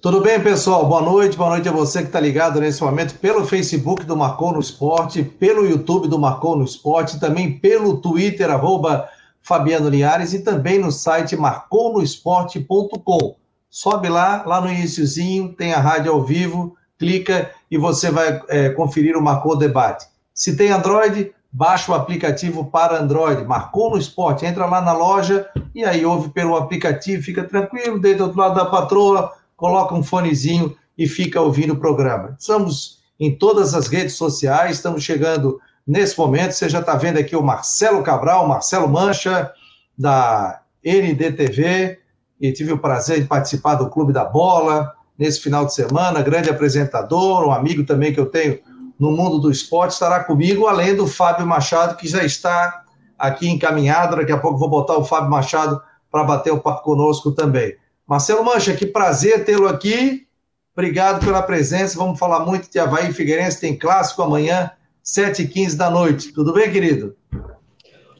[0.00, 0.86] Tudo bem, pessoal?
[0.86, 4.52] Boa noite, boa noite a você que está ligado nesse momento pelo Facebook do Marcou
[4.52, 9.08] no Esporte, pelo YouTube do Marcou no Esporte, também pelo Twitter, arroba
[9.42, 13.34] Fabiano Linhares, e também no site marconosport.com.
[13.68, 18.68] Sobe lá, lá no iníciozinho, tem a rádio ao vivo, clica e você vai é,
[18.68, 20.06] conferir o Marcou Debate.
[20.32, 25.48] Se tem Android, baixa o aplicativo para Android, Marcou no Esporte, entra lá na loja
[25.74, 30.04] e aí ouve pelo aplicativo, fica tranquilo, desde do outro lado da patroa, coloca um
[30.04, 32.36] fonezinho e fica ouvindo o programa.
[32.38, 37.34] Estamos em todas as redes sociais, estamos chegando nesse momento, você já está vendo aqui
[37.34, 39.50] o Marcelo Cabral, Marcelo Mancha,
[39.98, 41.98] da NDTV,
[42.40, 46.48] e tive o prazer de participar do Clube da Bola nesse final de semana, grande
[46.48, 48.60] apresentador, um amigo também que eu tenho
[48.96, 52.84] no mundo do esporte, estará comigo, além do Fábio Machado, que já está
[53.18, 55.82] aqui encaminhado, daqui a pouco vou botar o Fábio Machado
[56.12, 57.76] para bater o papo conosco também.
[58.08, 60.26] Marcelo Mancha, que prazer tê-lo aqui.
[60.72, 61.98] Obrigado pela presença.
[61.98, 63.60] Vamos falar muito de Havaí Figueirense.
[63.60, 64.70] Tem clássico amanhã,
[65.04, 66.32] 7h15 da noite.
[66.32, 67.14] Tudo bem, querido?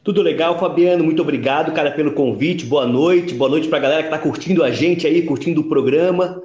[0.03, 1.03] Tudo legal, Fabiano.
[1.03, 2.67] Muito obrigado, cara, pelo convite.
[2.67, 3.33] Boa noite.
[3.33, 6.39] Boa noite para a galera que está curtindo a gente aí, curtindo o programa.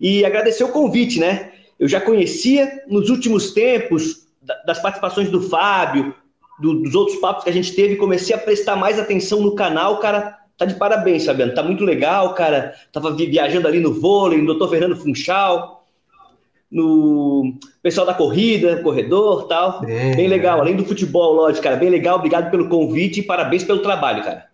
[0.00, 1.52] E agradecer o convite, né?
[1.78, 4.26] Eu já conhecia nos últimos tempos
[4.66, 6.12] das participações do Fábio,
[6.60, 10.00] do, dos outros papos que a gente teve, comecei a prestar mais atenção no canal,
[10.00, 11.54] cara tá de parabéns, Fabiano.
[11.54, 12.74] Tá muito legal, cara.
[12.92, 15.86] Tava viajando ali no vôlei, no doutor Fernando Funchal,
[16.70, 19.82] no pessoal da corrida, corredor tal.
[19.86, 20.16] É.
[20.16, 20.60] Bem legal.
[20.60, 21.76] Além do futebol, lógico, cara.
[21.76, 22.16] Bem legal.
[22.16, 24.46] Obrigado pelo convite e parabéns pelo trabalho, cara.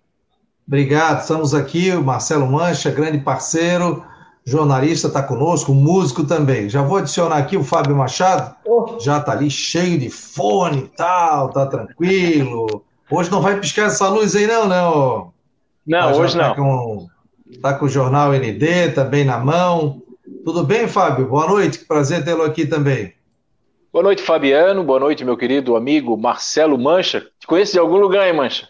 [0.69, 1.23] Obrigado.
[1.23, 4.05] Estamos aqui, o Marcelo Mancha, grande parceiro,
[4.45, 6.69] jornalista, está conosco, músico também.
[6.69, 8.55] Já vou adicionar aqui o Fábio Machado.
[8.67, 8.99] Oh.
[9.01, 12.83] Já tá ali cheio de fone e tal, tá tranquilo.
[13.11, 14.83] Hoje não vai piscar essa luz aí, não, né?
[14.83, 15.34] Ó?
[15.87, 16.55] Não, hoje tá não.
[16.55, 17.09] Com,
[17.61, 20.03] tá com o jornal ND também na mão.
[20.45, 21.29] Tudo bem, Fábio?
[21.29, 23.13] Boa noite, que prazer tê-lo aqui também.
[23.93, 24.83] Boa noite, Fabiano.
[24.83, 27.27] Boa noite, meu querido amigo Marcelo Mancha.
[27.39, 28.69] Te conheço de algum lugar, hein, Mancha?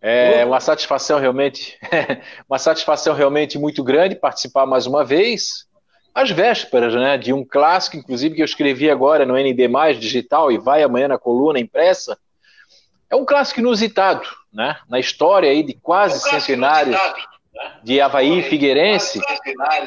[0.00, 1.78] É uma satisfação realmente,
[2.48, 5.66] uma satisfação realmente muito grande participar mais uma vez,
[6.14, 10.58] às vésperas, né, de um clássico, inclusive que eu escrevi agora no ND digital e
[10.58, 12.16] vai amanhã na coluna impressa.
[13.10, 14.76] É um clássico inusitado, né?
[14.88, 16.98] Na história aí de quase é centenário né?
[17.82, 19.20] de Havaí Figueirense,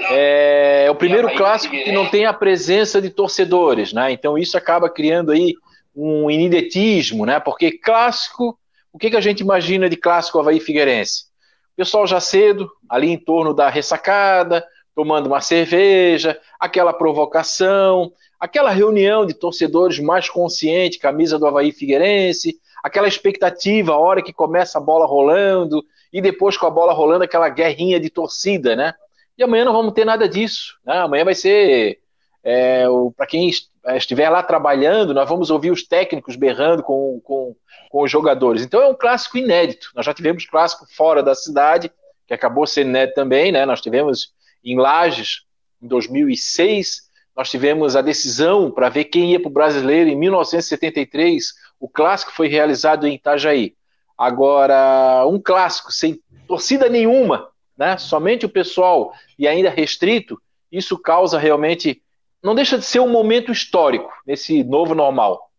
[0.10, 4.12] é, é o primeiro clássico que não tem a presença de torcedores, né?
[4.12, 5.54] Então isso acaba criando aí
[5.96, 7.40] um inidetismo, né?
[7.40, 8.58] Porque clássico,
[8.92, 11.26] o que, que a gente imagina de clássico Havaí Figueirense?
[11.74, 14.66] O pessoal já cedo, ali em torno da ressacada,
[14.96, 22.58] tomando uma cerveja, aquela provocação, aquela reunião de torcedores mais consciente, camisa do Havaí Figueirense,
[22.84, 27.24] aquela expectativa, a hora que começa a bola rolando, e depois com a bola rolando,
[27.24, 28.94] aquela guerrinha de torcida, né?
[29.38, 30.78] E amanhã não vamos ter nada disso.
[30.86, 30.98] Né?
[30.98, 32.00] Amanhã vai ser.
[32.44, 32.86] É,
[33.16, 33.50] Para quem
[33.86, 37.56] é, estiver lá trabalhando, nós vamos ouvir os técnicos berrando com, com,
[37.90, 38.64] com os jogadores.
[38.64, 39.92] Então é um clássico inédito.
[39.96, 41.92] Nós já tivemos clássico fora da cidade,
[42.28, 43.66] que acabou sendo inédito também, né?
[43.66, 45.44] Nós tivemos em Lages,
[45.82, 51.54] em 2006, nós tivemos a decisão para ver quem ia para o brasileiro em 1973
[51.80, 53.74] o clássico foi realizado em Itajaí.
[54.18, 57.48] Agora, um clássico sem torcida nenhuma,
[57.78, 57.98] né?
[57.98, 60.40] somente o pessoal e ainda restrito,
[60.72, 62.02] isso causa realmente.
[62.44, 65.50] Não deixa de ser um momento histórico nesse novo normal.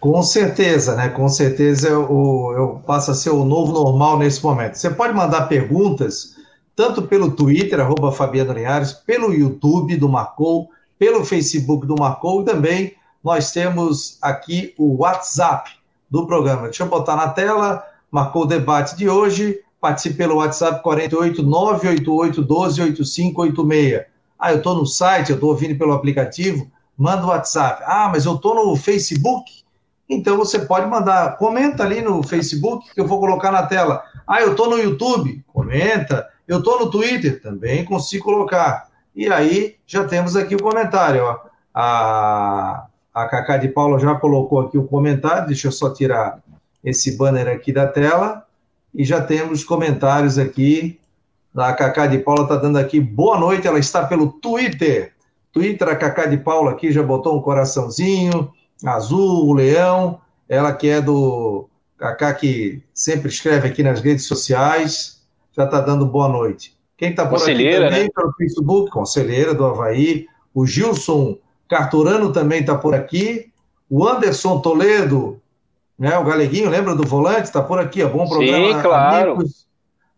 [0.00, 1.08] Com certeza, né?
[1.10, 4.74] Com certeza eu, eu passo a ser o novo normal nesse momento.
[4.74, 6.34] Você pode mandar perguntas
[6.74, 10.70] tanto pelo Twitter, arroba Fabiano Linhares, pelo YouTube do Marcou,
[11.02, 15.72] pelo Facebook do Marcou e também nós temos aqui o WhatsApp
[16.08, 16.68] do programa.
[16.68, 22.40] Deixa eu botar na tela, marcou o debate de hoje, participe pelo WhatsApp 48 988
[22.40, 24.02] 12 8586.
[24.38, 27.82] Ah, eu estou no site, eu estou ouvindo pelo aplicativo, manda o WhatsApp.
[27.84, 29.64] Ah, mas eu estou no Facebook?
[30.08, 34.04] Então você pode mandar, comenta ali no Facebook que eu vou colocar na tela.
[34.24, 35.44] Ah, eu estou no YouTube?
[35.52, 36.28] Comenta.
[36.46, 37.42] Eu estou no Twitter?
[37.42, 38.91] Também consigo colocar.
[39.14, 41.24] E aí já temos aqui o comentário.
[41.24, 41.38] Ó.
[41.74, 45.46] A, a Cacá de Paula já colocou aqui o comentário.
[45.46, 46.42] Deixa eu só tirar
[46.82, 48.46] esse banner aqui da tela.
[48.94, 50.98] E já temos comentários aqui.
[51.54, 53.66] A Cacá de Paula está dando aqui boa noite.
[53.66, 55.12] Ela está pelo Twitter.
[55.52, 58.50] Twitter, a Cacá de Paula aqui já botou um coraçãozinho
[58.84, 60.20] azul, o leão.
[60.48, 61.68] Ela que é do
[61.98, 65.22] Cacá, que sempre escreve aqui nas redes sociais.
[65.52, 66.76] Já está dando boa noite.
[67.02, 68.08] Quem está por aqui também né?
[68.14, 70.28] pelo Facebook, conselheira do Havaí.
[70.54, 71.36] O Gilson
[71.68, 73.50] Carturano também está por aqui.
[73.90, 75.42] O Anderson Toledo,
[75.98, 77.42] né, o Galeguinho, lembra do volante?
[77.42, 78.74] Está por aqui, ó, bom programa.
[78.74, 79.32] Sim, claro.
[79.32, 79.66] Amigos.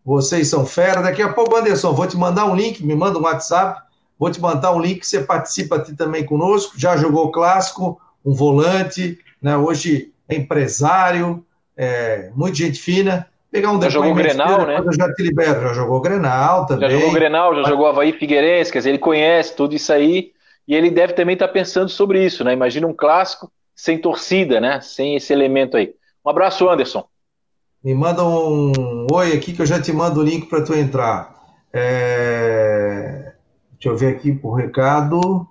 [0.05, 1.01] Vocês são fera.
[1.01, 3.81] Daqui a pouco, Anderson, vou te mandar um link, me manda um WhatsApp,
[4.19, 6.79] vou te mandar um link, você participa aqui também conosco.
[6.79, 9.57] Já jogou clássico, um volante, né?
[9.57, 11.43] Hoje é empresário,
[11.75, 13.27] é, muita gente fina.
[13.55, 14.83] Pegar um já jogou Grenal, né?
[14.91, 16.89] Já te libero, já jogou Grenal também.
[16.89, 17.69] Já jogou Grenal, já Mas...
[17.69, 20.33] jogou Havaí Figueirense, quer dizer, ele conhece tudo isso aí
[20.67, 22.51] e ele deve também estar pensando sobre isso, né?
[22.51, 24.81] Imagina um clássico sem torcida, né?
[24.81, 25.93] Sem esse elemento aí.
[26.25, 27.05] Um abraço, Anderson.
[27.81, 31.33] Me manda um oi aqui que eu já te mando o link para tu entrar.
[31.71, 33.35] É...
[33.71, 35.47] Deixa eu ver aqui por recado.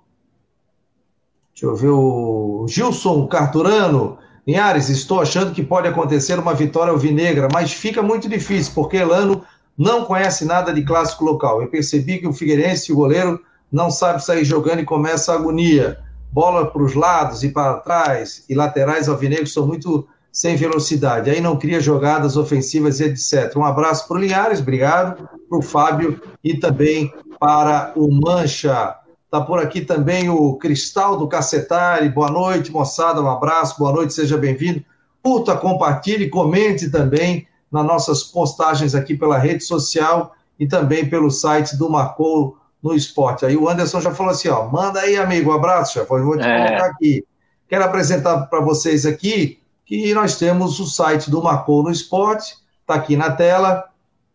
[1.55, 4.19] Deixa eu ver o Gilson Carturano.
[4.47, 9.43] Linhares, estou achando que pode acontecer uma vitória alvinegra, mas fica muito difícil, porque Elano
[9.77, 11.61] não conhece nada de clássico local.
[11.61, 15.99] Eu percebi que o Figueirense, o goleiro, não sabe sair jogando e começa a agonia.
[16.31, 21.29] Bola para os lados e para trás, e laterais alvinegros são muito sem velocidade.
[21.29, 23.55] Aí não cria jogadas ofensivas, etc.
[23.55, 28.95] Um abraço para o Linhares, obrigado, para o Fábio e também para o Mancha.
[29.35, 32.07] Está por aqui também o Cristal do Cacetari.
[32.07, 33.21] Boa noite, moçada.
[33.21, 34.81] Um abraço, boa noite, seja bem-vindo.
[35.21, 41.75] Curta, compartilhe, comente também nas nossas postagens aqui pela rede social e também pelo site
[41.75, 43.45] do Marcou no Esporte.
[43.45, 46.13] Aí o Anderson já falou assim: ó, manda aí, amigo, um abraço, chefe.
[46.13, 46.67] Eu vou te é.
[46.67, 47.25] colocar aqui.
[47.67, 52.95] Quero apresentar para vocês aqui que nós temos o site do Marcou no Esporte, está
[52.95, 53.83] aqui na tela.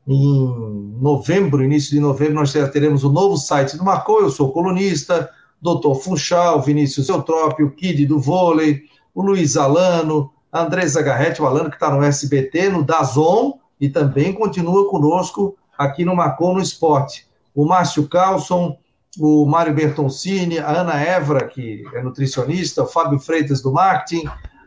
[0.06, 4.20] Em novembro, início de novembro, nós teremos o novo site do Marcou.
[4.20, 5.30] Eu sou colunista,
[5.60, 8.82] doutor Funchal, Vinícius Eutrópio, Kid do vôlei,
[9.14, 13.88] o Luiz Alano, a Andressa Garretti, o Alano que está no SBT, no Dazon, e
[13.88, 17.26] também continua conosco aqui no Marcou no Esporte.
[17.54, 18.76] O Márcio Carlson,
[19.18, 24.24] o Mário Bertoncini, a Ana Evra, que é nutricionista, o Fábio Freitas do marketing,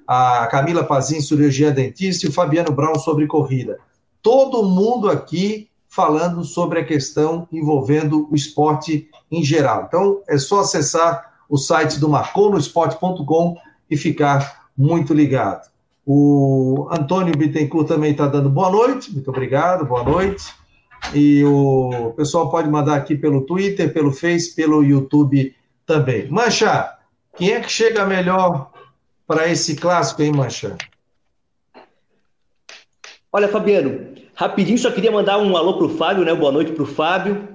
[0.07, 3.79] a Camila Pazin, cirurgia dentista, e o Fabiano Brown sobre corrida.
[4.23, 9.85] Todo mundo aqui falando sobre a questão envolvendo o esporte em geral.
[9.87, 15.69] Então, é só acessar o site do marconosport.com e ficar muito ligado.
[16.05, 20.51] O Antônio Bittencourt também está dando boa noite, muito obrigado, boa noite.
[21.13, 25.55] E o pessoal pode mandar aqui pelo Twitter, pelo Face, pelo YouTube
[25.85, 26.27] também.
[26.27, 26.91] Mancha,
[27.35, 28.71] quem é que chega melhor
[29.27, 30.75] para esse clássico, hein, Mancha?
[33.31, 36.33] Olha, Fabiano, rapidinho só queria mandar um alô pro Fábio, né?
[36.33, 37.49] Boa noite pro Fábio.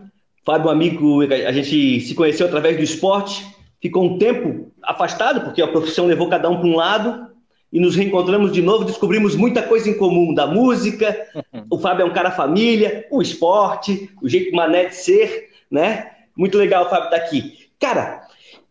[0.44, 3.46] Fábio, amigo, a gente se conheceu através do esporte,
[3.82, 7.28] ficou um tempo afastado, porque a profissão levou cada um para um lado,
[7.70, 11.14] e nos reencontramos de novo, descobrimos muita coisa em comum, da música,
[11.70, 16.12] o Fábio é um cara família, o esporte, o jeito mané de ser, né?
[16.34, 17.68] Muito legal o Fábio estar tá aqui.
[17.78, 18.22] Cara,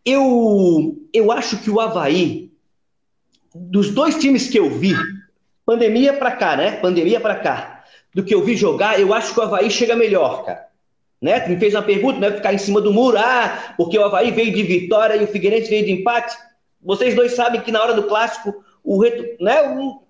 [0.04, 2.50] eu, eu acho que o Havaí
[3.54, 4.94] dos dois times que eu vi,
[5.64, 6.72] pandemia para cá, né?
[6.72, 7.77] Pandemia para cá,
[8.18, 10.66] do que eu vi jogar, eu acho que o Havaí chega melhor, cara.
[11.22, 11.46] Né?
[11.46, 12.32] Me fez uma pergunta, né?
[12.32, 15.70] Ficar em cima do muro, ah, porque o Havaí veio de vitória e o Figueirense
[15.70, 16.36] veio de empate.
[16.82, 19.62] Vocês dois sabem que na hora do clássico, o reto, né?
[19.72, 20.02] O,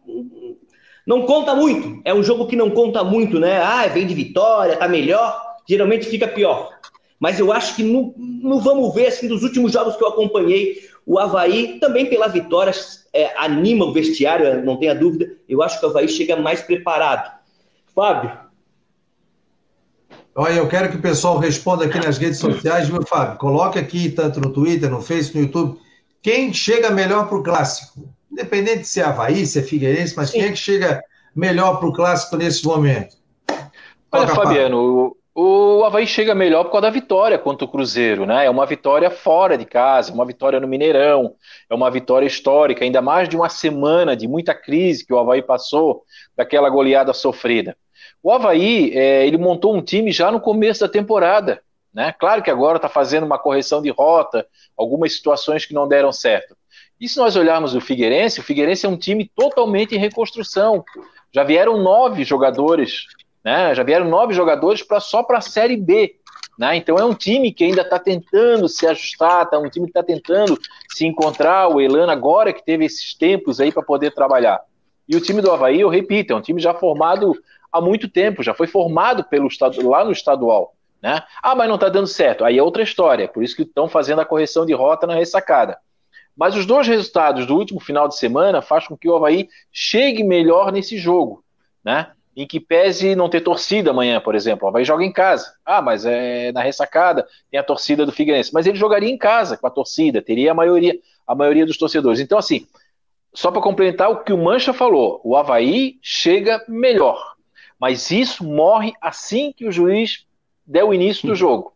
[1.06, 2.00] não conta muito.
[2.02, 3.58] É um jogo que não conta muito, né?
[3.58, 5.38] Ah, vem de vitória, tá melhor.
[5.68, 6.70] Geralmente fica pior.
[7.20, 10.78] Mas eu acho que no, no vamos ver, assim, dos últimos jogos que eu acompanhei,
[11.04, 12.72] o Havaí, também pela vitória,
[13.12, 15.30] é, anima o vestiário, não tenha dúvida.
[15.46, 17.37] Eu acho que o Havaí chega mais preparado.
[17.98, 18.30] Fábio?
[20.32, 23.38] Olha, eu quero que o pessoal responda aqui nas redes sociais, meu Fábio.
[23.38, 25.80] Coloque aqui, tanto no Twitter, no Facebook, no YouTube,
[26.22, 28.08] quem chega melhor para o clássico?
[28.30, 30.38] Independente se é Havaí, se é Figueirense, mas Sim.
[30.38, 31.02] quem é que chega
[31.34, 33.16] melhor para o clássico nesse momento?
[34.12, 38.46] Olha, Fabiano, o Havaí chega melhor por causa da vitória contra o Cruzeiro, né?
[38.46, 41.34] É uma vitória fora de casa, uma vitória no Mineirão,
[41.68, 45.42] é uma vitória histórica, ainda mais de uma semana de muita crise que o Havaí
[45.42, 46.04] passou,
[46.36, 47.76] daquela goleada sofrida.
[48.22, 52.12] O Havaí, é, ele montou um time já no começo da temporada, né?
[52.18, 54.46] Claro que agora está fazendo uma correção de rota,
[54.76, 56.56] algumas situações que não deram certo.
[57.00, 60.84] E se nós olharmos o Figueirense, o Figueirense é um time totalmente em reconstrução.
[61.32, 63.06] Já vieram nove jogadores
[63.48, 63.74] né?
[63.74, 66.16] Já vieram nove jogadores pra, só para a Série B.
[66.58, 66.76] Né?
[66.76, 70.02] Então é um time que ainda está tentando se ajustar, tá um time que está
[70.02, 70.58] tentando
[70.90, 71.68] se encontrar.
[71.68, 74.60] O Elano agora que teve esses tempos aí para poder trabalhar.
[75.08, 77.32] E o time do Havaí, eu repito, é um time já formado
[77.72, 80.74] há muito tempo, já foi formado pelo estado, lá no estadual.
[81.02, 81.22] Né?
[81.42, 82.44] Ah, mas não está dando certo.
[82.44, 85.78] Aí é outra história, por isso que estão fazendo a correção de rota na ressacada.
[86.36, 90.22] Mas os dois resultados do último final de semana faz com que o Havaí chegue
[90.24, 91.44] melhor nesse jogo.
[91.84, 92.10] Né?
[92.38, 94.70] em que pese não ter torcida amanhã, por exemplo.
[94.70, 95.52] Vai jogar em casa.
[95.66, 98.54] Ah, mas é na ressacada tem a torcida do Figueirense.
[98.54, 100.96] Mas ele jogaria em casa com a torcida, teria a maioria,
[101.26, 102.20] a maioria dos torcedores.
[102.20, 102.64] Então, assim,
[103.34, 107.34] só para complementar o que o Mancha falou, o Havaí chega melhor.
[107.78, 110.26] Mas isso morre assim que o juiz
[110.66, 111.72] der o início do jogo.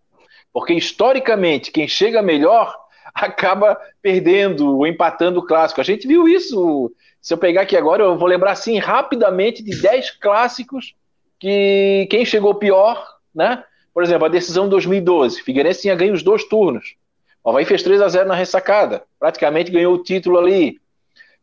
[0.52, 2.76] Porque historicamente, quem chega melhor
[3.14, 5.80] acaba perdendo ou empatando o clássico.
[5.80, 6.92] A gente viu isso.
[7.20, 10.94] Se eu pegar aqui agora, eu vou lembrar assim rapidamente de 10 clássicos
[11.38, 13.04] que quem chegou pior,
[13.34, 13.64] né?
[13.92, 16.94] Por exemplo, a decisão de 2012, Figueirense tinha ganho os dois turnos.
[17.44, 20.80] O Havaí fez 3 a 0 na ressacada, praticamente ganhou o título ali.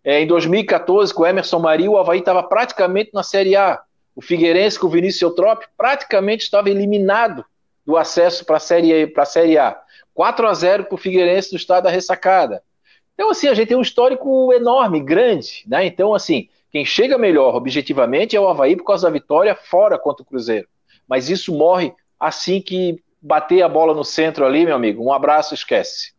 [0.04, 3.80] É, em 2014, com o Emerson Maria, o Havaí estava praticamente na Série A.
[4.20, 7.46] O Figueirense, com o Vinícius Eutrópio, praticamente estava eliminado
[7.86, 9.80] do acesso para a série, a série A.
[10.14, 12.62] 4 a 0 para o Figueirense no estado da ressacada.
[13.14, 15.64] Então, assim, a gente tem um histórico enorme, grande.
[15.66, 15.86] Né?
[15.86, 20.22] Então, assim, quem chega melhor objetivamente é o Havaí por causa da vitória fora contra
[20.22, 20.68] o Cruzeiro.
[21.08, 25.02] Mas isso morre assim que bater a bola no centro ali, meu amigo.
[25.02, 26.12] Um abraço, esquece.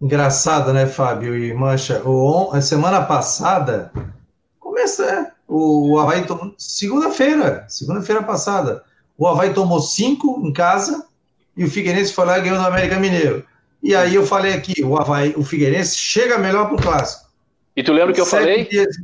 [0.00, 2.08] Engraçado, né, Fábio e Mancha?
[2.08, 3.90] O, a semana passada,
[4.60, 6.54] começa, é, o, Havaí tomou.
[6.56, 8.82] Segunda-feira, segunda-feira passada,
[9.18, 11.06] o Havaí tomou cinco em casa
[11.56, 13.44] e o Figueirense foi lá e ganhou do América Mineiro.
[13.82, 17.30] E aí eu falei aqui, o Havaí, o Figueirense chega melhor pro clássico.
[17.76, 18.64] E tu lembra o que eu Sete falei?
[18.66, 18.96] Dias...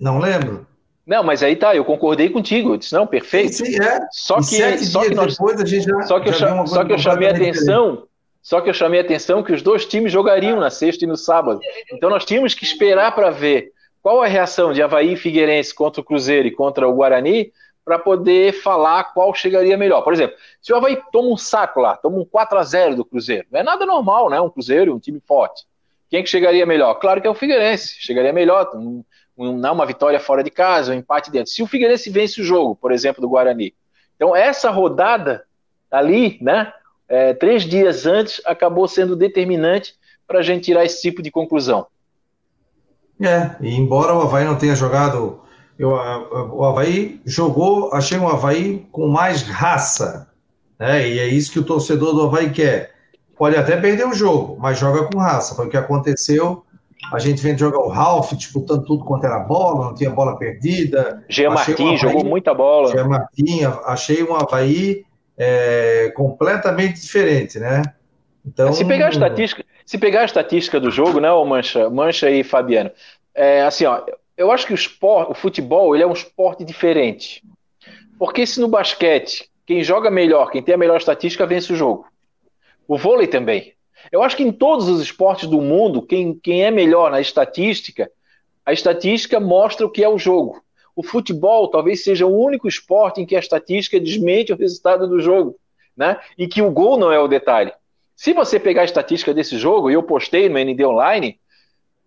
[0.00, 0.66] Não lembro.
[1.06, 2.72] Não, mas aí tá, eu concordei contigo.
[2.72, 3.54] Eu disse, não, perfeito.
[3.54, 4.00] Sim, sim é.
[4.10, 6.02] Só que, só que nós, depois a gente já.
[6.02, 7.90] Só que, já eu, só que eu chamei a atenção.
[7.90, 8.10] Diferente.
[8.42, 11.16] Só que eu chamei a atenção que os dois times jogariam na sexta e no
[11.16, 11.60] sábado.
[11.92, 13.72] Então nós tínhamos que esperar para ver
[14.06, 17.52] qual a reação de Havaí e Figueirense contra o Cruzeiro e contra o Guarani
[17.84, 20.00] para poder falar qual chegaria melhor.
[20.02, 23.04] Por exemplo, se o Havaí toma um saco lá, toma um 4 a 0 do
[23.04, 24.40] Cruzeiro, não é nada normal, né?
[24.40, 25.64] Um Cruzeiro, um time forte.
[26.08, 26.94] Quem que chegaria melhor?
[27.00, 29.02] Claro que é o Figueirense, chegaria melhor, um,
[29.36, 31.50] um, uma vitória fora de casa, um empate dentro.
[31.50, 33.74] Se o Figueirense vence o jogo, por exemplo, do Guarani.
[34.14, 35.44] Então, essa rodada
[35.90, 36.72] ali, né,
[37.08, 39.96] é, três dias antes, acabou sendo determinante
[40.28, 41.88] para a gente tirar esse tipo de conclusão.
[43.20, 45.40] É, e embora o Havaí não tenha jogado,
[45.78, 50.28] eu, o Havaí jogou, achei um Havaí com mais raça,
[50.78, 52.94] né, e é isso que o torcedor do Havaí quer.
[53.38, 56.64] Pode até perder o jogo, mas joga com raça, foi o que aconteceu
[57.12, 61.24] a gente vem jogar o Ralph disputando tudo quanto era bola, não tinha bola perdida.
[61.28, 62.90] Gia Martins jogou muita bola.
[62.90, 65.04] Gia Martins, achei um Havaí
[65.38, 67.82] é, completamente diferente, né?
[68.44, 72.42] Então, se pegar a estatística, se pegar a estatística do jogo, né, Mancha, Mancha e
[72.42, 72.90] Fabiano,
[73.32, 74.04] é, assim, ó,
[74.36, 77.42] eu acho que o esporte, o futebol, ele é um esporte diferente.
[78.18, 82.06] Porque se no basquete, quem joga melhor, quem tem a melhor estatística, vence o jogo.
[82.88, 83.74] O vôlei também.
[84.10, 88.10] Eu acho que em todos os esportes do mundo, quem, quem é melhor na estatística,
[88.64, 90.62] a estatística mostra o que é o jogo.
[90.96, 95.20] O futebol talvez seja o único esporte em que a estatística desmente o resultado do
[95.20, 95.56] jogo,
[95.96, 96.18] né?
[96.36, 97.72] E que o gol não é o detalhe.
[98.16, 101.38] Se você pegar a estatística desse jogo, e eu postei no ND Online,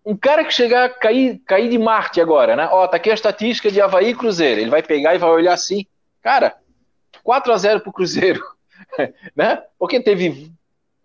[0.04, 2.68] um cara que chegar a cair, cair de Marte agora, né?
[2.72, 4.60] Ó, tá aqui a estatística de Havaí e Cruzeiro.
[4.60, 5.86] Ele vai pegar e vai olhar assim,
[6.22, 6.58] cara,
[7.24, 8.42] 4 a 0 pro Cruzeiro,
[9.36, 9.62] né?
[9.78, 10.52] Porque teve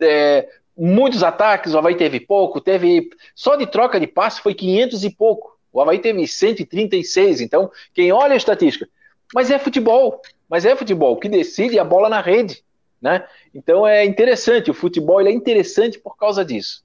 [0.01, 5.05] é, muitos ataques, o Havaí teve pouco, teve só de troca de passe foi 500
[5.05, 5.59] e pouco.
[5.71, 8.89] O Havaí teve 136, então quem olha a estatística,
[9.35, 12.63] mas é futebol, mas é futebol, o que decide é a bola na rede,
[13.05, 13.23] né?
[13.55, 16.83] Então é interessante, o futebol ele é interessante por causa disso.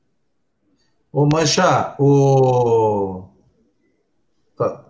[1.13, 3.23] Ô Mancha, o
[4.57, 4.83] tá.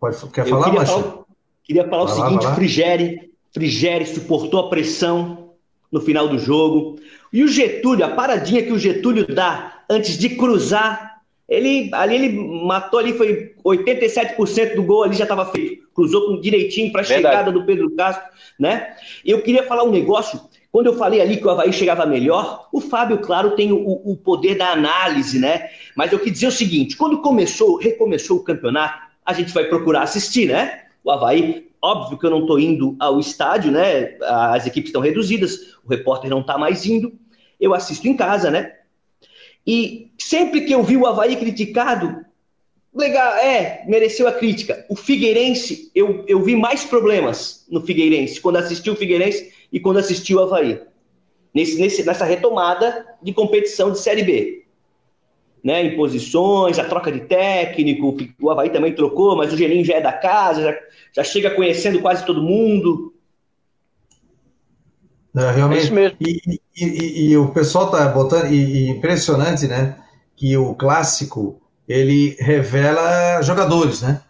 [0.00, 0.92] Pode, quer falar, queria Mancha?
[0.92, 1.24] Falar,
[1.62, 5.50] queria falar vai o lá, seguinte, Frigere, Frigere suportou a pressão
[5.92, 6.98] no final do jogo.
[7.30, 12.64] E o Getúlio, a paradinha que o Getúlio dá antes de cruzar, ele ali ele
[12.64, 15.86] matou ali, foi 87% do gol ali já estava feito.
[15.94, 18.24] Cruzou com direitinho para a chegada do Pedro Castro,
[18.58, 18.96] né?
[19.22, 20.40] E eu queria falar um negócio.
[20.72, 24.16] Quando eu falei ali que o Havaí chegava melhor, o Fábio, claro, tem o, o
[24.16, 25.68] poder da análise, né?
[25.94, 30.02] Mas eu queria dizer o seguinte: quando começou, recomeçou o campeonato, a gente vai procurar
[30.02, 30.84] assistir, né?
[31.04, 34.16] O Havaí Óbvio que eu não estou indo ao estádio, né?
[34.22, 37.12] As equipes estão reduzidas, o repórter não está mais indo
[37.62, 38.72] eu assisto em casa, né?
[39.64, 42.26] E sempre que eu vi o Havaí criticado,
[42.92, 44.84] legal, é, mereceu a crítica.
[44.88, 49.98] O Figueirense, eu, eu vi mais problemas no Figueirense, quando assisti o Figueirense e quando
[49.98, 50.80] assisti o Havaí.
[51.54, 54.58] Nesse, nesse, nessa retomada de competição de Série B.
[55.64, 59.94] Né, em posições, a troca de técnico, o Havaí também trocou, mas o Geninho já
[59.94, 60.78] é da casa, já,
[61.14, 63.14] já chega conhecendo quase todo mundo.
[65.36, 65.78] É, realmente.
[65.78, 66.16] É isso mesmo.
[66.20, 69.96] E, e, e, e, o pessoal tá botando, e, impressionante, né?
[70.34, 74.20] Que o clássico ele revela jogadores, né?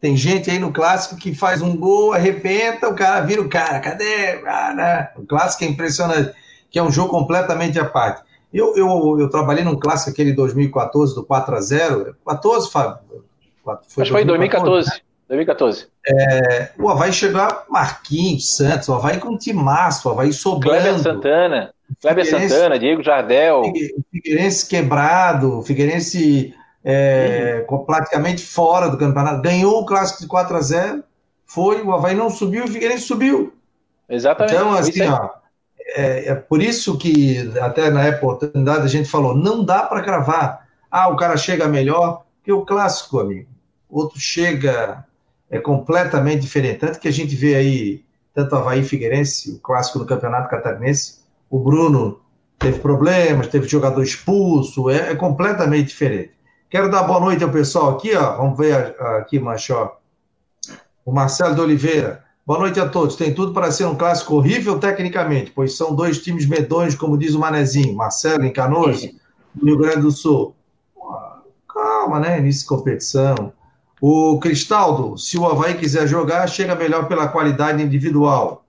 [0.00, 3.80] Tem gente aí no clássico que faz um gol, arrebenta, o cara vira o cara,
[3.80, 4.42] cadê?
[4.46, 5.10] Ah, né?
[5.16, 6.32] O clássico é impressionante,
[6.70, 8.22] que é um jogo completamente à parte.
[8.52, 12.98] Eu, eu, eu trabalhei num clássico aquele 2014 do 4 a 0 14, Fábio?
[13.64, 14.88] Foi Acho que foi 2014.
[14.88, 14.96] Né?
[15.28, 15.88] 2014.
[16.06, 20.82] É, o Havaí chegou a Marquinhos, Santos, o Havaí com um timaço, o Havaí sobrando.
[20.82, 23.62] Kleber Santana, Kleber Santana, Diego Jardel.
[23.62, 23.72] O
[24.12, 26.54] Figueirense quebrado, o Figueirense
[26.88, 27.84] é, uhum.
[27.84, 29.42] praticamente fora do campeonato.
[29.42, 31.04] Ganhou o clássico de 4 a 0
[31.44, 33.52] foi, o Havaí não subiu, o Figueirense subiu.
[34.08, 34.54] Exatamente.
[34.54, 35.30] Então, assim, ó,
[35.96, 40.02] é, é, por isso que até na época, oportunidade, a gente falou, não dá para
[40.02, 40.68] cravar.
[40.88, 43.48] Ah, o cara chega melhor que o clássico, amigo.
[43.88, 45.04] Outro chega
[45.50, 46.78] é completamente diferente.
[46.78, 51.18] Tanto que a gente vê aí, tanto Havaí e Figueirense, o clássico do Campeonato Catarinense,
[51.50, 52.20] o Bruno
[52.58, 56.35] teve problemas, teve jogador expulso, é, é completamente diferente.
[56.68, 58.36] Quero dar boa noite ao pessoal aqui, ó.
[58.38, 59.98] Vamos ver aqui, Machó.
[61.04, 62.24] O Marcelo de Oliveira.
[62.44, 63.14] Boa noite a todos.
[63.14, 67.34] Tem tudo para ser um clássico horrível tecnicamente, pois são dois times medonhos, como diz
[67.34, 67.94] o Manezinho.
[67.94, 69.02] Marcelo em Canoas,
[69.54, 70.56] do Rio Grande do Sul.
[71.72, 72.40] Calma, né?
[72.40, 73.52] Início de competição.
[74.00, 78.64] O Cristaldo, se o Havaí quiser jogar, chega melhor pela qualidade individual.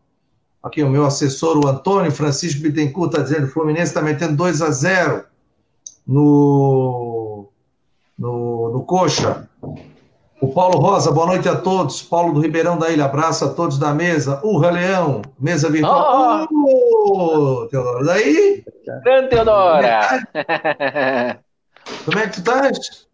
[0.61, 4.35] Aqui o meu assessor, o Antônio Francisco Bittencourt, está dizendo que o Fluminense está metendo
[4.35, 5.23] 2 a 0
[6.07, 7.06] no,
[8.17, 9.47] no, no Coxa.
[10.39, 12.01] O Paulo Rosa, boa noite a todos.
[12.01, 14.39] Paulo do Ribeirão da Ilha, abraço a todos da mesa.
[14.43, 16.47] Urra Leão, mesa virtual.
[16.51, 17.61] Oh!
[17.63, 18.63] oh Teodoro, daí?
[19.03, 20.01] Grande Teodora!
[22.05, 23.07] Como é que tu estás?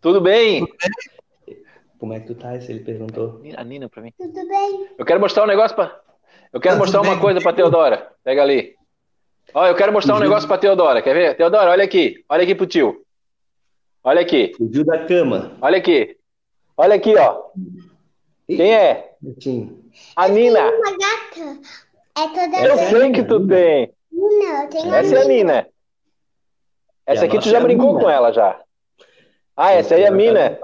[0.00, 0.60] Tudo bem?
[0.60, 1.60] Tudo bem?
[1.98, 2.68] Como é que tu estás?
[2.68, 3.42] Ele perguntou.
[3.56, 4.12] A Nina para mim.
[4.16, 4.88] Tudo bem.
[4.96, 6.00] Eu quero mostrar um negócio para.
[6.50, 8.08] Eu quero tá mostrar uma bem, coisa para Teodora.
[8.24, 8.74] Pega ali.
[9.52, 11.02] Ó, eu quero mostrar um negócio para Teodora.
[11.02, 11.36] Quer ver?
[11.36, 12.24] Teodora, olha aqui.
[12.28, 13.04] Olha aqui pro tio.
[14.02, 14.52] Olha aqui.
[14.56, 15.52] Fugiu da cama.
[15.60, 16.16] Olha aqui.
[16.76, 17.42] Olha aqui, ó.
[18.46, 19.12] Quem é?
[19.40, 19.78] Sim.
[20.16, 20.58] A Nina.
[20.58, 21.60] Eu uma gata.
[22.16, 23.92] É toda Eu sei que tu tem.
[24.10, 25.66] Não, eu tenho Essa é a Nina.
[27.06, 28.60] Essa aqui tu já brincou com ela já.
[29.56, 30.58] Ah, essa aí é a Mina.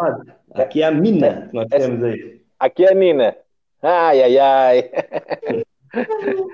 [0.54, 2.40] Aqui é a Mina que nós temos aí.
[2.58, 3.36] Aqui é a Nina.
[3.82, 4.90] Ai, ai, ai.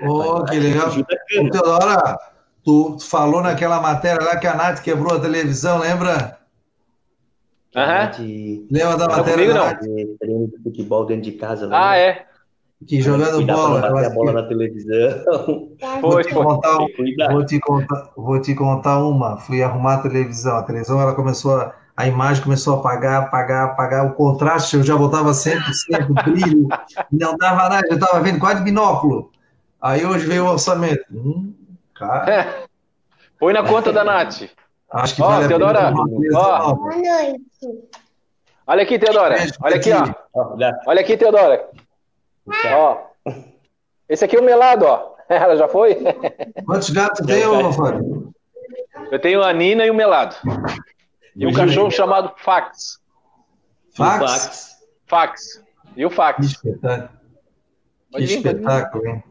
[0.05, 0.89] Oh, que legal.
[1.51, 2.17] Teodora,
[2.63, 6.37] tu falou naquela matéria lá que a Nath quebrou a televisão, lembra?
[8.17, 8.67] De...
[8.71, 9.73] Lembra da matéria comigo, não?
[9.73, 11.63] De treino de futebol dentro de casa.
[11.63, 11.89] Lembra?
[11.89, 12.25] Ah, é?
[12.87, 13.81] Que jogando bola.
[13.81, 15.71] Bater a bola na televisão.
[16.01, 16.77] Vou te, contar,
[17.31, 19.37] vou, te contar, vou te contar uma.
[19.37, 20.57] Fui arrumar a televisão.
[20.57, 24.05] A televisão ela começou a, a imagem começou a apagar, apagar, apagar.
[24.05, 26.67] O contraste eu já botava sempre, sempre brilho.
[27.11, 29.31] Não dava nada, eu estava vendo quase binóculo.
[29.81, 31.05] Aí hoje veio o orçamento.
[31.11, 31.53] Hum,
[31.95, 32.65] cara.
[33.39, 34.43] Põe na conta da Nath.
[34.93, 35.91] Acho que oh, vale Teodora.
[36.35, 36.75] Ó.
[36.75, 37.39] Boa noite.
[38.67, 39.35] Olha aqui, Teodora.
[39.61, 40.71] Olha aqui, ó.
[40.85, 41.67] Olha aqui, Teodora.
[42.75, 42.97] Ó.
[44.07, 45.15] Esse aqui é o melado, ó.
[45.27, 45.97] Ela já foi?
[46.65, 48.31] Quantos gatos tem, ô Fábio?
[49.11, 50.35] Eu tenho a Nina e o melado.
[51.35, 52.99] E um cachorro chamado Fax.
[53.95, 54.77] Fax?
[55.07, 55.63] Fax.
[55.95, 56.37] E o Fax.
[56.37, 57.09] Que espetáculo.
[58.11, 59.23] Que espetáculo, hein?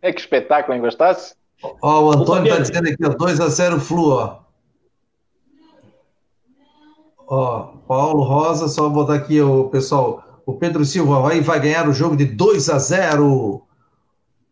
[0.00, 0.80] É que espetáculo, hein?
[0.80, 1.34] Gostasse?
[1.82, 4.49] Ó, o Antônio está dizendo aqui, ó, 2x0 Flu, ó.
[7.30, 10.42] Ó, Paulo Rosa, só botar aqui o pessoal.
[10.44, 13.62] O Pedro Silva vai, vai ganhar o jogo de 2 a 0.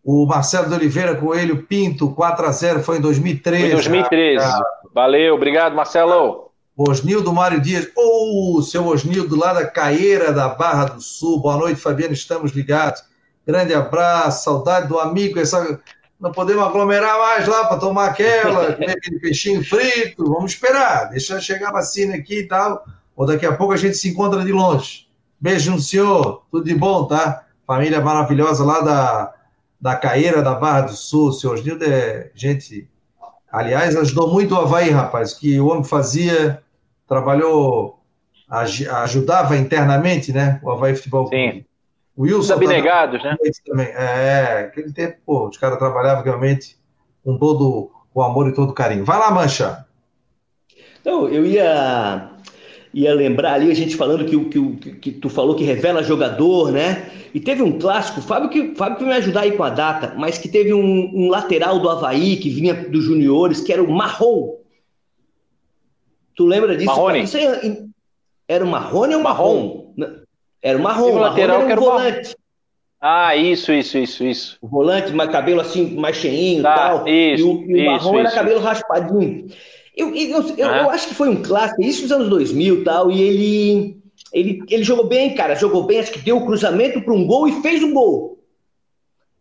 [0.05, 3.63] O Marcelo de Oliveira Coelho Pinto, 4 a 0 foi em 2013.
[3.63, 4.45] Foi em 2013.
[4.45, 4.63] Ah,
[4.95, 6.53] Valeu, obrigado, Marcelo.
[6.77, 7.91] Osnildo Mário Dias.
[7.97, 11.41] Ô, oh, seu Osnildo, lá da Caeira da Barra do Sul.
[11.41, 13.03] Boa noite, Fabiano, estamos ligados.
[13.45, 15.41] Grande abraço, saudade do amigo.
[15.41, 15.81] Essa...
[16.21, 20.25] Não podemos aglomerar mais lá para tomar aquela, aquele peixinho frito.
[20.25, 22.85] Vamos esperar, deixa chegar a vacina aqui e tal.
[23.17, 25.07] Ou daqui a pouco a gente se encontra de longe.
[25.41, 27.45] Beijo no senhor, tudo de bom, tá?
[27.67, 29.35] Família maravilhosa lá da,
[29.81, 31.29] da Caeira da Barra do Sul.
[31.29, 32.89] O senhor Osnildo é gente.
[33.51, 36.63] Aliás, ajudou muito o Havaí, rapaz, que o homem fazia
[37.07, 37.99] trabalhou,
[38.51, 40.61] ajudava internamente, né?
[40.63, 41.65] O Havaí Futebol Sim.
[42.19, 42.41] O Wilson.
[42.41, 43.37] Os abnegados, né?
[43.65, 43.87] Também.
[43.87, 46.77] É, aquele tempo, pô, os caras trabalhavam realmente
[47.25, 49.05] com todo o amor e todo o carinho.
[49.05, 49.87] Vai lá, Mancha.
[51.05, 52.33] Não, eu ia
[52.93, 57.09] ia lembrar ali a gente falando que, que, que, tu falou que revela jogador, né?
[57.33, 60.39] E teve um clássico, Fábio que Fábio que me ajudar aí com a data, mas
[60.39, 64.57] que teve um, um lateral do Havaí que vinha dos juniores, que era o Marrom.
[66.35, 66.87] Tu lembra disso?
[66.87, 67.25] Marrone.
[68.49, 69.95] Era o Marrone ou Marrom?
[70.63, 71.13] Era o Marrom.
[71.13, 72.37] O lateral era um volante.
[73.01, 74.59] Ah, isso, isso, isso, isso.
[74.61, 77.09] O volante, mas cabelo assim, mais cheinho tá, tal.
[77.09, 78.27] Isso, e o, e o isso, Marrom isso.
[78.27, 79.47] era cabelo raspadinho.
[79.97, 80.79] Eu, eu, eu, ah.
[80.79, 84.85] eu, acho que foi um clássico, isso nos anos 2000 tal, e ele, ele, ele
[84.85, 87.61] jogou bem, cara, jogou bem, acho que deu o um cruzamento para um gol e
[87.63, 88.39] fez um gol.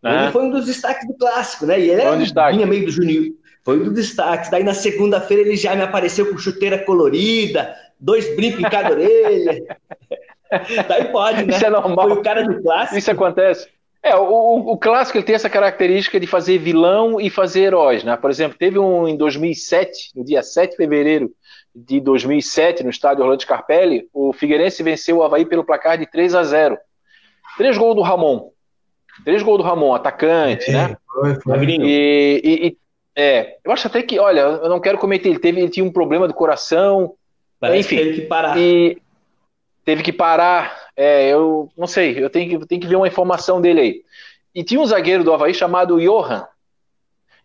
[0.03, 0.23] Ah.
[0.23, 1.79] Ele foi um dos destaques do clássico, né?
[1.79, 3.35] E ele um vinha meio do Juninho.
[3.63, 4.49] Foi um dos destaques.
[4.49, 9.77] Daí na segunda-feira ele já me apareceu com chuteira colorida, dois brincos em cada orelha.
[10.87, 11.53] Daí pode, né?
[11.53, 12.09] Isso é normal.
[12.09, 12.97] Foi o cara do clássico.
[12.97, 13.67] Isso acontece.
[14.03, 18.15] É, o, o, clássico ele tem essa característica de fazer vilão e fazer heróis, né?
[18.15, 21.31] Por exemplo, teve um em 2007, no dia 7 de fevereiro
[21.75, 26.35] de 2007, no estádio Orlando Scarpelli, o Figueirense venceu o Havaí pelo placar de 3
[26.35, 26.77] a 0.
[27.57, 28.49] Três gols do Ramon.
[29.25, 30.97] Três gols do Ramon, atacante, é, né?
[31.07, 31.65] Foi, foi.
[31.65, 32.77] E, e, e,
[33.15, 35.91] é, eu acho até que, olha, eu não quero cometer, ele teve, ele tinha um
[35.91, 37.15] problema do coração,
[37.59, 37.95] Parece enfim.
[37.97, 38.57] teve que parar.
[38.57, 39.01] E
[39.87, 40.89] teve que parar.
[40.97, 44.03] É, eu não sei, eu tenho que, tenho que ver uma informação dele aí.
[44.53, 46.45] E tinha um zagueiro do Havaí chamado Johan.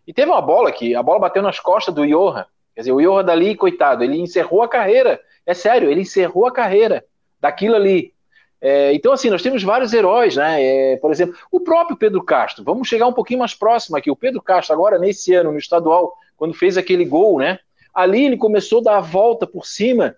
[0.05, 2.45] E teve uma bola que a bola bateu nas costas do Johan.
[2.75, 5.21] Quer dizer, o Johan dali, coitado, ele encerrou a carreira.
[5.45, 7.05] É sério, ele encerrou a carreira
[7.39, 8.11] daquilo ali.
[8.59, 10.61] É, então, assim, nós temos vários heróis, né?
[10.61, 12.61] É, por exemplo, o próprio Pedro Castro.
[12.61, 14.11] Vamos chegar um pouquinho mais próximo aqui.
[14.11, 17.59] O Pedro Castro, agora nesse ano, no estadual, quando fez aquele gol, né?
[17.93, 20.17] Ali ele começou a dar a volta por cima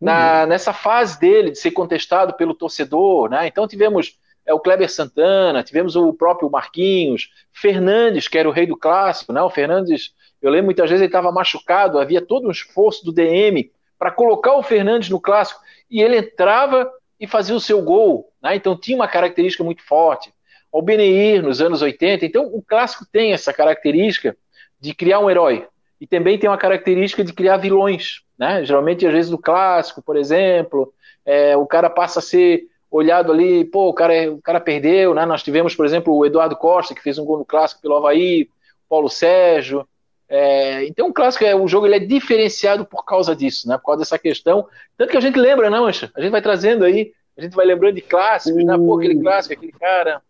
[0.00, 0.48] na, uhum.
[0.48, 3.46] nessa fase dele de ser contestado pelo torcedor, né?
[3.46, 8.66] Então tivemos é, o Kleber Santana, tivemos o próprio Marquinhos, Fernandes, que era o rei
[8.66, 9.42] do clássico, né?
[9.42, 13.70] O Fernandes, eu lembro muitas vezes ele estava machucado, havia todo um esforço do DM
[13.98, 15.60] para colocar o Fernandes no clássico
[15.90, 18.32] e ele entrava e fazia o seu gol.
[18.42, 18.56] Né?
[18.56, 20.32] Então tinha uma característica muito forte.
[20.72, 22.24] O Beneir, nos anos 80.
[22.24, 24.34] Então o clássico tem essa característica
[24.80, 25.66] de criar um herói.
[26.00, 28.22] E também tem uma característica de criar vilões.
[28.38, 28.64] Né?
[28.64, 30.92] Geralmente, às vezes, no clássico, por exemplo,
[31.26, 35.24] é, o cara passa a ser olhado ali, pô, o cara, o cara perdeu, né?
[35.24, 38.48] Nós tivemos, por exemplo, o Eduardo Costa, que fez um gol no clássico pelo Havaí,
[38.88, 39.86] Paulo Sérgio.
[40.28, 43.76] É, então o clássico é o jogo ele é diferenciado por causa disso, né?
[43.76, 44.66] Por causa dessa questão.
[44.96, 46.10] Tanto que a gente lembra, não, Mancha?
[46.16, 48.76] A gente vai trazendo aí, a gente vai lembrando de clássicos, né?
[48.76, 50.20] Pô, aquele clássico, aquele cara.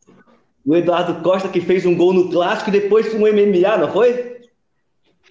[0.67, 4.40] O Eduardo Costa que fez um gol no clássico e depois um MMA, não foi?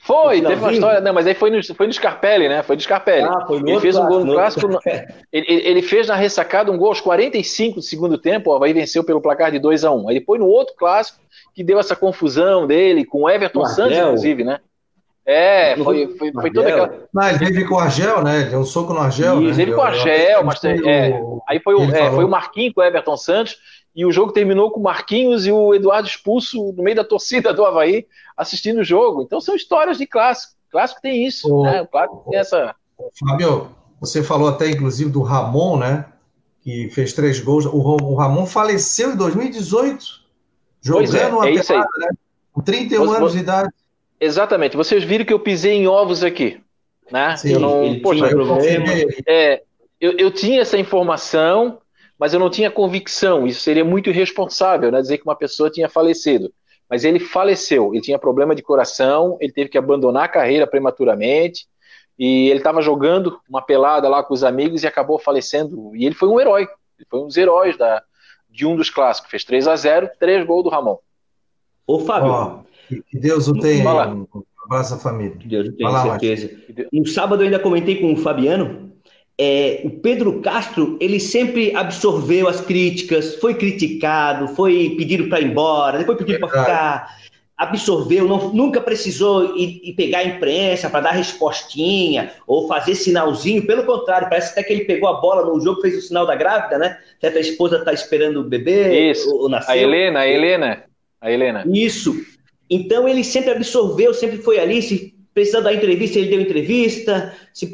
[0.09, 2.63] Foi, teve uma história, não, mas aí foi no, foi no Scarpelli, né?
[2.63, 3.27] Foi no Scarpelli.
[3.27, 4.67] Ah, foi no ele fez um gol no clássico.
[4.67, 4.79] No,
[5.31, 9.03] ele, ele, fez na ressacada um gol aos 45 do segundo tempo, o Havaí venceu
[9.03, 10.09] pelo placar de 2 a 1 um.
[10.09, 11.19] Aí depois no outro clássico,
[11.53, 14.59] que deu essa confusão dele com o Everton Santos, inclusive, né?
[15.23, 16.91] É, foi, foi, foi toda aquela.
[17.13, 18.39] Não, ele veio com o Argel, né?
[18.39, 19.39] Ele deu um soco no Argel.
[19.43, 19.61] Isso, né?
[19.61, 22.83] ele com o Argel, mas é, aí foi o, é, foi o Marquinhos com o
[22.83, 23.57] Everton Santos,
[23.99, 27.53] e o jogo terminou com o Marquinhos e o Eduardo expulso no meio da torcida
[27.53, 28.07] do Havaí
[28.37, 29.21] assistindo o jogo.
[29.21, 30.53] Então são histórias de clássico.
[30.71, 31.81] Clássico tem isso, o, né?
[31.81, 32.73] O clássico tem essa.
[33.19, 36.05] Fábio, você falou até inclusive do Ramon, né?
[36.61, 37.65] Que fez três gols.
[37.65, 40.19] O, o Ramon faleceu em 2018
[40.81, 42.09] Jogando é, uma é pelada, né?
[42.53, 43.69] Com 31 você, anos de idade.
[44.17, 44.77] Exatamente.
[44.77, 46.61] Vocês viram que eu pisei em ovos aqui.
[47.11, 47.35] Né?
[47.35, 48.57] Sim, eu não, poxa, eu,
[49.27, 49.61] é,
[49.99, 51.79] eu, eu, tinha essa informação,
[52.19, 53.47] mas eu não tinha convicção.
[53.47, 55.01] Isso seria muito irresponsável, né?
[55.01, 56.51] Dizer que uma pessoa tinha falecido.
[56.89, 57.93] Mas ele faleceu.
[57.93, 61.65] Ele tinha problema de coração, ele teve que abandonar a carreira prematuramente.
[62.17, 65.95] E ele estava jogando uma pelada lá com os amigos e acabou falecendo.
[65.95, 66.63] E ele foi um herói.
[66.97, 68.03] Ele foi um dos heróis da,
[68.49, 69.31] de um dos clássicos.
[69.31, 70.97] Fez 3 a 0 três gols do Ramon.
[71.87, 72.31] Ô, Fábio.
[72.33, 73.89] Oh, que Deus o tenha.
[73.89, 74.27] Um
[74.65, 75.37] abraço à família.
[75.37, 76.59] Que Deus o tenha, certeza.
[76.91, 78.91] No sábado eu ainda comentei com o Fabiano.
[79.41, 85.45] É, o Pedro Castro, ele sempre absorveu as críticas, foi criticado, foi pedido para ir
[85.45, 87.19] embora, depois pedido para ficar
[87.59, 93.67] absorveu, não, nunca precisou ir, ir pegar a imprensa para dar respostinha ou fazer sinalzinho,
[93.67, 96.35] pelo contrário, parece até que ele pegou a bola no jogo, fez o sinal da
[96.35, 96.97] grávida, né?
[97.19, 97.37] Certo?
[97.37, 99.29] A esposa está esperando o bebê, Isso.
[99.29, 99.73] Ou, ou nasceu.
[99.73, 100.83] A Helena, a Helena,
[101.19, 101.65] a Helena.
[101.67, 102.15] Isso.
[102.69, 107.69] Então ele sempre absorveu, sempre foi ali, se precisando dar entrevista, ele deu entrevista, se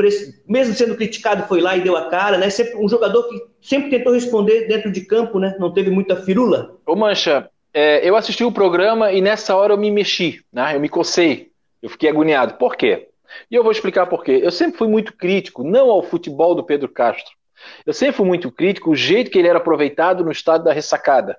[0.47, 2.49] mesmo sendo criticado, foi lá e deu a cara, né?
[2.49, 5.56] Sempre um jogador que sempre tentou responder dentro de campo, né?
[5.60, 6.78] Não teve muita firula.
[6.86, 10.75] Ô Mancha, é, eu assisti o programa e nessa hora eu me mexi, né?
[10.75, 11.49] eu me cocei,
[11.82, 12.54] eu fiquei agoniado.
[12.54, 13.10] Por quê?
[13.49, 14.39] E eu vou explicar por quê.
[14.43, 17.34] Eu sempre fui muito crítico, não ao futebol do Pedro Castro.
[17.86, 21.38] Eu sempre fui muito crítico o jeito que ele era aproveitado no estado da ressacada.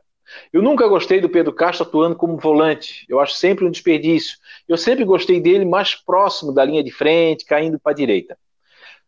[0.53, 3.05] Eu nunca gostei do Pedro Castro atuando como volante.
[3.09, 4.39] Eu acho sempre um desperdício.
[4.69, 8.39] Eu sempre gostei dele mais próximo da linha de frente, caindo para a direita.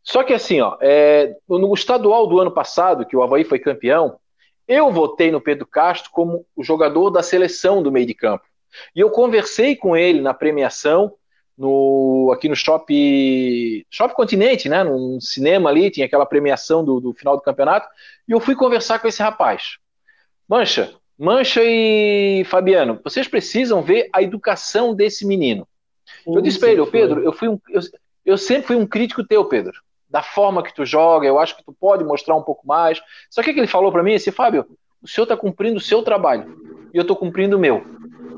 [0.02, 4.18] Só que assim, ó, é, no estadual do ano passado, que o Havaí foi campeão,
[4.66, 8.44] eu votei no Pedro Castro como o jogador da seleção do meio de campo.
[8.94, 11.14] E eu conversei com ele na premiação,
[11.56, 17.12] no, aqui no Shopping, Shopping Continente, né, no cinema ali, tinha aquela premiação do, do
[17.12, 17.88] final do campeonato,
[18.28, 19.78] e eu fui conversar com esse rapaz.
[20.48, 25.66] Mancha, Mancha e Fabiano, vocês precisam ver a educação desse menino.
[26.26, 27.80] eu disse para ele, Pedro, eu, fui um, eu,
[28.24, 31.64] eu sempre fui um crítico teu, Pedro da forma que tu joga, eu acho que
[31.64, 33.00] tu pode mostrar um pouco mais.
[33.30, 34.66] Só que, que ele falou para mim assim, Fábio,
[35.02, 36.56] o senhor está cumprindo o seu trabalho
[36.92, 37.84] e eu estou cumprindo o meu.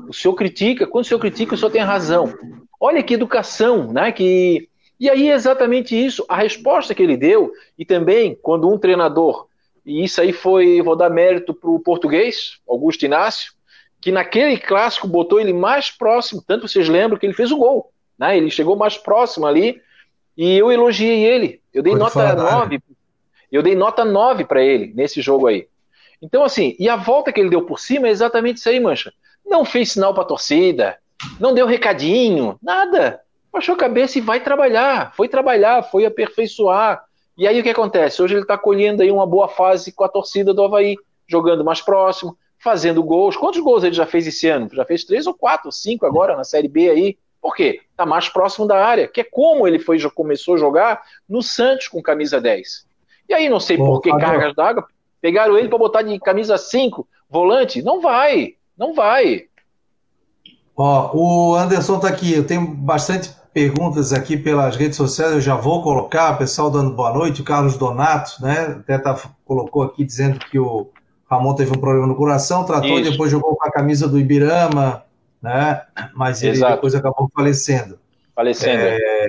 [0.07, 2.33] O senhor critica, quando o senhor critica, o senhor tem razão.
[2.79, 4.11] Olha que educação, né?
[4.11, 4.67] Que...
[4.99, 9.47] E aí é exatamente isso, a resposta que ele deu, e também quando um treinador
[9.85, 13.53] e isso aí foi, vou dar mérito para o português, Augusto Inácio,
[13.99, 17.91] que naquele clássico botou ele mais próximo, tanto vocês lembram que ele fez o gol,
[18.17, 18.35] né?
[18.35, 19.81] Ele chegou mais próximo ali
[20.35, 21.61] e eu elogiei ele.
[21.73, 22.75] Eu dei Pode nota falar, 9.
[22.75, 22.81] Né?
[23.51, 25.67] Eu dei nota 9 para ele nesse jogo aí.
[26.21, 29.11] Então, assim, e a volta que ele deu por cima é exatamente isso aí, Mancha.
[29.45, 30.97] Não fez sinal para a torcida,
[31.39, 33.21] não deu recadinho, nada.
[33.51, 35.13] Baixou a cabeça e vai trabalhar.
[35.15, 37.03] Foi trabalhar, foi aperfeiçoar.
[37.37, 38.21] E aí o que acontece?
[38.21, 40.95] Hoje ele está colhendo aí uma boa fase com a torcida do Havaí,
[41.27, 43.35] jogando mais próximo, fazendo gols.
[43.35, 44.69] Quantos gols ele já fez esse ano?
[44.71, 47.17] Já fez três ou quatro, ou cinco agora na Série B aí.
[47.41, 47.81] Por quê?
[47.89, 51.87] Está mais próximo da área, que é como ele foi, começou a jogar no Santos
[51.87, 52.85] com camisa 10.
[53.27, 54.85] E aí, não sei Pô, por que cargas d'água,
[55.19, 57.81] pegaram ele para botar de camisa 5, volante.
[57.81, 59.45] Não vai, não vai.
[60.77, 65.55] Ó, o Anderson está aqui, eu tenho bastante perguntas aqui pelas redes sociais, eu já
[65.55, 70.03] vou colocar, o pessoal dando boa noite, o Carlos Donato, né, até tá, colocou aqui
[70.05, 70.89] dizendo que o
[71.29, 73.09] Ramon teve um problema no coração, tratou Isso.
[73.09, 75.03] e depois jogou com a camisa do Ibirama,
[75.41, 75.81] né,
[76.13, 76.75] mas ele Exato.
[76.75, 77.99] depois acabou falecendo.
[78.33, 78.83] Falecendo.
[78.83, 79.27] É,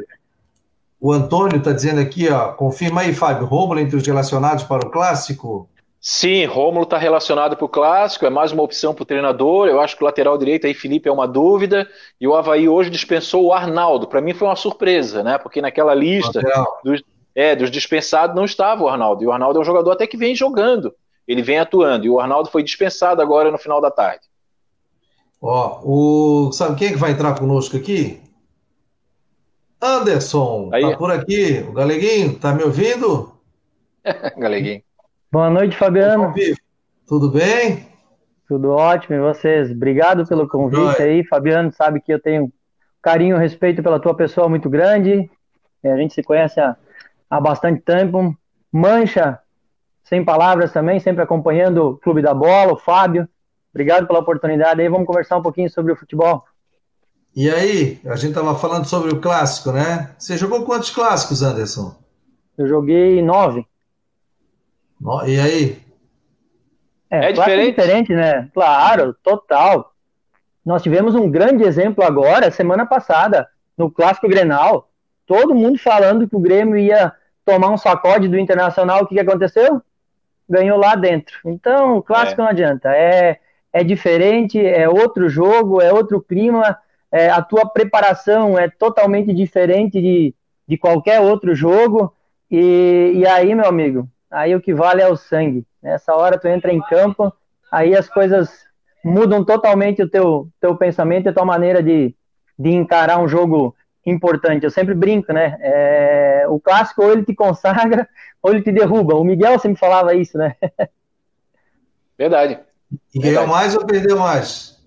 [1.01, 4.91] o Antônio está dizendo aqui, ó, confirma aí, Fábio, Rômulo entre os relacionados para o
[4.91, 5.69] Clássico?
[6.05, 9.69] Sim, Rômulo está relacionado para o clássico, é mais uma opção para o treinador.
[9.69, 11.89] Eu acho que o lateral direito aí, Felipe, é uma dúvida.
[12.21, 14.09] E o Havaí hoje dispensou o Arnaldo.
[14.09, 15.39] Para mim foi uma surpresa, né?
[15.39, 16.41] Porque naquela lista
[16.83, 17.05] dos,
[17.37, 19.23] é, dos dispensados não estava o Arnaldo.
[19.23, 20.93] E o Arnaldo é um jogador até que vem jogando,
[21.27, 22.05] ele vem atuando.
[22.05, 24.25] E o Arnaldo foi dispensado agora no final da tarde.
[25.41, 26.53] Ó, o...
[26.53, 28.21] sabe quem é que vai entrar conosco aqui?
[29.81, 30.83] Anderson, aí.
[30.83, 31.65] tá por aqui.
[31.69, 33.37] O Galeguinho, tá me ouvindo?
[34.37, 34.83] Galeguinho.
[35.33, 36.35] Boa noite, Fabiano.
[37.09, 37.89] Tudo bem?
[38.47, 39.71] Tudo ótimo, e vocês?
[39.71, 41.73] Obrigado pelo convite aí, Fabiano.
[41.73, 42.53] Sabe que eu tenho
[43.01, 45.31] carinho e respeito pela tua pessoa muito grande.
[45.83, 46.77] É, a gente se conhece há,
[47.31, 48.37] há bastante tempo.
[48.71, 49.39] Mancha,
[50.05, 53.27] sem palavras também, sempre acompanhando o Clube da Bola, o Fábio.
[53.73, 54.89] Obrigado pela oportunidade aí.
[54.91, 56.45] Vamos conversar um pouquinho sobre o futebol.
[57.35, 60.15] E aí, a gente estava falando sobre o clássico, né?
[60.19, 61.97] Você jogou quantos clássicos, Anderson?
[62.59, 63.67] Eu joguei nove.
[65.27, 65.79] E aí?
[67.11, 67.71] É, é diferente?
[67.71, 68.49] diferente, né?
[68.55, 69.93] Claro, total.
[70.65, 74.89] Nós tivemos um grande exemplo agora, semana passada, no Clássico Grenal.
[75.27, 77.13] Todo mundo falando que o Grêmio ia
[77.45, 79.03] tomar um sacode do Internacional.
[79.03, 79.83] O que, que aconteceu?
[80.49, 81.39] Ganhou lá dentro.
[81.45, 82.45] Então, o Clássico é.
[82.45, 82.91] não adianta.
[82.95, 83.39] É,
[83.73, 86.79] é diferente, é outro jogo, é outro clima.
[87.11, 90.35] É, a tua preparação é totalmente diferente de,
[90.67, 92.15] de qualquer outro jogo.
[92.51, 95.65] E, e aí, meu amigo, aí o que vale é o sangue.
[95.83, 97.33] Nessa hora tu entra em campo,
[97.71, 98.51] aí as coisas
[99.05, 102.15] mudam totalmente o teu, teu pensamento e a tua maneira de,
[102.59, 104.65] de encarar um jogo importante.
[104.65, 105.57] Eu sempre brinco, né?
[105.61, 108.09] É, o clássico ou ele te consagra
[108.43, 109.15] ou ele te derruba.
[109.15, 110.57] O Miguel sempre falava isso, né?
[112.19, 112.59] Verdade.
[113.15, 114.79] E ganhou mais ou perdeu mais?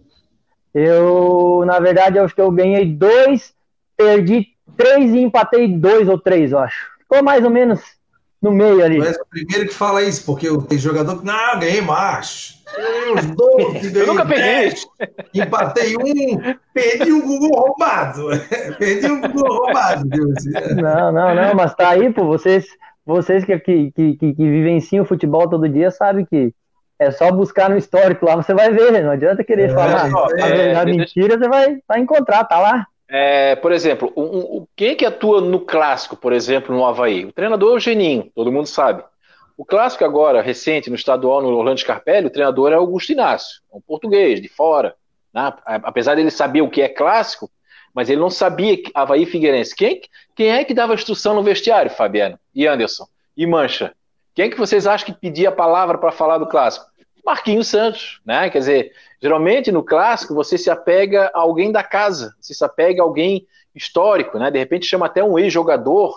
[0.74, 3.54] Eu, na verdade, acho que eu ganhei dois,
[3.96, 6.92] perdi três e empatei dois ou três, eu acho.
[7.00, 7.82] Ficou mais ou menos
[8.46, 9.02] no meio ali.
[9.02, 12.64] És o primeiro que fala isso, porque tem jogador que, não, ganhei mais.
[12.78, 14.74] Ganhei os dois, Eu nunca peguei.
[15.34, 18.28] empatei um, perdi um Google roubado.
[18.78, 20.08] perdi um Google roubado.
[20.76, 22.66] Não, não, não, mas tá aí, pô, vocês,
[23.06, 26.54] vocês que, que, que, que vivenciam o futebol todo dia sabem que
[27.00, 30.76] é só buscar no histórico lá, você vai ver, não adianta querer é, falar é,
[30.76, 32.88] a é, mentira, você vai, vai encontrar, tá lá.
[33.08, 37.26] É, por exemplo, um, um, quem que atua no clássico, por exemplo, no Havaí?
[37.26, 39.04] O treinador é o Geninho, todo mundo sabe.
[39.58, 43.80] O clássico agora, recente, no estadual, no Orlando Scarpelli, o treinador é Augusto Inácio, um
[43.80, 44.96] português, de fora.
[45.34, 45.54] Né?
[45.66, 47.50] Apesar dele saber o que é clássico,
[47.94, 49.74] mas ele não sabia que Havaí Figueirense.
[49.74, 50.02] Quem,
[50.36, 52.38] quem é que dava instrução no vestiário, Fabiano?
[52.54, 53.08] E Anderson?
[53.38, 53.94] E Mancha?
[54.34, 56.86] Quem é que vocês acham que pedia a palavra para falar do clássico?
[57.26, 58.50] Marquinhos Santos, né?
[58.50, 63.02] Quer dizer, geralmente no clássico você se apega a alguém da casa, você se apega
[63.02, 64.52] a alguém histórico, né?
[64.52, 66.16] De repente chama até um ex-jogador.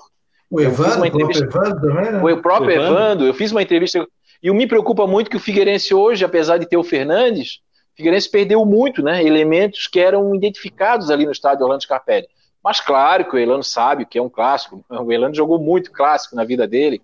[0.51, 1.45] O Evandro, entrevista...
[1.45, 2.23] o Evandro também, né?
[2.23, 2.95] O próprio Evandro.
[2.95, 3.27] Evandro.
[3.27, 4.07] Eu fiz uma entrevista
[4.43, 7.61] e me preocupa muito que o Figueirense hoje, apesar de ter o Fernandes,
[7.95, 9.25] o Figueirense perdeu muito, né?
[9.25, 12.29] Elementos que eram identificados ali no estádio Orlando Scarpelli.
[12.63, 14.85] Mas claro que o Elano sabe o que é um clássico.
[14.91, 17.01] O Elano jogou muito clássico na vida dele.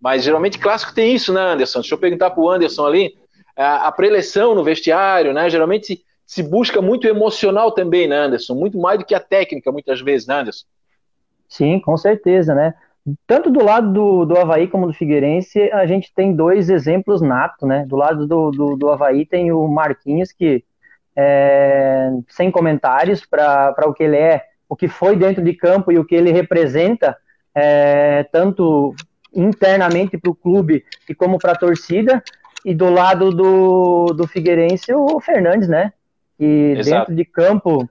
[0.00, 1.80] Mas geralmente clássico tem isso, né, Anderson?
[1.80, 3.18] Deixa eu perguntar para o Anderson ali
[3.58, 5.50] a, preleção no vestiário, né?
[5.50, 8.54] Geralmente se, busca muito emocional também, né, Anderson?
[8.54, 10.66] Muito mais do que a técnica, muitas vezes, né, Anderson?
[11.48, 12.74] Sim, com certeza, né?
[13.26, 17.66] Tanto do lado do, do Havaí como do Figueirense, a gente tem dois exemplos natos,
[17.66, 17.84] né?
[17.86, 20.62] Do lado do, do, do Havaí tem o Marquinhos, que
[21.16, 25.98] é, sem comentários para o que ele é, o que foi dentro de campo e
[25.98, 27.16] o que ele representa,
[27.52, 28.94] é, tanto
[29.34, 32.22] internamente para o clube e como para a torcida.
[32.64, 35.92] E do lado do, do Figueirense, o Fernandes, né?
[36.38, 37.88] E dentro de campo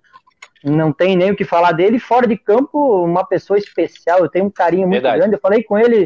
[0.64, 2.00] não tem nem o que falar dele.
[2.00, 4.20] Fora de campo, uma pessoa especial.
[4.20, 5.20] Eu tenho um carinho muito Verdade.
[5.20, 5.36] grande.
[5.36, 6.06] Eu falei com ele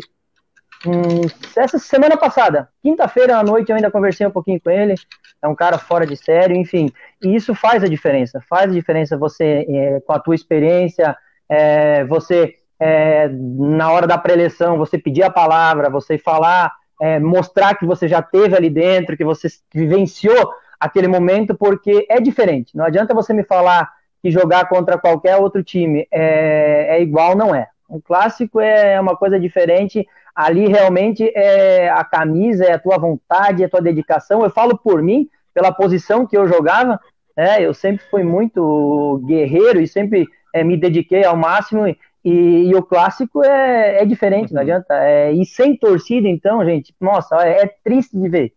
[0.86, 1.22] hum,
[1.56, 4.96] essa semana passada, quinta-feira à noite, eu ainda conversei um pouquinho com ele.
[5.42, 6.92] É um cara fora de sério, enfim.
[7.22, 8.40] E isso faz a diferença.
[8.48, 11.16] Faz a diferença você, é, com a tua experiência,
[11.50, 17.74] é, você, é, na hora da preleção, você pedir a palavra, você falar, é, mostrar
[17.76, 22.78] que você já teve ali dentro, que você vivenciou aquele momento, porque é diferente.
[22.78, 27.56] Não adianta você me falar que jogar contra qualquer outro time é, é igual, não
[27.56, 27.68] é.
[27.90, 30.08] Um clássico é uma coisa diferente.
[30.36, 34.44] Ali realmente é a camisa, é a tua vontade, é a tua dedicação.
[34.44, 37.00] Eu falo por mim, pela posição que eu jogava,
[37.36, 37.62] né?
[37.62, 41.84] Eu sempre fui muito guerreiro e sempre é, me dediquei ao máximo.
[42.24, 44.94] E, o clássico é, é diferente, não adianta.
[44.94, 48.54] É, e sem torcida, então, gente, nossa, é, é triste de ver.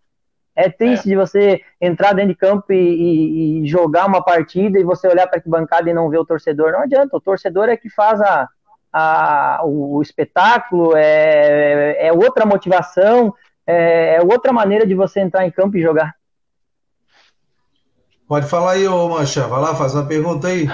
[0.57, 1.09] É triste é.
[1.11, 5.27] de você entrar dentro de campo e, e, e jogar uma partida e você olhar
[5.27, 6.72] para a bancada e não ver o torcedor.
[6.72, 8.48] Não adianta, o torcedor é que faz a,
[8.92, 13.35] a, o, o espetáculo, é, é outra motivação,
[13.66, 16.14] é, é, outra maneira de você entrar em campo e jogar.
[18.29, 20.66] Pode falar aí, ô Mancha, vai lá, faz uma pergunta aí.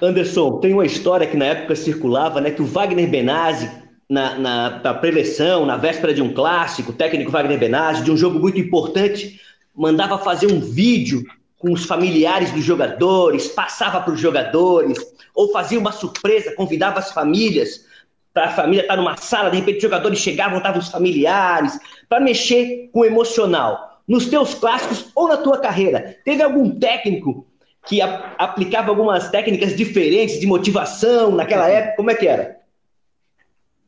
[0.00, 3.70] Anderson, tem uma história que na época circulava, né, que o Wagner Benazzi,
[4.08, 8.16] na, na, na preleção, na véspera de um clássico, o técnico Wagner Benazzi, de um
[8.16, 9.40] jogo muito importante,
[9.74, 11.24] mandava fazer um vídeo
[11.58, 14.98] com os familiares dos jogadores, passava para os jogadores,
[15.34, 17.84] ou fazia uma surpresa, convidava as famílias
[18.32, 22.20] para a família estar numa sala, de repente os jogadores chegavam, estavam os familiares, para
[22.20, 24.02] mexer com o emocional.
[24.06, 27.46] Nos teus clássicos ou na tua carreira, teve algum técnico
[27.86, 31.96] que a, aplicava algumas técnicas diferentes de motivação naquela época?
[31.96, 32.56] Como é que era?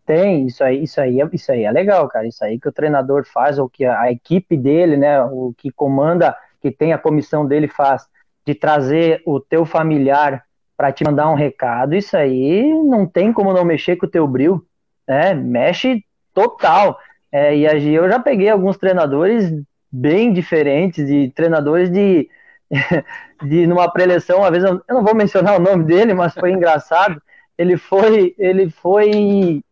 [0.05, 2.27] Tem, isso aí, isso aí, isso aí é legal, cara.
[2.27, 5.71] Isso aí que o treinador faz, ou que a, a equipe dele, né, o que
[5.71, 8.07] comanda que tem a comissão dele faz
[8.47, 10.45] de trazer o teu familiar
[10.77, 14.27] para te mandar um recado, isso aí não tem como não mexer com o teu
[14.29, 14.65] bril,
[15.09, 15.35] né?
[15.35, 16.05] Mexe
[16.35, 16.99] total.
[17.33, 19.53] É, e eu já peguei alguns treinadores
[19.91, 22.29] bem diferentes, de treinadores de,
[23.43, 26.53] de numa preleção, uma vez eu, eu não vou mencionar o nome dele, mas foi
[26.53, 27.21] engraçado.
[27.57, 29.63] Ele foi, ele foi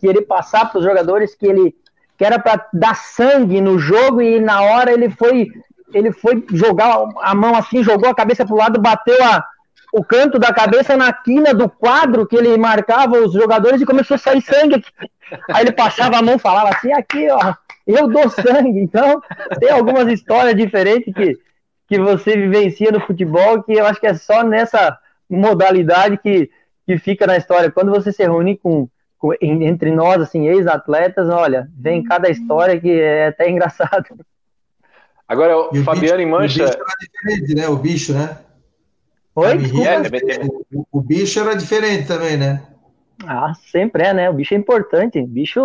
[0.00, 1.74] querer passar para os jogadores que ele
[2.16, 5.48] que era para dar sangue no jogo e na hora ele foi
[5.92, 9.44] ele foi jogar a mão assim, jogou a cabeça pro lado, bateu a,
[9.92, 14.16] o canto da cabeça na quina do quadro que ele marcava os jogadores e começou
[14.16, 14.84] a sair sangue.
[15.52, 17.54] Aí ele passava a mão, falava assim, aqui, ó,
[17.86, 18.80] eu dou sangue.
[18.80, 19.22] Então,
[19.60, 21.38] tem algumas histórias diferentes que,
[21.96, 26.50] que você vivencia no futebol que eu acho que é só nessa modalidade que,
[26.86, 27.70] que fica na história.
[27.70, 32.90] Quando você se reúne com, com entre nós, assim, ex-atletas, olha, vem cada história que
[32.90, 34.06] é até engraçado.
[35.26, 36.64] Agora, o Fabiano em Mancha.
[36.64, 37.68] O bicho era diferente, né?
[37.68, 38.38] O bicho, né?
[39.36, 39.52] Oi?
[39.86, 42.62] É, o, o bicho era diferente também, né?
[43.26, 44.30] Ah, sempre é, né?
[44.30, 45.18] O bicho é importante.
[45.18, 45.60] O bicho,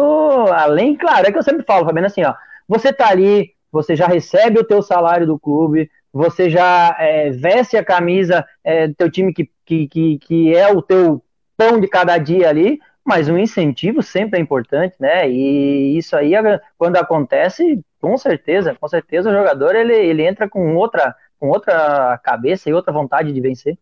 [0.53, 2.33] além, claro, é que eu sempre falo, Fabiano, assim, ó.
[2.67, 7.77] Você tá ali, você já recebe o teu salário do clube, você já é, veste
[7.77, 11.23] a camisa é, do teu time que, que, que, que é o teu
[11.55, 15.29] pão de cada dia ali, mas o incentivo sempre é importante, né?
[15.29, 16.33] E isso aí,
[16.77, 22.19] quando acontece, com certeza, com certeza o jogador ele, ele entra com outra, com outra
[22.23, 23.77] cabeça e outra vontade de vencer.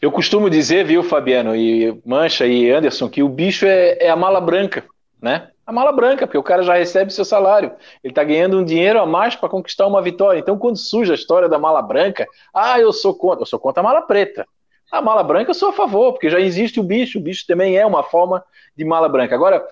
[0.00, 4.16] Eu costumo dizer, viu, Fabiano, e Mancha e Anderson, que o bicho é, é a
[4.16, 4.84] mala branca,
[5.20, 5.48] né?
[5.66, 7.72] A mala branca, porque o cara já recebe seu salário.
[8.02, 10.38] Ele está ganhando um dinheiro a mais para conquistar uma vitória.
[10.38, 13.42] Então, quando surge a história da mala branca, ah, eu sou contra.
[13.42, 14.46] Eu sou contra a mala preta.
[14.90, 17.18] A mala branca eu sou a favor, porque já existe o bicho.
[17.18, 18.42] O bicho também é uma forma
[18.76, 19.34] de mala branca.
[19.34, 19.64] Agora,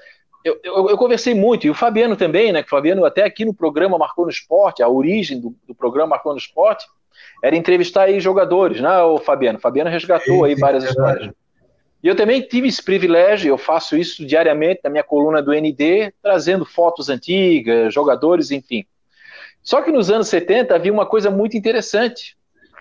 [0.45, 2.63] eu, eu, eu, conversei muito, e o Fabiano também, né?
[2.63, 6.11] Que o Fabiano até aqui no programa Marcou no Esporte, a origem do, do programa
[6.11, 6.87] Marcou no Esporte,
[7.43, 9.59] era entrevistar aí jogadores, né, o Fabiano?
[9.59, 11.33] O Fabiano resgatou aí várias histórias.
[12.03, 16.13] E eu também tive esse privilégio, eu faço isso diariamente na minha coluna do ND,
[16.23, 18.85] trazendo fotos antigas, jogadores, enfim.
[19.63, 22.37] Só que nos anos 70 havia uma coisa muito interessante.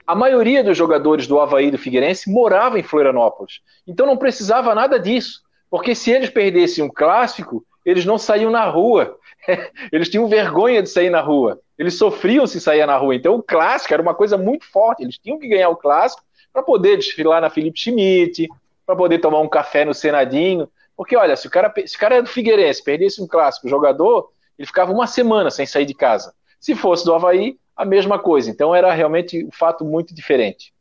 [0.06, 3.60] A maioria dos jogadores do Havaí do Figueirense morava em Florianópolis.
[3.86, 5.42] Então não precisava nada disso.
[5.70, 9.18] Porque se eles perdessem um clássico, eles não saíam na rua.
[9.92, 11.60] Eles tinham vergonha de sair na rua.
[11.78, 13.16] Eles sofriam se sair na rua.
[13.16, 15.04] Então o clássico era uma coisa muito forte.
[15.04, 16.22] Eles tinham que ganhar o clássico
[16.52, 18.50] para poder desfilar na Felipe Schmidt,
[18.88, 20.68] para poder tomar um café no Senadinho.
[20.96, 24.32] Porque, olha, se o cara, se o cara é do Figueirense, perdesse um clássico, jogador,
[24.58, 26.34] ele ficava uma semana sem sair de casa.
[26.60, 28.50] Se fosse do Havaí, a mesma coisa.
[28.50, 30.74] Então era realmente um fato muito diferente.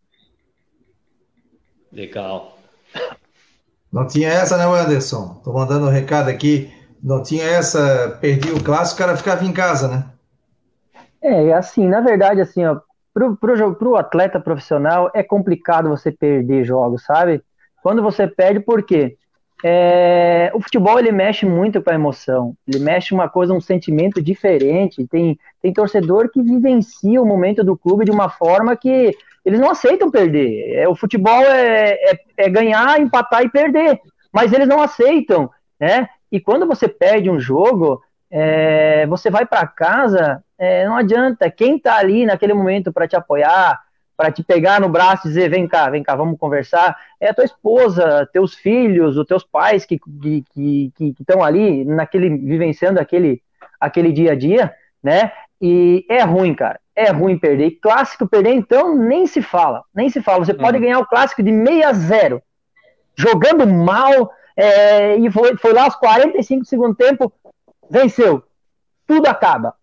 [1.92, 2.56] Legal.
[3.92, 5.38] Não tinha essa, né, Anderson?
[5.44, 6.72] Tô mandando um recado aqui
[7.06, 10.04] não tinha essa, perdi o clássico, o cara ficava em casa, né?
[11.22, 12.80] É, assim, na verdade, assim, ó,
[13.14, 17.42] pro, pro, pro atleta profissional é complicado você perder jogos, sabe?
[17.86, 19.16] Quando você perde, por quê?
[19.64, 24.20] É, o futebol ele mexe muito com a emoção, ele mexe uma coisa, um sentimento
[24.20, 25.06] diferente.
[25.06, 29.70] Tem, tem torcedor que vivencia o momento do clube de uma forma que eles não
[29.70, 30.74] aceitam perder.
[30.74, 34.00] É, o futebol é, é, é ganhar, empatar e perder,
[34.32, 36.08] mas eles não aceitam, né?
[36.32, 41.48] E quando você perde um jogo, é, você vai para casa, é, não adianta.
[41.52, 43.80] Quem está ali naquele momento para te apoiar,
[44.16, 46.96] para te pegar no braço e dizer: vem cá, vem cá, vamos conversar.
[47.20, 50.12] É a tua esposa, teus filhos, os teus pais que estão
[50.52, 53.42] que, que, que, ali, naquele, vivenciando aquele,
[53.80, 55.32] aquele dia a dia, né?
[55.60, 56.80] E é ruim, cara.
[56.94, 57.66] É ruim perder.
[57.66, 59.82] E clássico perder, então, nem se fala.
[59.94, 60.44] Nem se fala.
[60.44, 60.58] Você uhum.
[60.58, 62.42] pode ganhar o clássico de 6 a 0
[63.16, 67.32] jogando mal, é, e foi, foi lá aos 45 do segundo tempo,
[67.90, 68.42] venceu.
[69.06, 69.74] Tudo acaba.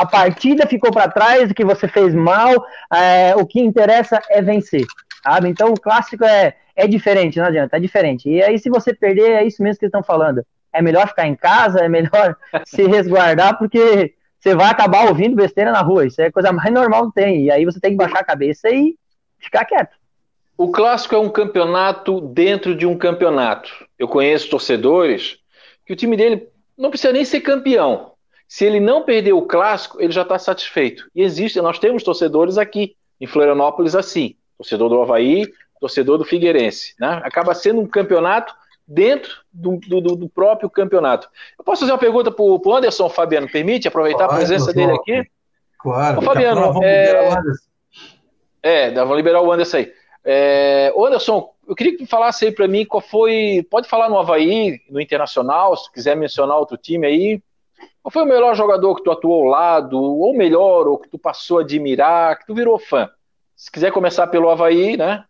[0.00, 4.40] A partida ficou para trás, o que você fez mal, é, o que interessa é
[4.40, 4.86] vencer.
[5.22, 5.50] Sabe?
[5.50, 8.26] Então o clássico é, é diferente, não adianta, é diferente.
[8.26, 10.42] E aí, se você perder, é isso mesmo que eles estão falando.
[10.72, 12.34] É melhor ficar em casa, é melhor
[12.64, 16.06] se resguardar, porque você vai acabar ouvindo besteira na rua.
[16.06, 17.44] Isso é a coisa mais normal que tem.
[17.44, 18.96] E aí você tem que baixar a cabeça e
[19.38, 19.94] ficar quieto.
[20.56, 23.70] O clássico é um campeonato dentro de um campeonato.
[23.98, 25.36] Eu conheço torcedores
[25.84, 28.09] que o time dele não precisa nem ser campeão.
[28.50, 31.08] Se ele não perder o clássico, ele já está satisfeito.
[31.14, 35.46] E existe, nós temos torcedores aqui em Florianópolis assim, torcedor do Havaí,
[35.80, 36.96] torcedor do Figueirense.
[36.98, 37.20] Né?
[37.22, 38.52] Acaba sendo um campeonato
[38.84, 41.28] dentro do, do, do próprio campeonato.
[41.56, 43.48] Eu posso fazer uma pergunta para o Anderson, Fabiano?
[43.48, 45.22] Permite aproveitar claro, a presença dele aqui?
[45.78, 46.18] Claro.
[46.18, 47.06] Ô, Fabiano, vamos é...
[47.06, 47.68] liberar o Anderson.
[48.64, 49.92] É, vamos liberar o Anderson aí.
[50.24, 50.92] É...
[50.98, 53.64] Anderson, eu queria que falasse aí para mim qual foi.
[53.70, 57.40] Pode falar no Havaí, no Internacional, se quiser mencionar outro time aí.
[58.02, 61.18] Qual foi o melhor jogador que tu atuou ao lado, ou melhor, ou que tu
[61.18, 63.10] passou a admirar, que tu virou fã?
[63.54, 65.24] Se quiser começar pelo Havaí, né?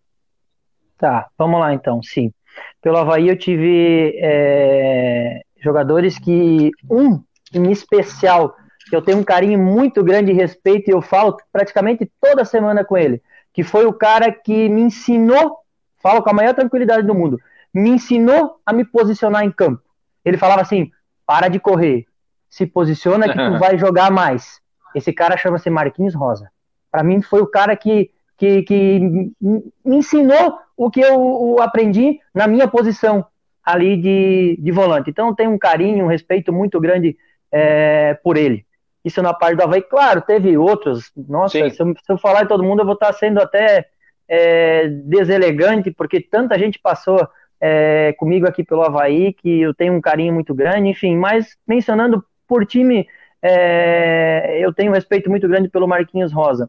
[0.96, 2.32] Tá, vamos lá então, sim.
[2.80, 7.20] Pelo Havaí eu tive é, jogadores que, um
[7.52, 8.54] em especial,
[8.88, 12.84] que eu tenho um carinho muito grande e respeito, e eu falo praticamente toda semana
[12.84, 13.20] com ele,
[13.52, 15.58] que foi o cara que me ensinou,
[16.00, 17.38] falo com a maior tranquilidade do mundo,
[17.74, 19.82] me ensinou a me posicionar em campo.
[20.24, 20.90] Ele falava assim:
[21.26, 22.06] para de correr,
[22.51, 24.61] se posiciona que tu vai jogar mais.
[24.94, 26.51] Esse cara chama-se Marquinhos Rosa.
[26.90, 29.01] Para mim foi o cara que, que, que
[29.40, 33.24] me ensinou o que eu, aprendi na minha posição
[33.64, 35.11] ali de, de volante.
[35.11, 37.16] Então tenho um carinho, um respeito muito grande
[37.53, 38.66] é, por ele.
[39.05, 39.82] Isso na parte do Havaí.
[39.82, 41.12] Claro, teve outros.
[41.16, 43.86] Nossa, se eu, se eu, falar de todo mundo, eu vou estar sendo até
[44.28, 47.26] é, deselegante, porque tanta gente passou
[47.61, 50.88] é, comigo aqui pelo Havaí que eu tenho um carinho muito grande.
[50.88, 53.07] Enfim, mas mencionando por time,
[53.40, 56.68] é, eu tenho um respeito muito grande pelo Marquinhos Rosa.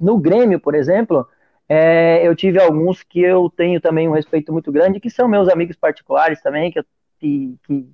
[0.00, 1.24] No Grêmio, por exemplo,
[1.68, 5.48] é, eu tive alguns que eu tenho também um respeito muito grande, que são meus
[5.48, 6.82] amigos particulares também, que,
[7.20, 7.86] que, que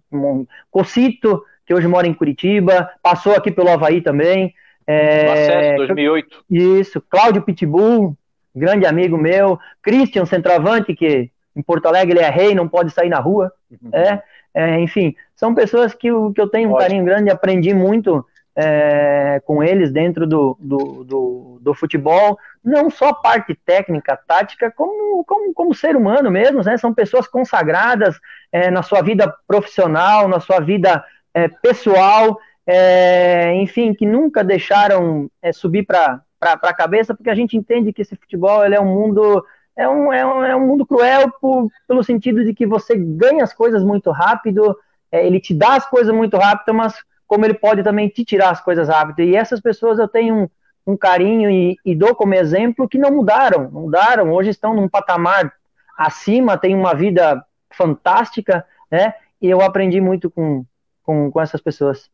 [0.71, 4.55] Cocito, que hoje mora em Curitiba, passou aqui pelo Havaí também.
[4.87, 6.45] É, Acesso, 2008.
[6.51, 8.17] Isso, Cláudio Pitbull,
[8.57, 13.11] grande amigo meu, Christian, centroavante, que em Porto Alegre ele é rei, não pode sair
[13.11, 13.53] na rua.
[13.71, 13.91] Uhum.
[13.93, 14.23] É,
[14.55, 18.25] é, enfim, são pessoas que, que eu tenho um carinho grande, aprendi muito
[18.57, 25.25] é, com eles dentro do, do, do, do, futebol, não só parte técnica, tática, como,
[25.25, 26.77] como, como ser humano mesmo, né?
[26.77, 28.17] São pessoas consagradas
[28.53, 35.29] é, na sua vida profissional, na sua vida é, pessoal, é, enfim, que nunca deixaram
[35.43, 39.45] é, subir para a cabeça, porque a gente entende que esse futebol é um mundo
[39.77, 43.43] é um, é um, é um mundo cruel por, pelo sentido de que você ganha
[43.43, 44.77] as coisas muito rápido,
[45.11, 46.95] é, ele te dá as coisas muito rápido, mas
[47.27, 49.21] como ele pode também te tirar as coisas rápido.
[49.21, 50.49] E essas pessoas eu tenho um,
[50.87, 54.89] um carinho e, e, dou como exemplo que não mudaram, não mudaram, hoje estão num
[54.89, 55.53] patamar
[55.99, 59.15] acima, têm uma vida fantástica, né?
[59.41, 60.65] E eu aprendi muito com,
[61.03, 62.09] com, com essas pessoas.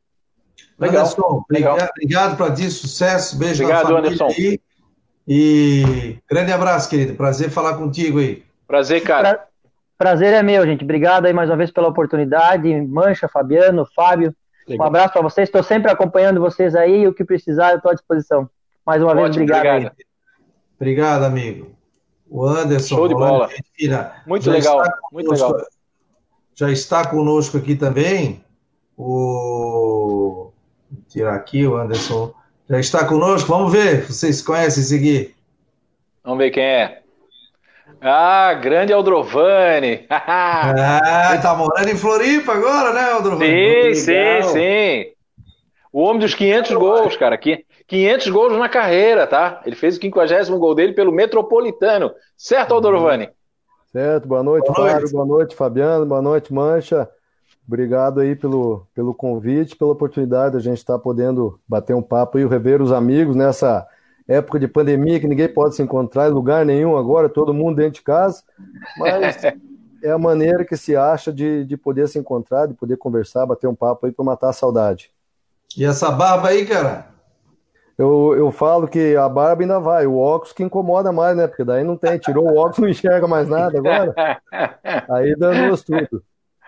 [0.78, 1.02] Legal.
[1.02, 1.78] Anderson, Legal.
[1.96, 4.26] obrigado para ti, sucesso, beijo obrigado, Anderson.
[4.26, 4.61] Aí.
[5.33, 7.14] E grande abraço, querido.
[7.14, 8.43] Prazer falar contigo aí.
[8.66, 9.35] Prazer, cara.
[9.37, 9.47] Pra...
[9.97, 10.83] Prazer é meu, gente.
[10.83, 12.68] Obrigado aí mais uma vez pela oportunidade.
[12.81, 14.35] Mancha, Fabiano, Fábio.
[14.66, 14.85] Legal.
[14.85, 15.49] Um abraço para vocês.
[15.49, 17.07] Estou sempre acompanhando vocês aí.
[17.07, 18.51] O que precisar, eu estou à disposição.
[18.85, 19.66] Mais uma Ótimo, vez, obrigado.
[19.66, 19.97] Obrigado.
[20.81, 21.76] obrigado, amigo.
[22.28, 22.97] O Anderson.
[22.97, 23.49] Show de bola.
[24.26, 24.83] Muito legal.
[25.12, 25.57] Muito legal.
[26.57, 28.45] Já está conosco aqui também
[28.97, 30.51] o.
[30.91, 32.35] Vou tirar aqui o Anderson.
[32.71, 34.07] Já está conosco, vamos ver.
[34.07, 35.35] Vocês conhecem esse aqui?
[36.23, 37.01] Vamos ver quem é.
[38.01, 40.07] Ah, grande Aldrovani.
[40.09, 43.95] ah, tá morando em Floripa agora, né, Aldrovani?
[43.97, 45.07] Sim, sim, sim.
[45.93, 47.37] O homem dos 500 gols, cara.
[47.37, 49.61] 500 gols na carreira, tá?
[49.66, 52.12] Ele fez o 50 gol dele pelo Metropolitano.
[52.37, 53.31] Certo, Aldrovani?
[53.91, 55.12] Certo, boa noite, boa Fábio, noite.
[55.12, 57.11] boa noite, Fabiano, boa noite, Mancha.
[57.71, 62.03] Obrigado aí pelo, pelo convite, pela oportunidade de a gente estar tá podendo bater um
[62.03, 63.87] papo e rever os amigos nessa
[64.27, 67.93] época de pandemia que ninguém pode se encontrar em lugar nenhum agora, todo mundo dentro
[67.93, 68.43] de casa,
[68.99, 69.37] mas
[70.03, 73.68] é a maneira que se acha de, de poder se encontrar, de poder conversar, bater
[73.68, 75.12] um papo aí para matar a saudade.
[75.77, 77.07] E essa barba aí, cara?
[77.97, 81.47] Eu, eu falo que a barba ainda vai, o óculos que incomoda mais, né?
[81.47, 84.12] Porque daí não tem, tirou o óculos, não enxerga mais nada agora.
[85.09, 86.21] Aí danou tudo.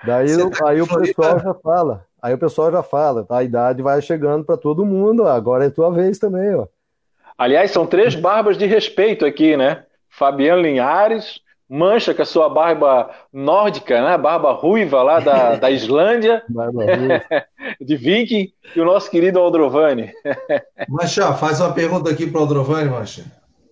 [0.05, 0.29] Daí
[0.65, 4.57] aí o pessoal já fala, aí o pessoal já fala, a idade vai chegando para
[4.57, 6.67] todo mundo, agora é tua vez também, ó.
[7.39, 9.85] Aliás, são três barbas de respeito aqui, né?
[10.09, 14.19] Fabiano Linhares, Mancha com a sua barba nórdica, né?
[14.19, 16.43] Barba ruiva lá da, da Islândia,
[17.81, 20.11] de Viking, e o nosso querido Aldrovani.
[20.87, 23.25] Mancha, faz uma pergunta aqui para o Aldrovani, Mancha.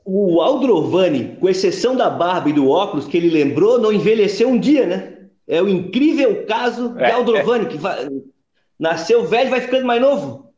[0.02, 4.58] O Aldrovani, com exceção da barba e do óculos que ele lembrou, não envelheceu um
[4.58, 5.19] dia, né?
[5.50, 7.10] É o incrível caso de é.
[7.10, 8.08] Aldrovani, que vai...
[8.78, 10.52] nasceu velho e vai ficando mais novo.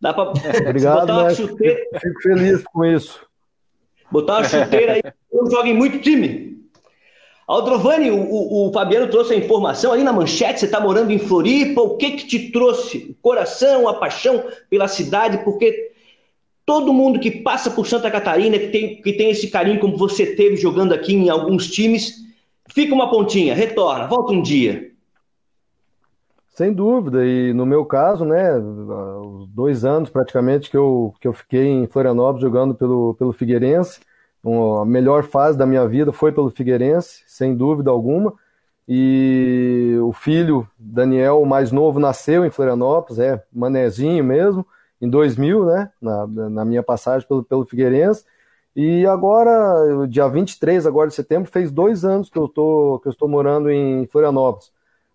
[0.00, 0.26] Dá para
[0.72, 1.80] botar uma chuteira.
[2.00, 3.20] Fico feliz com isso.
[4.08, 5.02] Botar uma chuteira aí,
[5.50, 6.60] joga em muito time.
[7.44, 11.80] Aldrovani, o, o, Fabiano trouxe a informação aí na manchete, você está morando em Floripa,
[11.80, 13.08] o que que te trouxe?
[13.10, 15.90] O coração, a paixão pela cidade, porque
[16.64, 20.36] todo mundo que passa por Santa Catarina, que tem, que tem esse carinho como você
[20.36, 22.29] teve jogando aqui em alguns times,
[22.72, 24.90] fica uma pontinha, retorna, volta um dia.
[26.48, 31.32] Sem dúvida, e no meu caso, né, os dois anos praticamente que eu, que eu
[31.32, 34.00] fiquei em Florianópolis jogando pelo, pelo Figueirense,
[34.44, 38.34] a melhor fase da minha vida foi pelo Figueirense, sem dúvida alguma.
[38.88, 44.66] E o filho, Daniel, o mais novo, nasceu em Florianópolis, é manezinho mesmo,
[45.00, 45.90] em 2000, né?
[46.00, 48.24] Na, na minha passagem pelo, pelo Figueirense.
[48.74, 53.12] E agora, dia 23 agora de setembro, fez dois anos que eu, tô, que eu
[53.12, 54.72] estou morando em Florianópolis.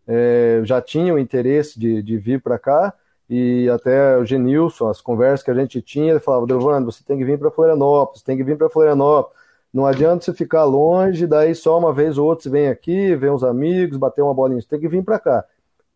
[0.08, 2.94] É, já tinha o interesse de, de vir para cá,
[3.30, 7.18] e até o Genilson, as conversas que a gente tinha, ele falava, Delvando, você tem
[7.18, 9.36] que vir para Florianópolis, tem que vir para Florianópolis.
[9.74, 13.30] Não adianta você ficar longe, daí só uma vez ou outra você vem aqui, vem
[13.30, 15.44] uns amigos, bater uma bolinha, você tem que vir para cá.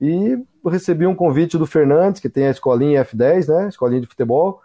[0.01, 4.61] E recebi um convite do Fernandes, que tem a escolinha F10, né, escolinha de futebol,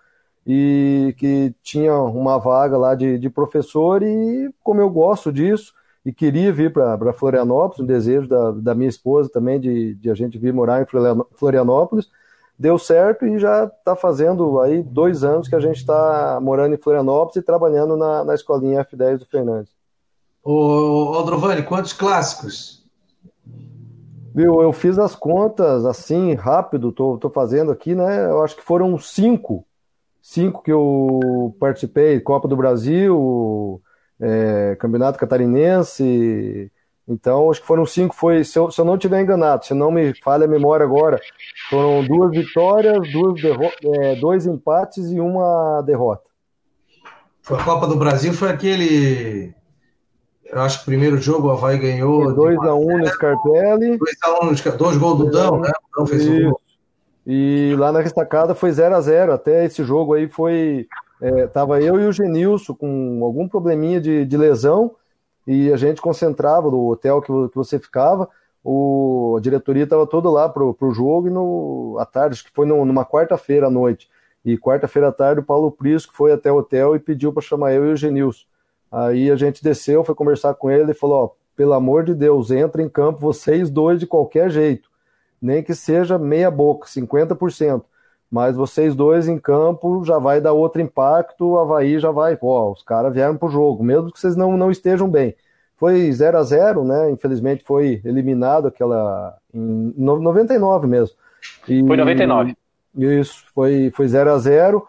[0.46, 5.72] e que tinha uma vaga lá de, de professor, e como eu gosto disso,
[6.04, 10.14] e queria vir para Florianópolis, um desejo da, da minha esposa também de, de a
[10.14, 10.86] gente vir morar em
[11.34, 12.10] Florianópolis,
[12.58, 16.78] deu certo e já está fazendo aí dois anos que a gente está morando em
[16.78, 19.72] Florianópolis e trabalhando na, na escolinha F10 do Fernandes.
[20.42, 22.84] Ô, Drovani, quantos clássicos?
[24.34, 28.26] Viu, eu fiz as contas assim, rápido, tô, tô fazendo aqui, né?
[28.26, 29.64] Eu acho que foram cinco.
[30.26, 33.78] Cinco que eu participei, Copa do Brasil,
[34.18, 36.72] é, Campeonato Catarinense,
[37.06, 38.14] então, acho que foram cinco.
[38.14, 41.20] Foi, se eu, se eu não estiver enganado, se não me falha a memória agora,
[41.68, 43.38] foram duas vitórias, duas
[44.00, 46.30] é, dois empates e uma derrota.
[47.42, 49.54] Foi a Copa do Brasil, foi aquele.
[50.46, 52.34] Eu acho que o primeiro jogo o Havaí ganhou.
[52.34, 53.98] 2x1 um no Scarpelli.
[53.98, 55.70] 2x1 um, dois gols do Dão, né?
[55.70, 56.60] O Dão fez um gol.
[57.26, 60.86] E lá na restacada foi 0 a 0 Até esse jogo aí foi.
[61.20, 64.94] É, tava eu e o Genilson com algum probleminha de, de lesão
[65.46, 68.28] e a gente concentrava no hotel que, que você ficava,
[68.62, 72.52] o, a diretoria estava toda lá pro, pro jogo e no, à tarde, acho que
[72.52, 74.08] foi no, numa quarta-feira à noite.
[74.44, 77.72] E quarta-feira à tarde o Paulo Prisco foi até o hotel e pediu para chamar
[77.72, 78.44] eu e o Genilson.
[78.90, 82.50] Aí a gente desceu, foi conversar com ele e falou: ó, pelo amor de Deus,
[82.50, 84.88] entra em campo vocês dois de qualquer jeito.
[85.44, 87.84] Nem que seja meia boca, 50%.
[88.30, 92.72] Mas vocês dois em campo já vai dar outro impacto, o Havaí já vai, ó,
[92.72, 95.36] os caras vieram pro jogo, mesmo que vocês não, não estejam bem.
[95.76, 97.10] Foi 0 a 0 né?
[97.10, 101.14] Infelizmente foi eliminado aquela em 99 mesmo.
[101.68, 102.56] E, foi 99.
[102.96, 104.86] Isso, foi, foi 0 a 0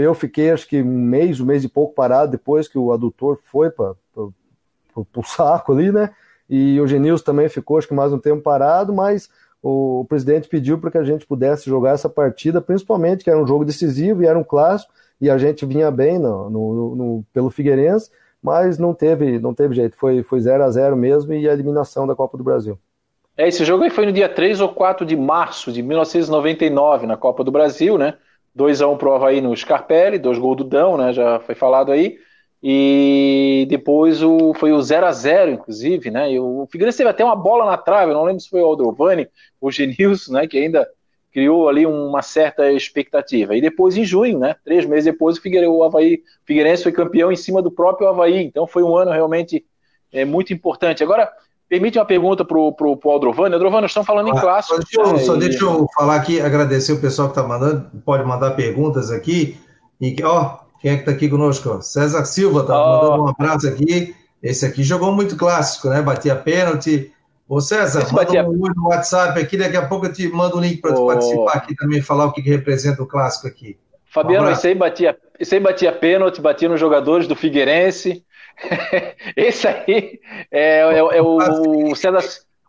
[0.00, 3.38] Eu fiquei acho que um mês, um mês e pouco parado depois que o adutor
[3.44, 6.10] foi para o saco ali, né?
[6.50, 9.30] E o Genilson também ficou acho que mais um tempo parado, mas
[9.62, 13.46] o presidente pediu para que a gente pudesse jogar essa partida, principalmente que era um
[13.46, 17.48] jogo decisivo e era um clássico, e a gente vinha bem no, no, no pelo
[17.48, 18.10] Figueirense,
[18.42, 22.06] mas não teve, não teve jeito, foi, foi 0 a 0 mesmo e a eliminação
[22.08, 22.76] da Copa do Brasil.
[23.36, 27.16] É, esse jogo aí foi no dia 3 ou 4 de março de 1999, na
[27.16, 28.14] Copa do Brasil, né?
[28.54, 31.12] 2 a 1 pro Havaí no Scarpelli, dois gols do Dão, né?
[31.12, 32.18] Já foi falado aí.
[32.62, 36.32] E depois o, foi o 0 a 0 inclusive, né?
[36.32, 39.28] E o Figueirense teve até uma bola na trave, não lembro se foi o Aldrovani
[39.62, 40.46] o Genilson, né?
[40.46, 40.86] Que ainda
[41.32, 43.56] criou ali uma certa expectativa.
[43.56, 44.56] E depois, em junho, né?
[44.64, 48.08] Três meses depois, o, Figueirense, o Havaí, o Figueirense foi campeão em cima do próprio
[48.08, 48.44] Havaí.
[48.44, 49.64] Então foi um ano realmente
[50.12, 51.02] é, muito importante.
[51.02, 51.30] Agora,
[51.68, 53.54] permite uma pergunta para o Aldrovani.
[53.54, 54.78] Aldrovani, nós estamos falando em ah, clássico.
[54.78, 55.18] Deixa eu, né?
[55.20, 59.56] Só deixa eu falar aqui, agradecer o pessoal que está mandando, pode mandar perguntas aqui.
[60.00, 61.80] E, ó, quem é que está aqui conosco?
[61.80, 63.02] César Silva está oh.
[63.02, 64.14] mandando um abraço aqui.
[64.42, 66.02] Esse aqui jogou muito clássico, né?
[66.02, 67.12] Batia pênalti.
[67.52, 70.80] Ô César, manda um no WhatsApp aqui, daqui a pouco eu te mando um link
[70.80, 71.06] para oh.
[71.06, 73.76] participar aqui também, falar o que, que representa o clássico aqui.
[74.06, 78.24] Fabiano, um esse, aí batia, esse aí batia pênalti, batia nos jogadores do Figueirense.
[79.36, 80.18] esse aí
[80.50, 82.20] é, é, é o, o, César,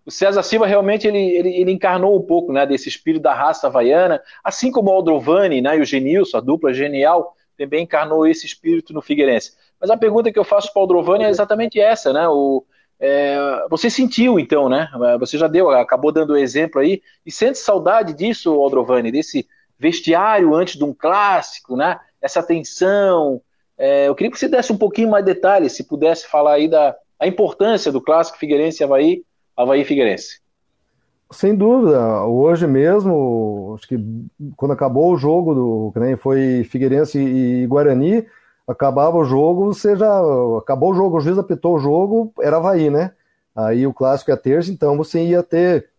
[0.05, 3.67] o César Silva realmente ele, ele, ele, encarnou um pouco né, desse espírito da raça
[3.67, 8.45] havaiana, assim como o Aldrovani né, e o Genilson, a dupla genial, também encarnou esse
[8.45, 9.53] espírito no Figueirense.
[9.79, 12.27] Mas a pergunta que eu faço para o Aldrovani é exatamente essa, né?
[12.27, 12.65] O,
[13.05, 14.87] é, você sentiu, então, né?
[15.19, 19.45] Você já deu, acabou dando o exemplo aí, e sente saudade disso, Aldrovani, desse
[19.77, 21.99] vestiário antes de um clássico, né?
[22.21, 23.41] Essa tensão.
[23.77, 26.69] É, eu queria que você desse um pouquinho mais de detalhes, se pudesse falar aí
[26.69, 29.23] da a importância do clássico Figueirense Havaí,
[29.55, 30.41] Havaí Figueirense.
[31.29, 33.97] Sem dúvida, hoje mesmo, acho que
[34.55, 38.25] quando acabou o jogo do que nem foi Figueirense e Guarani,
[38.67, 40.21] acabava o jogo, você já
[40.57, 43.11] acabou o jogo, o juiz apitou o jogo, era Havaí, né?
[43.55, 45.89] Aí o clássico é terça, então você ia ter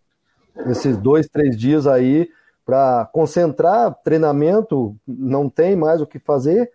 [0.66, 2.28] esses dois, três dias aí
[2.64, 6.70] para concentrar treinamento, não tem mais o que fazer.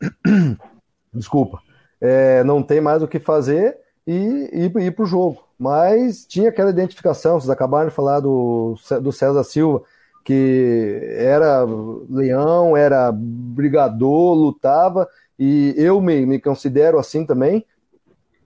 [1.12, 1.60] Desculpa,
[2.00, 6.48] é, não tem mais o que fazer e ir, ir para o jogo mas tinha
[6.48, 9.82] aquela identificação, vocês acabaram de falar do, do César Silva,
[10.24, 11.64] que era
[12.08, 15.08] leão, era brigador, lutava,
[15.38, 17.64] e eu me, me considero assim também,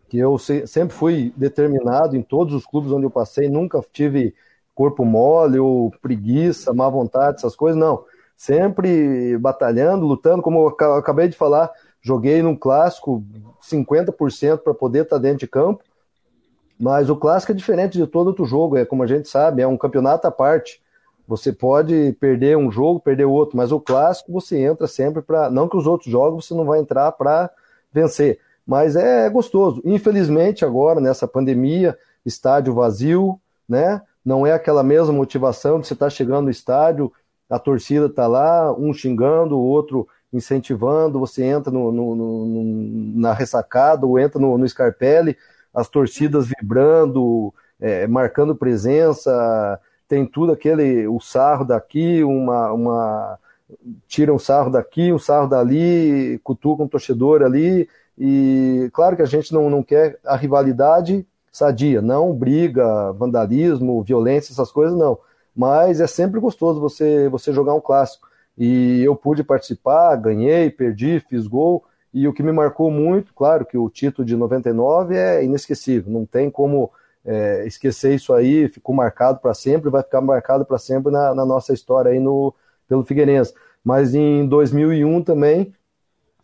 [0.08, 4.34] que eu se, sempre fui determinado em todos os clubes onde eu passei, nunca tive
[4.74, 8.04] corpo mole ou preguiça, má vontade, essas coisas, não.
[8.36, 11.70] Sempre batalhando, lutando, como eu acabei de falar,
[12.00, 13.24] joguei num clássico
[13.62, 15.82] 50% para poder estar dentro de campo,
[16.78, 19.66] mas o clássico é diferente de todo outro jogo, é como a gente sabe, é
[19.66, 20.82] um campeonato à parte.
[21.26, 25.48] Você pode perder um jogo, perder outro, mas o clássico você entra sempre para.
[25.50, 27.50] Não que os outros jogos você não vai entrar para
[27.92, 29.80] vencer, mas é, é gostoso.
[29.84, 34.02] Infelizmente, agora, nessa pandemia, estádio vazio, né?
[34.24, 37.12] Não é aquela mesma motivação de você estar tá chegando no estádio,
[37.48, 42.64] a torcida está lá, um xingando, o outro incentivando, você entra no, no, no,
[43.20, 45.36] na ressacada ou entra no, no Scarpelli
[45.72, 53.38] as torcidas vibrando, é, marcando presença, tem tudo aquele, o sarro daqui, uma, uma
[54.06, 57.88] tira um sarro daqui, um sarro dali, cutuca um torcedor ali,
[58.18, 64.52] e claro que a gente não, não quer a rivalidade sadia, não briga, vandalismo, violência,
[64.52, 65.18] essas coisas não,
[65.54, 71.20] mas é sempre gostoso você, você jogar um clássico, e eu pude participar, ganhei, perdi,
[71.20, 75.44] fiz gol, e o que me marcou muito, claro que o título de 99 é
[75.44, 76.90] inesquecível, não tem como
[77.24, 81.46] é, esquecer isso aí, ficou marcado para sempre, vai ficar marcado para sempre na, na,
[81.46, 82.54] nossa história aí no,
[82.86, 83.54] pelo Figueirense.
[83.82, 85.72] Mas em 2001 também,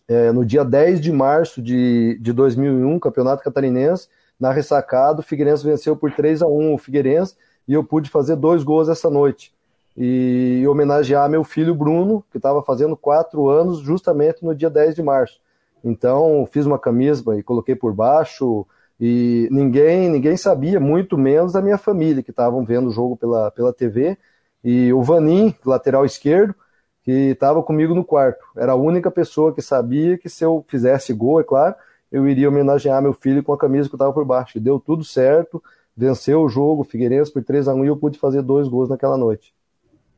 [0.08, 4.08] é, no dia 10 de março de, de 2001, Campeonato Catarinense,
[4.38, 7.36] na ressacada, o Figueirense venceu por 3 a 1 o Figueirense
[7.68, 9.52] e eu pude fazer dois gols essa noite.
[9.96, 15.02] E homenagear meu filho Bruno, que estava fazendo quatro anos, justamente no dia 10 de
[15.02, 15.40] março.
[15.84, 18.66] Então, fiz uma camisa e coloquei por baixo,
[19.00, 23.50] e ninguém ninguém sabia, muito menos da minha família, que estavam vendo o jogo pela,
[23.50, 24.18] pela TV,
[24.62, 26.54] e o Vanim, lateral esquerdo,
[27.02, 28.44] que estava comigo no quarto.
[28.56, 31.74] Era a única pessoa que sabia que se eu fizesse gol, é claro,
[32.12, 34.58] eu iria homenagear meu filho com a camisa que estava por baixo.
[34.58, 35.62] E deu tudo certo,
[35.96, 39.16] venceu o jogo, Figueirense por 3 a 1 e eu pude fazer dois gols naquela
[39.16, 39.54] noite.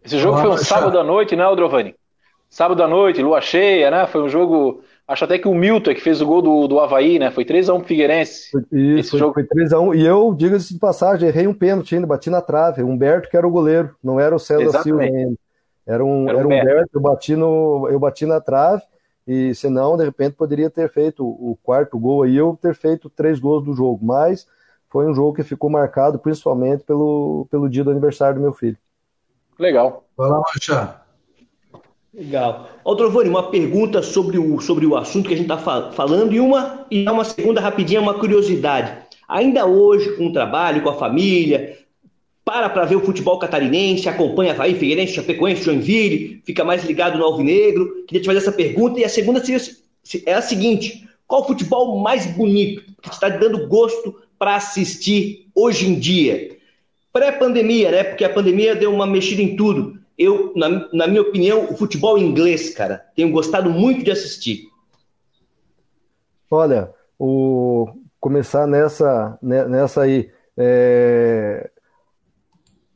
[0.05, 1.95] Esse jogo foi um sábado à noite, né, Aldrovani?
[2.49, 4.07] Sábado à noite, lua cheia, né?
[4.07, 6.79] Foi um jogo Acho até que o Milton é que fez o gol do, do
[6.79, 7.31] Havaí, né?
[7.31, 8.49] Foi 3x1 pro Figueirense.
[8.71, 9.35] Isso, Esse foi, jogo...
[9.35, 9.99] foi 3x1.
[9.99, 12.83] E eu, diga-se de passagem, errei um pênalti ainda, bati na trave.
[12.83, 14.85] Humberto que era o goleiro, não era o César Exatamente.
[14.85, 15.39] Silva ainda.
[15.87, 18.83] Era um, era, era um Humberto, eu bati, no, eu bati na trave,
[19.27, 23.41] e senão, de repente, poderia ter feito o quarto gol aí, eu ter feito três
[23.41, 24.05] gols do jogo.
[24.05, 24.47] Mas
[24.89, 28.77] foi um jogo que ficou marcado principalmente pelo, pelo dia do aniversário do meu filho.
[29.59, 30.05] Legal.
[30.17, 31.02] Vai lá, Machado.
[32.15, 32.69] Legal.
[32.85, 36.35] Ô, Trovani, uma pergunta sobre o, sobre o assunto que a gente está fal falando
[36.35, 38.93] e uma, e uma segunda rapidinha, uma curiosidade.
[39.27, 41.79] Ainda hoje, com o trabalho, com a família,
[42.45, 47.25] para para ver o futebol catarinense, acompanha Havaí, Figueirense, Chapecoense, Joinville, fica mais ligado no
[47.25, 48.05] Alvinegro.
[48.07, 49.01] Queria te fazer essa pergunta.
[49.01, 49.43] E a segunda
[50.27, 55.89] é a seguinte: qual o futebol mais bonito, que está dando gosto para assistir hoje
[55.89, 56.59] em dia?
[57.11, 58.05] Pré-pandemia, né?
[58.05, 60.02] Porque a pandemia deu uma mexida em tudo.
[60.19, 64.69] Eu, na, na minha opinião, o futebol inglês, cara, tenho gostado muito de assistir.
[66.51, 67.89] Olha, o
[68.23, 70.31] começar nessa, né, nessa aí.
[70.57, 71.69] É...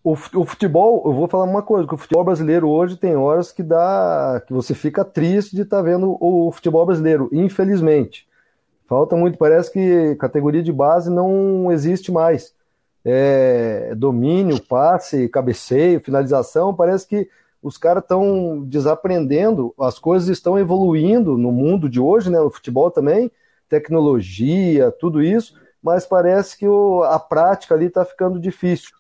[0.05, 3.61] O, futebol, eu vou falar uma coisa, que o futebol brasileiro hoje tem horas que
[3.61, 8.25] dá, que você fica triste de estar tá vendo o futebol brasileiro, infelizmente.
[8.87, 12.55] Falta muito, parece que categoria de base não existe mais.
[13.09, 17.29] É, domínio, passe, cabeceio, finalização, parece que
[17.63, 22.91] os caras estão desaprendendo, as coisas estão evoluindo no mundo de hoje, né, no futebol
[22.91, 23.31] também,
[23.69, 28.91] tecnologia, tudo isso, mas parece que o, a prática ali está ficando difícil.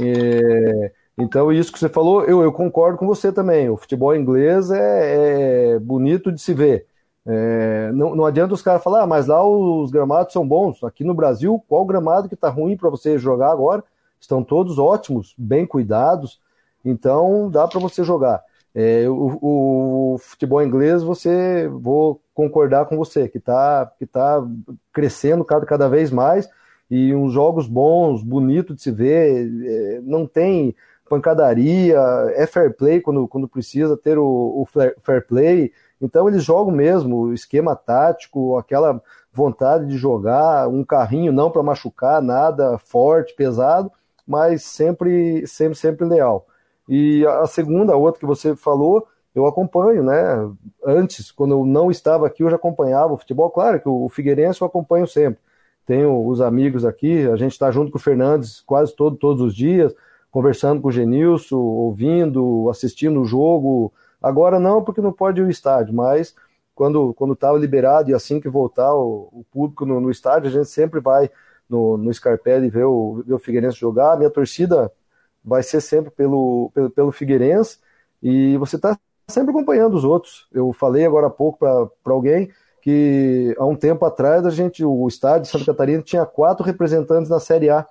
[0.00, 3.68] É, então, isso que você falou, eu, eu, concordo com você também.
[3.68, 6.86] O futebol inglês é, é bonito de se ver.
[7.26, 10.82] É, não, não, adianta os caras falar, ah, mas lá os gramados são bons.
[10.82, 13.84] Aqui no Brasil, qual gramado que está ruim para você jogar agora?
[14.18, 16.40] Estão todos ótimos, bem cuidados,
[16.84, 18.42] então dá para você jogar.
[18.74, 19.38] É, o,
[20.14, 24.42] o, futebol inglês, você vou concordar com você, que está que tá
[24.92, 26.48] crescendo cada, cada vez mais
[26.90, 30.74] e uns jogos bons, bonito de se ver, é, não tem
[31.08, 31.98] pancadaria,
[32.34, 34.66] é fair play quando, quando precisa ter o, o
[35.02, 35.72] fair play.
[36.00, 41.62] Então eles jogam mesmo o esquema tático, aquela vontade de jogar, um carrinho não para
[41.62, 43.90] machucar, nada forte, pesado,
[44.26, 46.46] mas sempre, sempre, sempre leal.
[46.88, 50.50] E a segunda, a outra que você falou, eu acompanho, né?
[50.84, 53.50] Antes, quando eu não estava aqui, eu já acompanhava o futebol.
[53.50, 55.40] Claro que o Figueirense eu acompanho sempre.
[55.86, 59.54] Tenho os amigos aqui, a gente está junto com o Fernandes quase todo, todos os
[59.54, 59.94] dias,
[60.30, 63.92] conversando com o Genilson, ouvindo, assistindo o jogo.
[64.22, 66.34] Agora não, porque não pode ir ao estádio, mas
[66.74, 70.52] quando quando estava liberado e assim que voltar o, o público no, no, estádio, a
[70.52, 71.30] gente sempre vai
[71.68, 74.12] no, no Scarpelli ver o, ver o Figueirense jogar.
[74.12, 74.92] A minha torcida
[75.44, 77.78] vai ser sempre pelo, pelo, pelo Figueirense,
[78.22, 78.98] e você está
[79.28, 80.46] sempre acompanhando os outros.
[80.52, 82.50] Eu falei agora há pouco para alguém
[82.82, 87.30] que há um tempo atrás a gente, o estádio de Santa Catarina tinha quatro representantes
[87.30, 87.86] na Série A,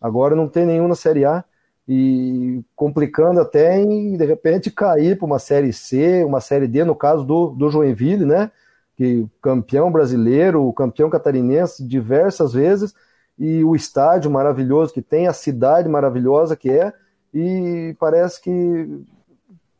[0.00, 1.44] agora não tem nenhum na Série A,
[1.86, 6.94] e complicando até em, de repente, cair para uma Série C, uma Série D, no
[6.94, 8.50] caso do, do Joinville, né?
[8.96, 12.94] Que campeão brasileiro, campeão catarinense diversas vezes,
[13.38, 16.92] e o estádio maravilhoso que tem, a cidade maravilhosa que é,
[17.32, 19.04] e parece que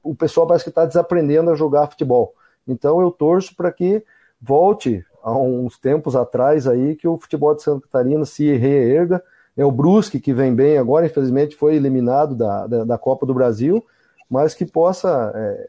[0.03, 2.35] o pessoal parece que está desaprendendo a jogar futebol.
[2.67, 4.05] Então eu torço para que
[4.41, 9.23] volte a uns tempos atrás aí que o futebol de Santa Catarina se reerga.
[9.57, 13.35] É o Brusque que vem bem agora, infelizmente foi eliminado da, da, da Copa do
[13.35, 13.85] Brasil,
[14.29, 15.69] mas que possa é,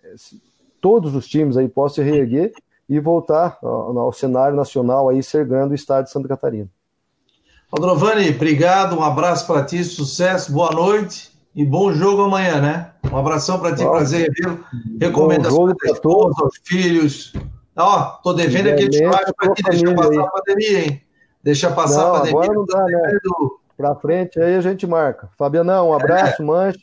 [0.82, 2.52] todos os times aí possam se reerguer
[2.90, 6.70] e voltar ao, ao cenário nacional aí ser grande o estado de Santa Catarina.
[7.72, 12.92] Aldrovani, obrigado, um abraço para ti, sucesso, boa noite e bom jogo amanhã, né?
[13.12, 13.98] Um abração para ti, Nossa.
[13.98, 14.64] prazer revê-lo.
[15.00, 17.34] Recomendações para todos, aos filhos.
[17.76, 20.20] Ó, tô devendo aquele churrasco para ti, deixa passar aí.
[20.20, 21.02] a pandemia, hein?
[21.44, 22.40] Deixa passar não, a pandemia.
[22.42, 23.20] Agora não dá, né?
[23.78, 25.30] Para frente aí a gente marca.
[25.38, 26.46] Fabianão, um abraço, é.
[26.46, 26.80] Mancha.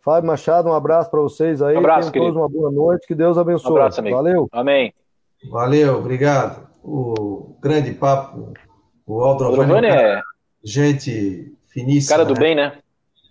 [0.00, 1.74] Fábio Machado, um abraço para vocês aí.
[1.74, 3.72] Um abraço, Tenham todos uma boa noite, que Deus abençoe.
[3.72, 4.16] Um abraço, amigo.
[4.16, 4.48] Valeu.
[4.52, 4.94] Amém.
[5.50, 6.66] Valeu, obrigado.
[6.82, 8.52] O grande papo
[9.08, 10.20] o Aldrovani é
[10.62, 12.18] gente finíssima.
[12.18, 12.40] Cara do né?
[12.40, 12.78] bem, né?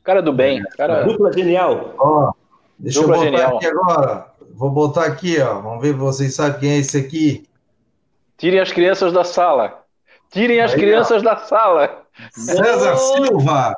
[0.03, 0.63] Cara do bem.
[0.75, 1.03] Cara...
[1.03, 1.93] Dupla genial.
[1.99, 2.31] Ó,
[2.79, 3.57] deixa Dupla eu botar genial.
[3.57, 4.27] aqui agora.
[4.55, 5.61] Vou botar aqui, ó.
[5.61, 7.47] Vamos ver se vocês sabem quem é esse aqui.
[8.37, 9.83] Tirem as crianças da sala.
[10.31, 11.25] Tirem as Aí, crianças ó.
[11.25, 12.06] da sala.
[12.31, 12.97] César oh!
[12.97, 13.75] Silva.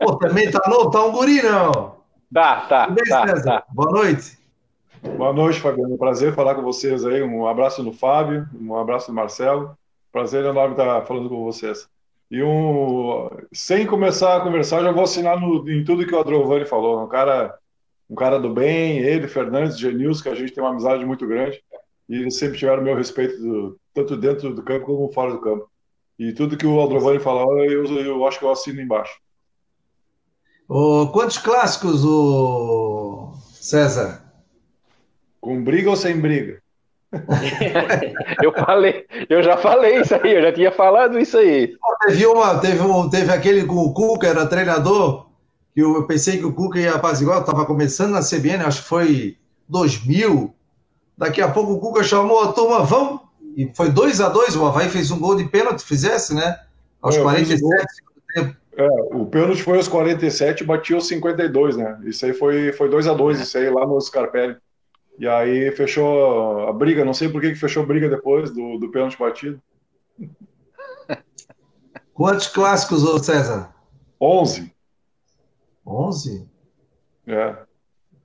[0.00, 1.96] Pô, também tá novo, tá um guri, não.
[2.32, 2.86] Tá, tá.
[2.86, 3.44] Tudo bem, tá, César?
[3.44, 3.64] Tá.
[3.70, 4.38] Boa noite.
[5.16, 5.98] Boa noite, Fabiano.
[5.98, 7.22] Prazer falar com vocês aí.
[7.22, 9.76] Um abraço no Fábio, um abraço no Marcelo.
[10.10, 11.88] Prazer enorme estar falando com vocês.
[12.30, 16.64] E um, sem começar a conversar, já vou assinar no, em tudo que o Adrovani
[16.64, 17.04] falou.
[17.04, 17.56] Um cara,
[18.08, 21.62] um cara do bem, ele, Fernandes, Genils, que a gente tem uma amizade muito grande.
[22.08, 25.68] E eles sempre tiveram meu respeito, do, tanto dentro do campo como fora do campo.
[26.18, 29.14] E tudo que o Aldrovani falou, eu, eu acho que eu assino embaixo.
[30.68, 34.22] Oh, quantos clássicos, o César?
[35.40, 36.62] Com briga ou sem briga?
[38.42, 41.76] eu falei, eu já falei isso aí, eu já tinha falado isso aí.
[42.06, 45.26] Teve, uma, teve, um, teve aquele com o Cuca, era treinador,
[45.74, 49.36] que eu pensei que o Cuca ia apaziguar, estava começando na CBN, acho que foi
[49.68, 50.54] 2000.
[51.16, 53.20] Daqui a pouco o Cuca chamou a turma, vamos.
[53.56, 56.60] E foi 2 a 2 o Havaí fez um gol de pênalti, fizesse, né?
[57.00, 57.86] Aos é, 47
[58.34, 58.56] tempo.
[58.76, 62.00] É, o pênalti foi aos 47 e batia aos 52, né?
[62.04, 64.56] Isso aí foi 2 foi dois a 2 isso aí lá no Scarpelli.
[65.16, 68.78] E aí fechou a briga, não sei por que, que fechou a briga depois do,
[68.78, 69.62] do pênalti batido.
[72.12, 73.72] Quantos clássicos, ô César?
[74.20, 74.74] 11.
[75.86, 76.48] 11?
[77.28, 77.56] É.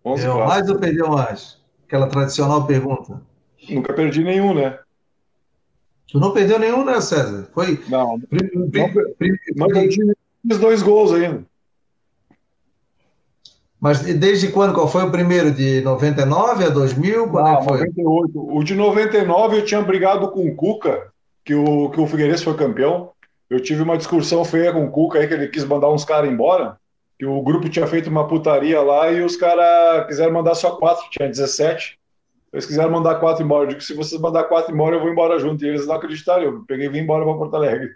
[0.04, 1.62] 11 Deu mais ou perdeu mais?
[1.86, 3.22] Aquela tradicional pergunta.
[3.70, 4.80] Nunca perdi nenhum, né?
[6.12, 7.48] Tu não perdeu nenhum, né, César?
[7.54, 7.80] Foi.
[7.88, 8.20] Não.
[8.20, 10.02] Prim, prim, prim, não perdi
[10.50, 11.44] os dois gols ainda.
[13.80, 14.74] Mas desde quando?
[14.74, 15.52] Qual foi o primeiro?
[15.52, 17.30] De 99 a 2000?
[17.30, 17.80] Quando é foi?
[17.80, 18.58] 98.
[18.58, 21.12] O de 99 eu tinha brigado com o Cuca,
[21.46, 23.12] que o, que o Figueirense foi campeão.
[23.50, 26.30] Eu tive uma discussão feia com o Cuca aí, que ele quis mandar uns caras
[26.30, 26.78] embora.
[27.18, 31.10] Que o grupo tinha feito uma putaria lá e os caras quiseram mandar só quatro,
[31.10, 31.99] tinha 17.
[32.52, 33.66] Eles quiseram mandar quatro embora.
[33.66, 35.64] Eu digo, se vocês mandar quatro embora, eu vou embora junto.
[35.64, 36.44] E eles não acreditaram.
[36.44, 37.90] Eu peguei e vim embora para Porto Alegre.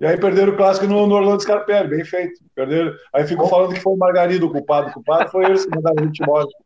[0.00, 2.40] E aí perderam o clássico no, no Orlando Scarpelli, bem feito.
[2.54, 2.92] Perderam.
[3.12, 4.90] Aí ficou falando que foi o Margarido o culpado.
[4.90, 6.46] O culpado foi eles que mandaram a gente embora.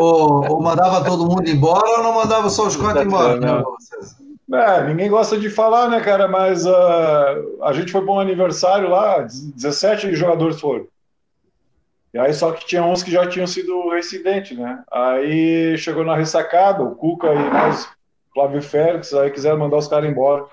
[0.00, 3.38] Ou, ou, mandava todo mundo embora ou não mandava só os quatro embora?
[3.38, 3.62] Né,
[4.52, 6.26] é, ninguém gosta de falar, né, cara?
[6.26, 10.86] Mas uh, a gente foi para um aniversário lá, 17 jogadores foram.
[12.14, 14.84] E aí só que tinha uns que já tinham sido residentes, né?
[14.92, 17.88] Aí chegou na ressacada, o Cuca e mais
[18.32, 20.44] Flávio Félix, aí quiseram mandar os caras embora.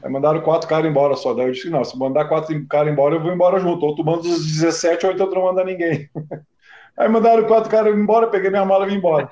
[0.00, 1.34] Aí mandaram quatro caras embora só.
[1.34, 3.84] Daí eu disse, não, se mandar quatro caras embora, eu vou embora junto.
[3.84, 6.08] Ou tu manda os 17, ou então tu não manda ninguém.
[6.96, 9.28] Aí mandaram quatro caras embora, peguei minha mala e vim embora.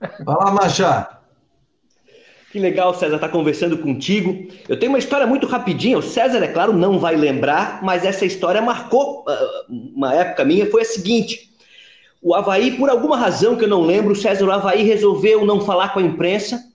[0.00, 1.17] Vai lá, Machado.
[2.50, 4.48] Que legal, César, estar tá conversando contigo.
[4.68, 5.98] Eu tenho uma história muito rapidinha.
[5.98, 10.70] O César, é claro, não vai lembrar, mas essa história marcou uh, uma época minha.
[10.70, 11.50] Foi a seguinte:
[12.22, 15.60] o Havaí, por alguma razão que eu não lembro, o César o Havaí resolveu não
[15.60, 16.68] falar com a imprensa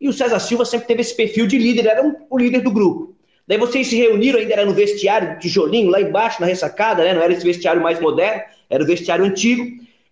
[0.00, 2.70] e o César Silva sempre teve esse perfil de líder, era um, o líder do
[2.70, 3.14] grupo.
[3.46, 7.12] Daí vocês se reuniram, ainda era no vestiário, tijolinho, lá embaixo, na ressacada, né?
[7.12, 9.64] Não era esse vestiário mais moderno, era o vestiário antigo.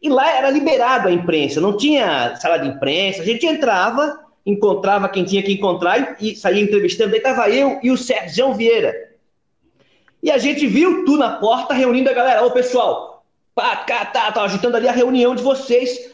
[0.02, 3.22] E lá era liberado a imprensa, não tinha sala de imprensa.
[3.22, 4.18] A gente entrava,
[4.48, 7.10] encontrava quem tinha que encontrar e, saía entrevistando.
[7.10, 8.94] Daí estava eu e o Sérgio Vieira.
[10.22, 12.44] E a gente viu tu na porta reunindo a galera.
[12.44, 13.22] Ô, pessoal,
[13.54, 16.10] pá, cá, tá, tá, agitando ali a reunião de vocês.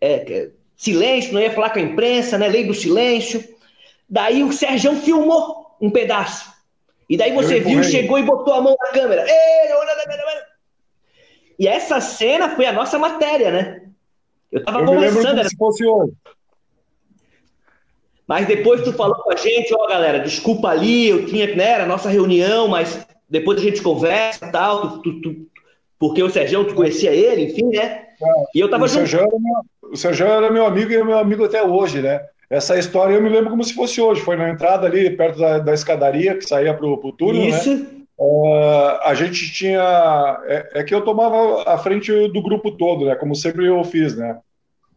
[0.00, 2.48] É, silêncio, não ia falar com a imprensa, né?
[2.48, 3.44] Lei do silêncio.
[4.08, 6.50] Daí o Sérgio filmou um pedaço.
[7.08, 9.26] E daí você viu, chegou e botou a mão na câmera.
[11.58, 13.82] E essa cena foi a nossa matéria, né?
[14.50, 15.40] Eu tava eu conversando.
[15.40, 15.48] Era...
[15.48, 16.12] Se fosse hoje.
[18.26, 21.84] Mas depois tu falou com a gente, ó, galera, desculpa ali, eu tinha, né, era
[21.84, 25.36] a nossa reunião, mas depois a gente conversa e tal, tu, tu, tu,
[25.98, 28.02] porque o Sérgio, tu conhecia ele, enfim, né?
[28.54, 29.40] E eu tava o junto.
[29.40, 32.20] Meu, o Sérgio era meu amigo e é meu amigo até hoje, né?
[32.48, 34.20] Essa história eu me lembro como se fosse hoje.
[34.20, 37.48] Foi na entrada ali, perto da, da escadaria, que saía para o túnel, né?
[37.48, 37.74] Isso.
[37.74, 37.86] né?
[38.18, 40.40] Uh, a gente tinha...
[40.46, 43.14] É, é, que eu tomava a frente do grupo todo, né?
[43.14, 44.38] Como sempre eu fiz, né?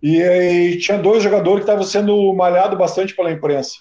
[0.02, 3.78] E, e tinha dois jogadores que estavam sendo malhados bastante pela imprensa.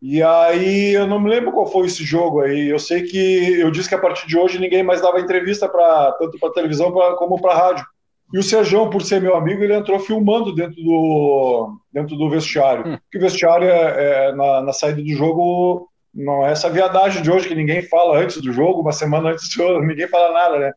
[0.00, 2.68] E aí eu não me lembro qual foi esse jogo aí.
[2.68, 6.12] Eu sei que eu disse que a partir de hoje ninguém mais dava entrevista para
[6.12, 7.86] tanto para televisão pra, como para rádio.
[8.32, 12.88] E o Sérgio, por ser meu amigo, ele entrou filmando dentro do, dentro do vestiário.
[12.88, 12.98] Hum.
[12.98, 17.30] Porque o vestiário, é, é, na, na, saída do jogo, não é essa viadagem de
[17.30, 20.58] hoje que ninguém fala antes do jogo, uma semana antes do jogo, ninguém fala nada,
[20.58, 20.72] né?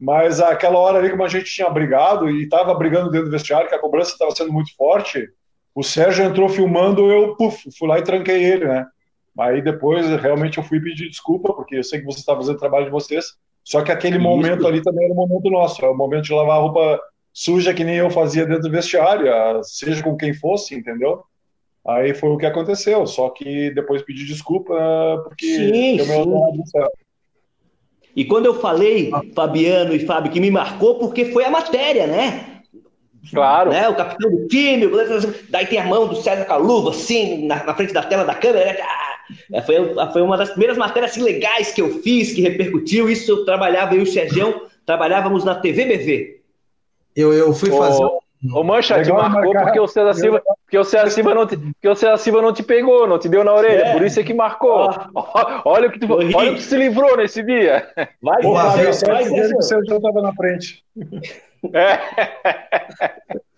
[0.00, 3.68] Mas aquela hora ali, como a gente tinha brigado e estava brigando dentro do vestiário,
[3.68, 5.28] que a cobrança estava sendo muito forte,
[5.74, 8.86] o Sérgio entrou filmando, eu puf, fui lá e tranquei ele, né?
[9.38, 12.58] Aí depois, realmente, eu fui pedir desculpa, porque eu sei que você está fazendo o
[12.58, 14.24] trabalho de vocês, só que aquele Isso.
[14.24, 17.00] momento ali também era o momento nosso, é o momento de lavar a roupa
[17.32, 19.30] suja que nem eu fazia dentro do vestiário,
[19.62, 21.22] seja com quem fosse, entendeu?
[21.86, 24.74] Aí foi o que aconteceu, só que depois pedi desculpa
[25.24, 26.88] porque sim, sim.
[28.18, 32.62] E quando eu falei, Fabiano e Fábio, que me marcou, porque foi a matéria, né?
[33.30, 33.70] Claro.
[33.70, 33.88] Né?
[33.88, 34.88] O capitão do time,
[35.48, 38.72] daí tem a mão do César Caluva, assim, na, na frente da tela da câmera.
[38.72, 38.76] Né?
[39.52, 39.76] É, foi,
[40.12, 43.08] foi uma das primeiras matérias assim, legais que eu fiz, que repercutiu.
[43.08, 46.40] Isso eu trabalhava, eu e o Sergião, trabalhávamos na TV BV.
[47.14, 48.02] Eu, eu fui fazer.
[48.52, 51.88] Ô, Mancha, te marcou porque o César Silva, porque o César Silva não te, porque
[51.88, 53.92] o César Silva não te pegou, não te deu na orelha, é.
[53.92, 54.88] por isso é que marcou.
[54.90, 55.62] Ah.
[55.64, 57.88] Olha o que tu, olha o que se livrou nesse dia.
[58.22, 60.84] Vai, Pô, vai, vai, vai, vai, o Sérgio estava na frente.
[61.72, 61.98] É.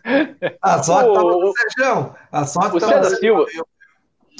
[0.62, 2.14] A sorte estava no Sérgio.
[2.33, 3.47] A sorte o César Silva.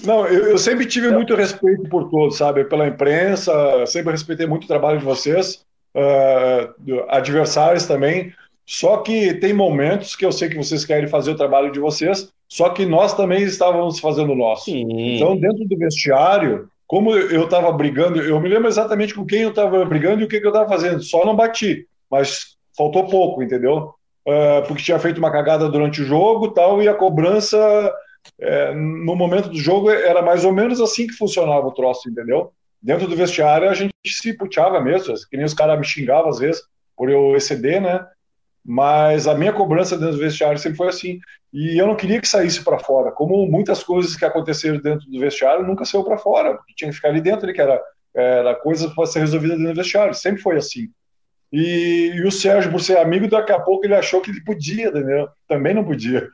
[0.05, 2.65] Não, eu, eu, sempre tive muito respeito por todos, sabe?
[2.65, 3.53] Pela imprensa,
[3.87, 8.33] sempre respeitei muito o trabalho de vocês, uh, adversários também.
[8.71, 12.31] Só que tem momentos que eu sei que vocês querem fazer o trabalho de vocês,
[12.49, 14.67] só que nós também estávamos fazendo o nosso.
[14.67, 15.17] Sim.
[15.17, 19.49] Então, dentro do vestiário, como eu estava brigando, eu me lembro exatamente com quem eu
[19.51, 21.03] estava brigando e o que, que eu estava fazendo.
[21.03, 23.93] Só não bati, mas faltou pouco, entendeu?
[24.25, 27.93] Uh, porque tinha feito uma cagada durante o jogo tal, e a cobrança
[28.41, 32.53] é, no momento do jogo era mais ou menos assim que funcionava o troço, entendeu?
[32.81, 36.39] Dentro do vestiário a gente se puteava mesmo, que nem os caras me xingavam às
[36.39, 36.63] vezes
[36.97, 38.07] por eu exceder, né?
[38.73, 41.19] Mas a minha cobrança dentro do vestiário sempre foi assim.
[41.53, 43.11] E eu não queria que saísse para fora.
[43.11, 46.95] Como muitas coisas que aconteceram dentro do vestiário nunca saiu para fora, porque tinha que
[46.95, 47.83] ficar ali dentro, que era,
[48.15, 50.15] era coisa para ser resolvida dentro do vestiário.
[50.15, 50.89] Sempre foi assim.
[51.53, 54.87] E, e, o Sérgio, por ser amigo, daqui a pouco ele achou que ele podia,
[54.87, 55.29] entendeu?
[55.49, 56.29] Também não podia.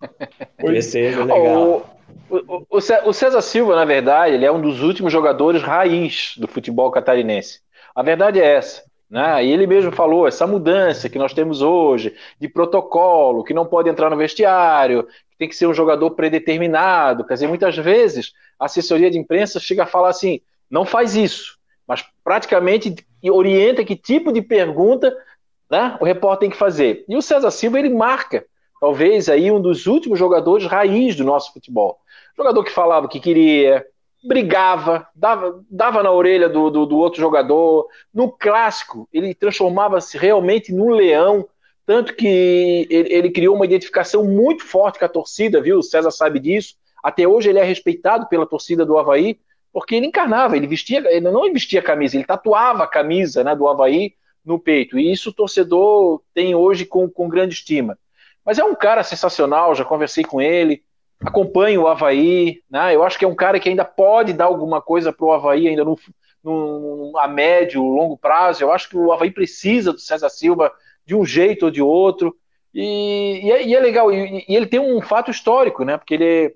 [0.58, 0.78] Foi
[1.26, 1.94] legal.
[2.30, 6.48] O, o, o, César Silva, na verdade, ele é um dos últimos jogadores raiz do
[6.48, 7.60] futebol catarinense.
[7.94, 8.87] A verdade é essa.
[9.10, 9.46] Né?
[9.46, 13.88] E ele mesmo falou essa mudança que nós temos hoje de protocolo, que não pode
[13.88, 17.24] entrar no vestiário, que tem que ser um jogador predeterminado.
[17.24, 20.40] Quer dizer, muitas vezes a assessoria de imprensa chega a falar assim:
[20.70, 22.94] não faz isso, mas praticamente
[23.30, 25.16] orienta que tipo de pergunta
[25.70, 27.04] né, o repórter tem que fazer.
[27.08, 28.44] E o César Silva ele marca,
[28.80, 31.98] talvez aí um dos últimos jogadores raiz do nosso futebol.
[32.36, 33.84] Jogador que falava o que queria,
[34.24, 37.86] brigava, dava, dava na orelha do, do, do outro jogador.
[38.12, 41.48] No clássico, ele transformava-se realmente num leão,
[41.86, 45.78] tanto que ele, ele, criou uma identificação muito forte com a torcida, viu?
[45.78, 46.74] O César sabe disso.
[47.02, 49.38] Até hoje ele é respeitado pela torcida do Havaí,
[49.72, 53.68] porque ele encarnava, ele vestia, ele não vestia camisa, ele tatuava a camisa né, do
[53.68, 54.14] Havaí
[54.44, 54.98] no peito.
[54.98, 57.98] E isso o torcedor tem hoje com, com grande estima.
[58.44, 60.82] Mas é um cara sensacional, já conversei com ele,
[61.20, 62.94] acompanho o Havaí, né?
[62.94, 65.66] Eu acho que é um cara que ainda pode dar alguma coisa para o Havaí
[65.66, 65.98] ainda no,
[66.42, 68.62] no, a médio, longo prazo.
[68.62, 70.72] Eu acho que o Havaí precisa do César Silva
[71.04, 72.36] de um jeito ou de outro.
[72.72, 74.12] E, e, é, e é, legal.
[74.12, 75.96] E, e, ele tem um fato histórico, né?
[75.96, 76.54] Porque ele,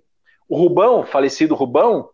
[0.48, 2.10] o Rubão, falecido Rubão,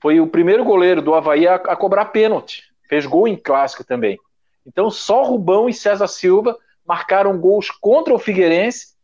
[0.00, 2.64] foi o primeiro goleiro do Havaí a, a cobrar pênalti.
[2.88, 4.18] Fez gol em clássico também.
[4.66, 8.94] Então só Rubão e César Silva marcaram gols contra o Figueirense,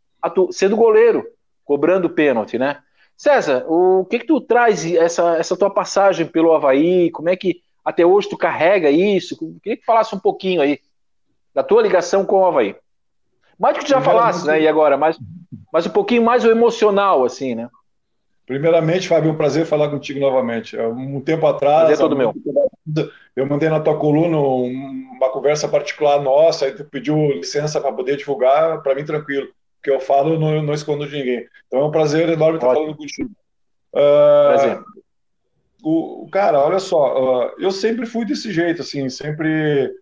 [0.53, 1.27] sendo goleiro
[1.73, 2.81] cobrando pênalti, né?
[3.17, 7.11] César, o que que tu traz essa, essa tua passagem pelo Havaí?
[7.11, 9.39] Como é que até hoje tu carrega isso?
[9.63, 10.79] Queria que falasse um pouquinho aí
[11.55, 12.77] da tua ligação com o Havaí.
[13.59, 14.61] Mais do que tu já falasse, né?
[14.61, 15.19] E agora, mas,
[15.73, 17.71] mas um pouquinho mais o emocional, assim, né?
[18.45, 20.77] Primeiramente, Fábio, é um prazer falar contigo novamente.
[20.77, 22.35] Um tempo atrás, prazer todo meu.
[23.35, 28.19] eu mandei na tua coluna uma conversa particular nossa, aí tu pediu licença para poder
[28.19, 29.49] divulgar, para mim tranquilo
[29.83, 31.47] que eu falo, não, não escondo de ninguém.
[31.67, 33.31] Então é um prazer enorme estar falando contigo.
[33.93, 34.81] Uh, prazer.
[35.83, 39.93] O, cara, olha só, uh, eu sempre fui desse jeito, assim, sempre.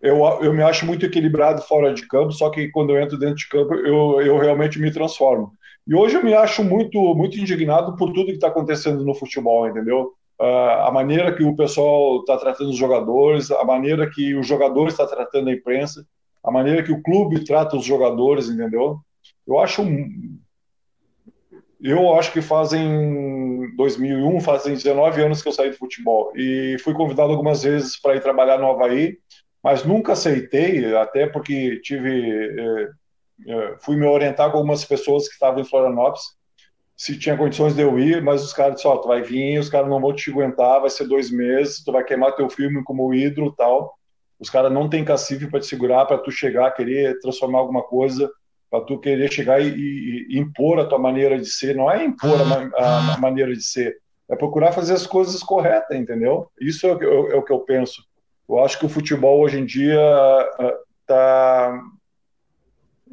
[0.00, 3.36] Eu, eu me acho muito equilibrado fora de campo, só que quando eu entro dentro
[3.36, 5.52] de campo, eu, eu realmente me transformo.
[5.86, 9.68] E hoje eu me acho muito, muito indignado por tudo que está acontecendo no futebol,
[9.68, 10.12] entendeu?
[10.40, 14.92] Uh, a maneira que o pessoal está tratando os jogadores, a maneira que os jogadores
[14.92, 16.04] estão tá tratando a imprensa
[16.42, 18.98] a maneira que o clube trata os jogadores, entendeu?
[19.46, 19.82] Eu acho
[21.80, 26.94] eu acho que fazem 2001, fazem 19 anos que eu saí do futebol e fui
[26.94, 29.18] convidado algumas vezes para ir trabalhar no Havaí,
[29.62, 32.54] mas nunca aceitei, até porque tive
[33.48, 36.22] é, fui me orientar com algumas pessoas que estavam em Florianópolis
[36.96, 39.68] se tinha condições de eu ir, mas os caras disseram, ó, tu vai vir, os
[39.68, 43.12] caras não vão te aguentar, vai ser dois meses, tu vai queimar teu filme como
[43.12, 43.98] hidro tal.
[44.42, 48.28] Os caras não têm cacife para te segurar, para tu chegar, querer transformar alguma coisa,
[48.68, 51.76] para tu querer chegar e, e, e, impor a tua maneira de ser.
[51.76, 52.40] Não é impor
[52.76, 53.96] a, a, maneira de ser,
[54.28, 56.50] é procurar fazer as coisas corretas, entendeu?
[56.60, 58.02] Isso é, é, é o que eu penso.
[58.48, 60.00] Eu acho que o futebol hoje em dia
[61.02, 61.80] está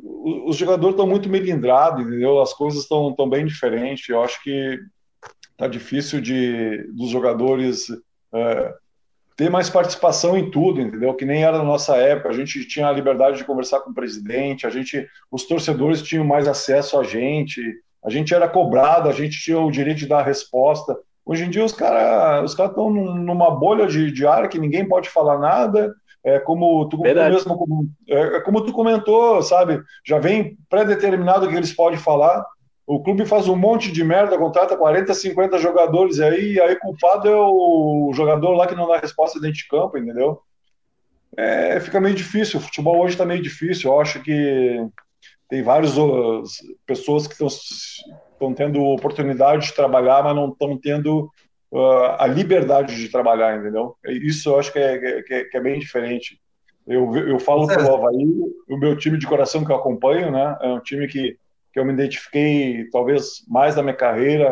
[0.02, 2.42] os jogadores estão muito melindrados, entendeu?
[2.42, 4.10] As coisas estão tão bem diferentes.
[4.10, 4.80] Eu acho que
[5.56, 8.74] tá difícil de dos jogadores uh,
[9.40, 11.14] ter mais participação em tudo, entendeu?
[11.14, 13.94] Que nem era na nossa época, a gente tinha a liberdade de conversar com o
[13.94, 17.62] presidente, a gente, os torcedores tinham mais acesso a gente,
[18.04, 20.94] a gente era cobrado, a gente tinha o direito de dar a resposta.
[21.26, 24.86] Hoje em dia os caras os cara estão numa bolha de, de ar que ninguém
[24.86, 29.82] pode falar nada, é como tu, mesmo, é, é como tu comentou, sabe?
[30.06, 32.46] Já vem pré-determinado o que eles podem falar.
[32.90, 37.28] O clube faz um monte de merda, contrata 40, 50 jogadores aí, e aí culpado
[37.28, 40.42] é o jogador lá que não dá resposta dentro de campo, entendeu?
[41.38, 42.60] É, fica meio difícil.
[42.60, 43.92] O futebol hoje está meio difícil.
[43.92, 44.84] Eu acho que
[45.48, 45.94] tem várias
[46.84, 51.30] pessoas que estão tendo oportunidade de trabalhar, mas não estão tendo
[51.72, 53.98] uh, a liberdade de trabalhar, entendeu?
[54.04, 56.42] Isso eu acho que é, que é, que é bem diferente.
[56.88, 58.26] Eu, eu falo pelo Havaí,
[58.68, 60.58] o meu time de coração que eu acompanho, né?
[60.60, 61.38] É um time que
[61.80, 64.52] eu me identifiquei talvez mais da minha carreira.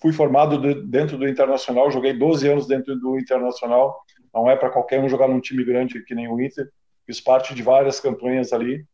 [0.00, 3.98] Fui formado dentro do Internacional, joguei 12 anos dentro do Internacional.
[4.34, 6.68] Não é para qualquer um jogar num time grande que nem o Inter.
[7.06, 8.84] Fiz parte de várias campanhas ali.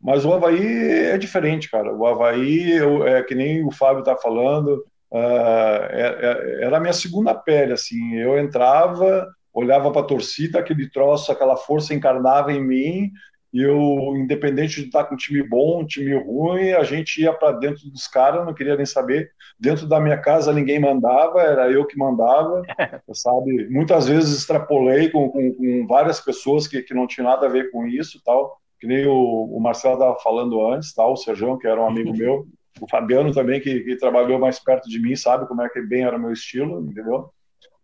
[0.00, 1.94] Mas o Havaí é diferente, cara.
[1.94, 4.82] O Havaí, eu, é que nem o Fábio tá falando,
[5.12, 8.16] uh, era a minha segunda pele, assim.
[8.16, 13.12] Eu entrava, olhava para a torcida, aquele troço, aquela força encarnava em mim,
[13.52, 17.52] eu, independente de estar com um time bom, um time ruim, a gente ia para
[17.52, 19.32] dentro dos caras, não queria nem saber.
[19.58, 22.62] Dentro da minha casa ninguém mandava, era eu que mandava,
[23.12, 23.68] sabe?
[23.68, 27.70] Muitas vezes extrapolei com, com, com várias pessoas que, que não tinham nada a ver
[27.70, 28.56] com isso, tal.
[28.78, 31.12] Que nem o, o Marcelo estava falando antes, tal.
[31.12, 32.46] O Serjão, que era um amigo meu,
[32.80, 36.04] o Fabiano também, que, que trabalhou mais perto de mim, sabe como é que bem
[36.04, 37.30] era o meu estilo, entendeu?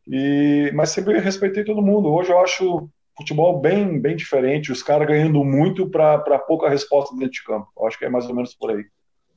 [0.06, 2.12] E, mas sempre respeitei todo mundo.
[2.12, 7.32] Hoje eu acho futebol bem, bem diferente, os caras ganhando muito para pouca resposta dentro
[7.32, 7.68] de campo.
[7.78, 8.84] Eu acho que é mais ou menos por aí.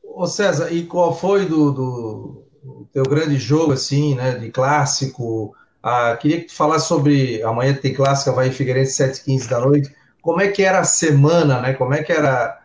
[0.04, 2.44] Ô César, e qual foi do, do,
[2.92, 5.56] teu grande jogo, assim, né, de clássico?
[5.82, 10.42] Ah, queria que tu falasse sobre, amanhã tem clássico, vai Figueirense 7h15 da noite, como
[10.42, 12.60] é que era a semana, né, como é que era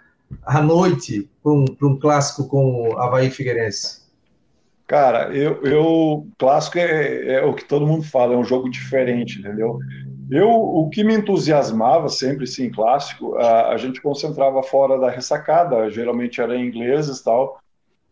[0.44, 4.02] a noite para um, um clássico com o Havaí Figueirense?
[4.86, 9.38] Cara, eu, eu clássico é, é, o que todo mundo fala, é um jogo diferente,
[9.38, 9.78] entendeu?
[10.30, 15.90] Eu, o que me entusiasmava sempre, sim, clássico, a, a gente concentrava fora da ressacada,
[15.90, 17.58] geralmente era em ingleses e tal.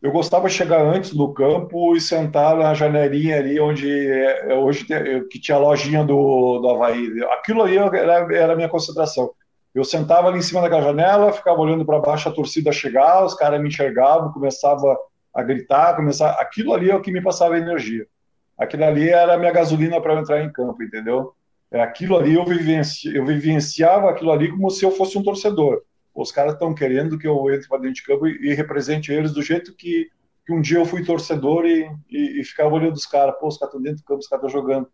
[0.00, 4.54] Eu gostava de chegar antes no campo e sentar na janelinha ali onde é, é
[4.54, 7.22] hoje tem, que tinha a lojinha do, do Havaí.
[7.30, 9.30] Aquilo aí era, era a minha concentração.
[9.74, 13.34] Eu sentava ali em cima daquela janela, ficava olhando para baixo a torcida chegar, os
[13.34, 14.98] caras me enxergavam, começava
[15.32, 16.32] a gritar, começava.
[16.40, 18.04] Aquilo ali é o que me passava energia.
[18.58, 21.32] Aquilo ali era a minha gasolina para entrar em campo, entendeu?
[21.72, 25.82] É, aquilo ali eu, vivenci, eu vivenciava aquilo ali como se eu fosse um torcedor.
[26.14, 29.32] Os caras estão querendo que eu entre para dentro de campo e, e, represente eles
[29.32, 30.08] do jeito que,
[30.46, 33.34] que um dia eu fui torcedor e, e, e ficava olhando os caras.
[33.40, 34.88] Pô, os caras estão dentro do campo, os caras estão jogando.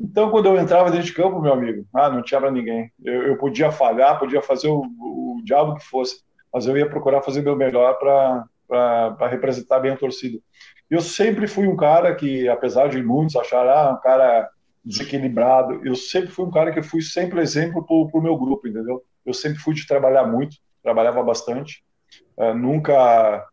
[0.00, 2.90] Então, quando eu entrava dentro de campo, meu amigo, ah, não tinha para ninguém.
[3.04, 6.22] Eu, eu, podia falhar, podia fazer o, o, diabo que fosse,
[6.52, 10.38] mas eu ia procurar fazer meu melhor para representar bem a torcida.
[10.88, 14.48] Eu sempre fui um cara que, apesar de muitos acharem, ah, um cara
[14.84, 15.80] desequilibrado.
[15.84, 19.02] Eu sempre fui um cara que fui sempre exemplo para o meu grupo, entendeu?
[19.24, 21.82] Eu sempre fui de trabalhar muito, trabalhava bastante.
[22.36, 23.46] Uh, nunca,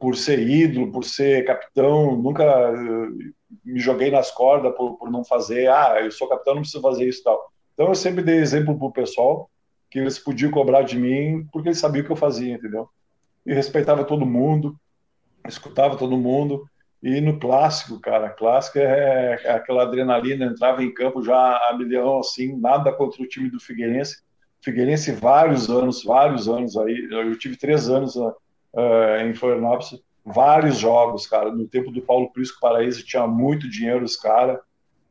[0.00, 3.16] por ser ídolo, por ser capitão, nunca uh,
[3.64, 5.68] me joguei nas cordas por, por não fazer.
[5.68, 7.52] Ah, eu sou capitão, não preciso fazer isso tal.
[7.74, 9.50] Então eu sempre dei exemplo para o pessoal
[9.90, 12.88] que eles podiam cobrar de mim porque eles sabiam o que eu fazia, entendeu?
[13.44, 14.76] E respeitava todo mundo,
[15.46, 16.64] escutava todo mundo.
[17.02, 22.18] E no clássico, cara, clássico é, é aquela adrenalina, entrava em campo já a milhão,
[22.18, 24.18] assim, nada contra o time do Figueirense.
[24.60, 27.08] Figueirense, vários anos, vários anos aí.
[27.10, 28.34] Eu tive três anos uh,
[29.24, 31.50] em Florianópolis, vários jogos, cara.
[31.50, 34.58] No tempo do Paulo Prisco Paraíso tinha muito dinheiro os caras.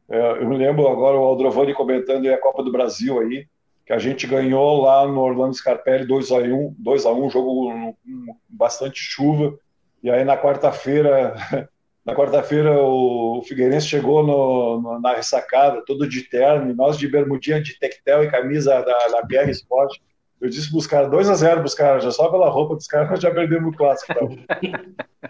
[0.08, 3.48] Uh, eu me lembro agora o Aldrovani comentando a Copa do Brasil aí,
[3.84, 9.58] que a gente ganhou lá no Orlando Scarpelli 2x1, 2x1, um jogo com bastante chuva.
[10.04, 11.34] E aí na quarta-feira
[12.10, 17.08] Na quarta-feira, o Figueirense chegou no, no, na ressacada, todo de terno, e nós de
[17.08, 20.00] bermudinha de tectel e camisa da, da BR Sport.
[20.42, 23.12] Eu disse para os caras, 2x0 para os caras, já só pela roupa dos caras,
[23.12, 24.12] nós já perdemos o clássico.
[24.12, 24.30] Então.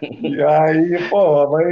[0.00, 1.64] e aí, pô, vai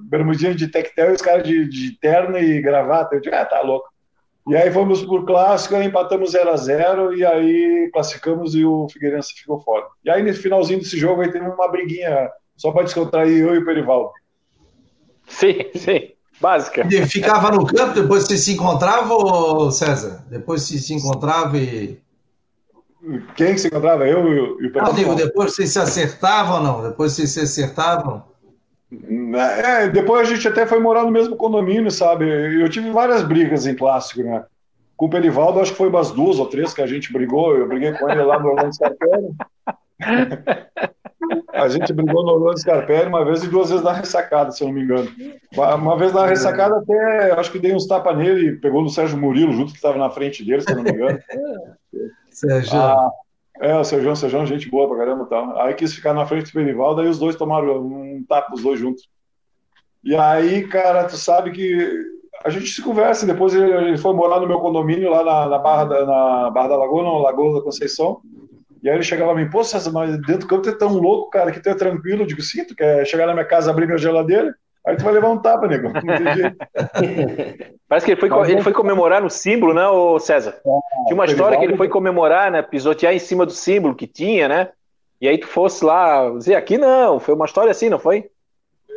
[0.00, 3.14] bermudinha de tectel e os caras de, de terno e gravata.
[3.14, 3.88] Eu digo, ah, tá louco.
[4.48, 9.34] E aí fomos por clássico, empatamos 0 a 0 e aí classificamos e o Figueirense
[9.34, 9.86] ficou fora.
[10.04, 13.58] E aí no finalzinho desse jogo aí teve uma briguinha só para descontrair eu e
[13.58, 14.10] o Perivaldo.
[15.26, 16.10] Sim, sim.
[16.40, 16.86] Básica.
[16.90, 20.24] E ficava no campo, depois você se encontrava, ou César?
[20.28, 21.98] Depois você se encontrava e.
[23.36, 24.06] Quem se encontrava?
[24.06, 24.90] Eu e o Perivaldo.
[24.90, 26.82] Não, digo, depois vocês se acertavam ou não?
[26.90, 28.24] Depois vocês se acertavam?
[29.62, 32.24] É, depois a gente até foi morar no mesmo condomínio, sabe?
[32.26, 34.44] Eu tive várias brigas em clássico, né?
[34.96, 37.56] Com o Perivaldo, acho que foi umas duas ou três que a gente brigou.
[37.56, 39.34] Eu briguei com ele lá no Orlando Scarpelli.
[41.54, 44.68] A gente brigou no Orlando Scarpelli uma vez e duas vezes na ressacada, se eu
[44.68, 45.08] não me engano.
[45.56, 49.16] Uma vez na ressacada, até acho que dei uns tapas nele e pegou no Sérgio
[49.16, 51.18] Murilo, junto que estava na frente dele, se eu não me engano.
[52.28, 52.76] Sérgio.
[52.76, 53.08] Ah,
[53.60, 55.60] é, o Sérgio, o Sérgio, gente boa pra caramba tal.
[55.60, 58.80] Aí quis ficar na frente do Benivaldo, aí os dois tomaram um tapa, os dois
[58.80, 59.08] juntos.
[60.02, 62.14] E aí, cara, tu sabe que
[62.44, 63.24] a gente se conversa.
[63.24, 66.76] Depois ele, foi morar no meu condomínio lá na, na Barra, da, na Barra da
[66.76, 68.20] Lagoa, na Lagoa da Conceição.
[68.84, 70.92] E aí ele chegava a mim, pô, César, mas dentro do campo tu é tão
[70.92, 72.22] louco, cara, que tu é tranquilo.
[72.22, 74.54] Eu digo, sim, tu quer chegar na minha casa, abrir minha geladeira,
[74.86, 75.88] aí tu vai levar um tapa, nego.
[77.88, 80.60] Parece que ele foi, ele foi comemorar no símbolo, né, o César?
[80.66, 84.06] Ah, tinha uma história que ele foi comemorar, né, pisotear em cima do símbolo que
[84.06, 84.68] tinha, né?
[85.18, 88.28] E aí tu fosse lá dizer, aqui não, foi uma história assim, não foi?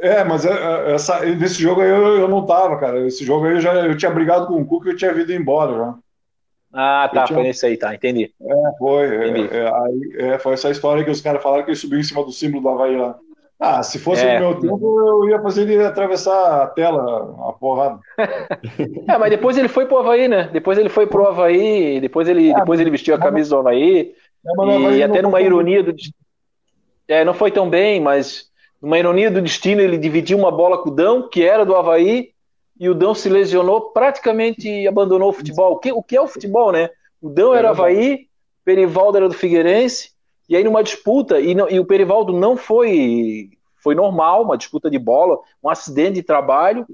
[0.02, 3.08] É, mas é, é, essa, nesse jogo aí eu, eu não tava, cara.
[3.08, 5.32] Esse jogo aí eu já eu tinha brigado com o Cuca e eu tinha vindo
[5.32, 5.96] embora já.
[6.74, 7.38] Ah, tá, tinha...
[7.38, 8.32] foi nesse aí, tá, entendi.
[8.42, 9.06] É, foi.
[9.06, 9.56] É, entendi.
[9.56, 12.24] É, aí, é, foi essa história que os caras falaram que ele subiu em cima
[12.24, 13.18] do símbolo do Havaí lá.
[13.60, 14.40] Ah, se fosse é.
[14.40, 18.00] no meu tempo, eu ia fazer ele atravessar a tela, a porrada.
[19.08, 20.48] é, mas depois ele foi pro Havaí, né?
[20.54, 24.14] Depois ele foi pro Havaí, depois ele, é, depois ele vestiu a camisa do Havaí.
[24.46, 25.96] É, e até numa ironia do.
[27.08, 28.46] É, não foi tão bem, mas
[28.80, 32.30] numa ironia do destino, ele dividiu uma bola com o Dão, que era do Havaí,
[32.80, 35.74] e o Dão se lesionou, praticamente abandonou o futebol.
[35.74, 36.90] O que, o que é o futebol, né?
[37.22, 38.28] O Dão era Havaí,
[38.64, 40.12] Perivaldo era do Figueirense,
[40.48, 43.50] e aí numa disputa, e, não, e o Perivaldo não foi,
[43.84, 46.86] foi normal, uma disputa de bola, um acidente de trabalho,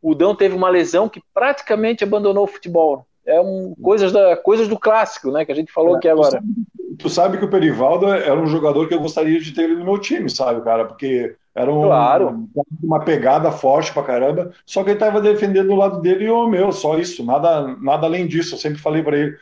[0.00, 3.06] o Dão teve uma lesão que praticamente abandonou o futebol.
[3.24, 5.44] É um, coisas, da, coisas do clássico, né?
[5.44, 6.30] Que a gente falou é, aqui agora.
[6.30, 9.68] Tu sabe, tu sabe, que o Perivaldo era um jogador que eu gostaria de ter
[9.68, 10.84] no meu time, sabe, cara?
[10.84, 12.48] Porque era um, claro.
[12.82, 16.46] uma pegada forte pra caramba, só que ele tava defendendo do lado dele e o
[16.46, 18.54] meu, só isso, nada, nada além disso.
[18.54, 19.36] Eu sempre falei para ele,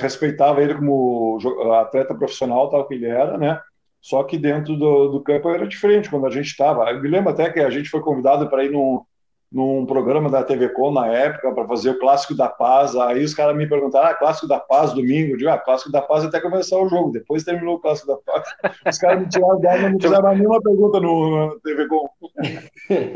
[0.00, 1.38] respeitava ele como
[1.80, 3.60] atleta profissional, tal que ele era, né?
[4.00, 6.88] Só que dentro do, do campo era diferente quando a gente estava.
[6.90, 9.02] Eu me lembro até que a gente foi convidado para ir num,
[9.50, 12.94] num programa da TV Com na época para fazer o Clássico da Paz.
[12.94, 15.32] Aí os caras me perguntaram: ah, Clássico da Paz, domingo?
[15.32, 17.12] Eu digo: ah, Clássico da Paz até começar o jogo.
[17.12, 18.48] Depois terminou o Clássico da Paz.
[18.86, 22.08] Os caras me tiraram da não me fizeram nenhuma pergunta no, no TV Com.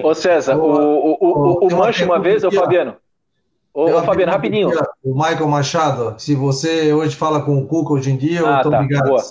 [0.02, 2.96] Ô César, o, o, o, o Mancho uma vez, ô Fabiano.
[3.74, 4.70] Ô, ô Fabiano, rapidinho.
[5.02, 8.62] O Michael Machado, se você hoje fala com o Cuca hoje em dia, ah, eu
[8.62, 9.08] tô tá, ligado.
[9.08, 9.22] Boa.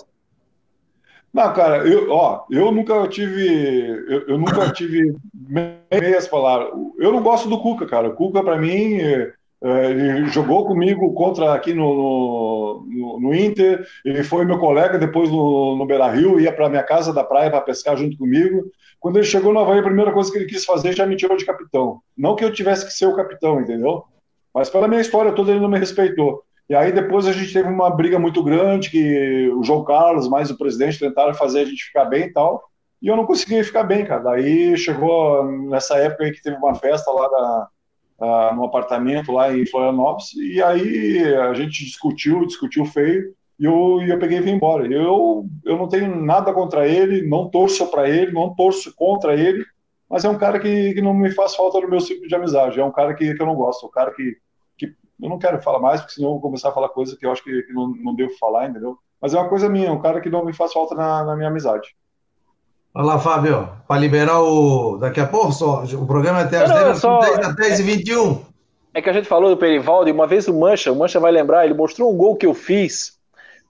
[1.34, 6.74] Não, cara, eu, ó, eu nunca tive, eu, eu nunca tive meias palavras.
[6.99, 8.10] Eu não gosto do Cuca, cara.
[8.10, 8.98] O Cuca, para mim,
[9.64, 13.86] é, ele jogou comigo contra aqui no, no, no, Inter.
[14.03, 17.49] Ele foi meu colega depois no, no Beira Rio, ia para minha casa da praia
[17.49, 18.66] para pescar junto comigo.
[18.99, 21.38] Quando ele chegou no Havaí, a primeira coisa que ele quis fazer já me tirou
[21.38, 22.02] de capitão.
[22.18, 24.03] Não que eu tivesse que ser o capitão, entendeu?
[24.53, 26.44] Mas pela minha história toda ele não me respeitou.
[26.69, 30.49] E aí depois a gente teve uma briga muito grande, que o João Carlos mais
[30.49, 32.63] o presidente tentaram fazer a gente ficar bem e tal,
[33.01, 34.23] e eu não conseguia ficar bem, cara.
[34.23, 37.67] Daí chegou nessa época aí que teve uma festa lá da,
[38.21, 44.09] uh, apartamento lá em Florianópolis, e aí a gente discutiu, discutiu feio, e eu, e
[44.09, 44.85] eu peguei e vim embora.
[44.88, 49.65] Eu, eu não tenho nada contra ele, não torço para ele, não torço contra ele,
[50.09, 52.79] mas é um cara que, que não me faz falta no meu ciclo de amizade,
[52.79, 54.38] é um cara que, que eu não gosto, um cara que
[55.22, 57.31] eu não quero falar mais, porque senão eu vou começar a falar coisa que eu
[57.31, 58.98] acho que, que não, não devo falar, entendeu?
[59.22, 61.49] Mas é uma coisa minha, um cara que não me faz falta na, na minha
[61.49, 61.95] amizade.
[62.93, 64.98] Olha lá, Fábio, para liberar o.
[64.98, 67.19] Daqui a pouco, só, o programa é até às 10, só...
[67.19, 68.41] 10, 10 e 21.
[68.93, 71.31] É que a gente falou do Perivaldo e uma vez o Mancha, o Mancha vai
[71.31, 73.18] lembrar, ele mostrou um gol que eu fiz,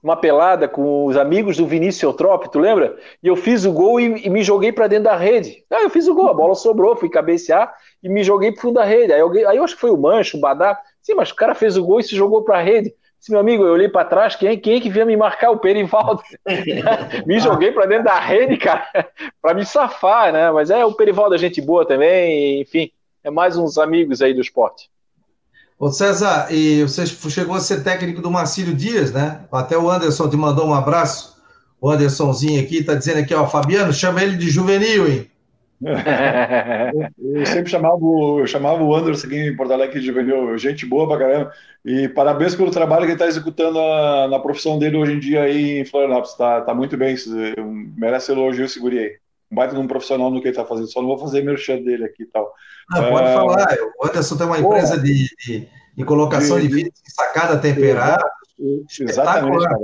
[0.02, 2.96] uma pelada com os amigos do Vinícius Eutrop, tu lembra?
[3.22, 5.64] E eu fiz o gol e, e me joguei para dentro da rede.
[5.70, 7.72] Ah, eu fiz o gol, a bola sobrou, fui cabecear
[8.02, 9.12] e me joguei pro fundo da rede.
[9.12, 10.76] Aí, eu, aí eu acho que foi o Mancha, o Badá.
[11.02, 12.94] Sim, mas o cara fez o gol e se jogou para a rede.
[13.18, 15.50] Sim, meu amigo, eu olhei para trás, quem, quem é que vinha me marcar?
[15.50, 16.22] O Perivaldo.
[17.26, 18.88] me joguei para dentro da rede, cara,
[19.40, 20.50] para me safar, né?
[20.50, 22.90] Mas é o Perivaldo é gente boa também, enfim,
[23.22, 24.90] é mais uns amigos aí do esporte.
[25.78, 29.44] Ô César, e você chegou a ser técnico do Marcílio Dias, né?
[29.50, 31.36] Até o Anderson te mandou um abraço.
[31.80, 35.28] O Andersonzinho aqui tá dizendo aqui, ó, Fabiano, chama ele de juvenil, hein?
[37.18, 41.08] eu sempre chamava, eu chamava o Anderson aqui em Porto Alegre de juvenil, gente boa
[41.08, 41.52] pra caramba.
[41.84, 45.42] E parabéns pelo trabalho que ele está executando na, na, profissão dele hoje em dia
[45.42, 46.34] aí em Florianópolis.
[46.34, 47.16] Tá, tá muito bem,
[47.96, 49.16] merece elogio, segure aí.
[49.50, 50.86] Um baita de um profissional no que ele está fazendo.
[50.86, 52.52] Só não vou fazer merchan dele aqui e tal.
[52.90, 56.84] Não, pode uh, falar, o Anderson tem uma empresa de, de, de, colocação de, de
[56.84, 58.24] de sacada temperada.
[59.00, 59.78] Exatamente, cara.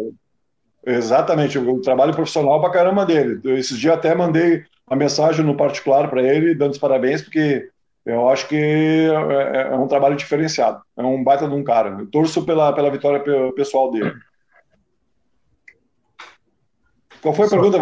[0.87, 3.41] Exatamente, o trabalho profissional pra caramba dele.
[3.59, 7.70] Esses dias até mandei uma mensagem no particular para ele, dando os parabéns, porque
[8.05, 10.82] eu acho que é, é, um trabalho diferenciado.
[10.97, 11.90] É um baita de um cara.
[12.01, 14.15] Eu torço pela, pela vitória pessoal dele.
[17.20, 17.78] Qual foi a pergunta,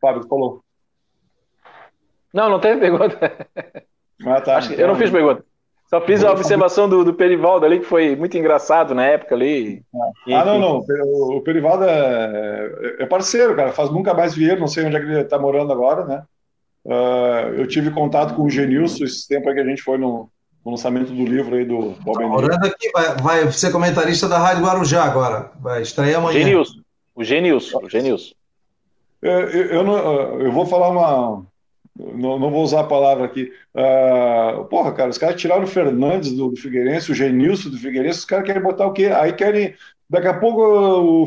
[0.00, 0.62] Fábio, que falou?
[2.32, 3.18] Não, não teve pergunta.
[4.24, 4.60] Ah, tá.
[4.76, 5.44] eu não fiz pergunta.
[5.90, 9.82] Só fiz a observação do, do Perivaldo ali, que foi muito engraçado na época ali.
[10.28, 10.84] Ah, não, não.
[11.36, 13.72] O Perivaldo é, é parceiro, cara.
[13.72, 16.22] Faz nunca mais vi ele, não sei onde é que ele está morando agora, né?
[16.84, 20.30] Uh, eu tive contato com o Genilson esse tempo que a gente foi no,
[20.64, 24.38] no lançamento do livro aí do Bob tá Morando aqui, vai, vai, ser comentarista da
[24.38, 25.50] Rádio Guarujá agora.
[25.60, 26.38] Vai estrear amanhã.
[26.38, 26.80] Genilson.
[27.16, 27.80] O Genilson.
[27.82, 28.32] O Genilson.
[29.20, 31.44] Eu, é, eu, eu, não, eu vou falar uma,
[32.14, 33.52] não, não, vou usar a palavra aqui.
[33.74, 38.20] Uh, porra, cara, os caras tiraram o Fernandes do, do Figueirense, o Genilson do Figueirense,
[38.20, 39.06] os caras querem botar o quê?
[39.06, 39.74] Aí querem.
[40.08, 41.24] Daqui a pouco eu,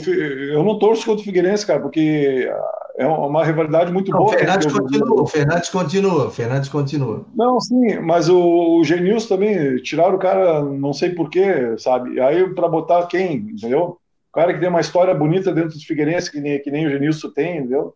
[0.51, 2.49] eu não torço contra o Figueirense, cara, porque
[2.97, 4.33] é uma rivalidade muito não, boa.
[4.33, 7.25] Fernandes continua, Fernandes continua, Fernandes continua.
[7.35, 12.19] Não, sim, mas o, o Genilson também, tiraram o cara, não sei porquê, sabe?
[12.19, 13.97] Aí para botar quem, entendeu?
[14.29, 16.89] O cara que tem uma história bonita dentro dos Figueirense, que nem, que nem o
[16.89, 17.95] Genilson tem, entendeu?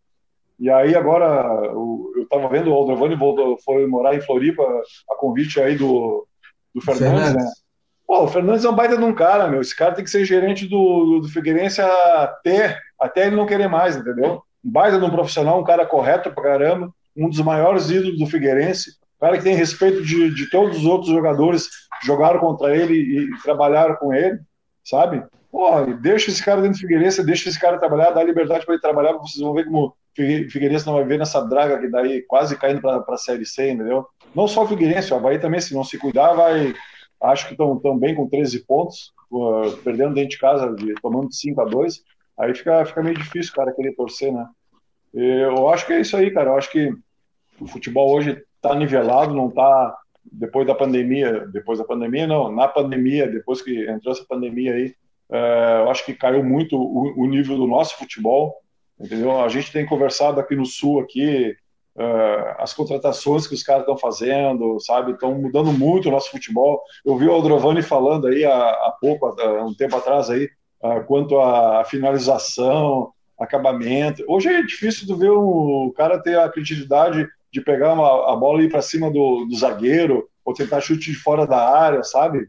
[0.59, 4.63] E aí agora, o, eu estava vendo o Aldrovani voltou, foi morar em Floripa,
[5.09, 6.27] a convite aí do,
[6.73, 7.33] do Fernandes, Fernandes.
[7.33, 7.51] né?
[8.07, 9.59] Pô, o Fernandes é um baita de um cara, meu.
[9.59, 13.97] Esse cara tem que ser gerente do, do Figueirense até, até ele não querer mais,
[13.97, 14.41] entendeu?
[14.63, 18.25] Um baita de um profissional, um cara correto pra caramba, um dos maiores ídolos do
[18.25, 21.67] Figueirense, um cara que tem respeito de, de todos os outros jogadores
[21.99, 24.39] que jogaram contra ele e, e trabalharam com ele,
[24.85, 25.23] sabe?
[25.51, 28.81] Pô, deixa esse cara dentro do Figueirense, deixa esse cara trabalhar, dá liberdade para ele
[28.81, 29.93] trabalhar, vocês vão ver como
[30.49, 34.07] Figueirense não vai ver nessa draga que daí quase caindo para a Série C, entendeu?
[34.33, 36.73] Não só o Figueirense, o Havaí também, se não se cuidar, vai,
[37.21, 41.31] acho que estão tão bem com 13 pontos, uh, perdendo dentro de casa, de, tomando
[41.31, 42.03] 5 a 2
[42.37, 44.47] aí fica, fica meio difícil cara querer torcer, né?
[45.13, 46.51] Eu acho que é isso aí, cara.
[46.51, 46.93] Eu acho que
[47.59, 49.97] o futebol hoje está nivelado, não está
[50.31, 54.93] depois da pandemia, depois da pandemia não, na pandemia, depois que entrou essa pandemia aí,
[55.29, 58.55] uh, eu acho que caiu muito o nível do nosso futebol,
[58.99, 59.39] entendeu?
[59.39, 61.55] A gente tem conversado aqui no Sul, aqui,
[61.99, 66.79] Uh, as contratações que os caras estão fazendo, sabe, estão mudando muito o nosso futebol.
[67.03, 70.47] Eu vi o Aldrovani falando aí há, há pouco, há um tempo atrás aí,
[70.83, 74.23] uh, quanto à finalização, acabamento.
[74.27, 78.61] Hoje é difícil de ver o cara ter a criatividade de pegar uma, a bola
[78.61, 82.47] e ir para cima do, do, zagueiro ou tentar chute de fora da área, sabe?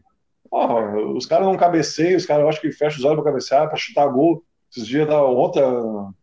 [0.51, 3.77] Oh, os caras não cabeceiam, os caras acho que fecham os olhos para cabecear, para
[3.77, 4.43] chutar gol.
[4.71, 5.61] Esses dias, ontem,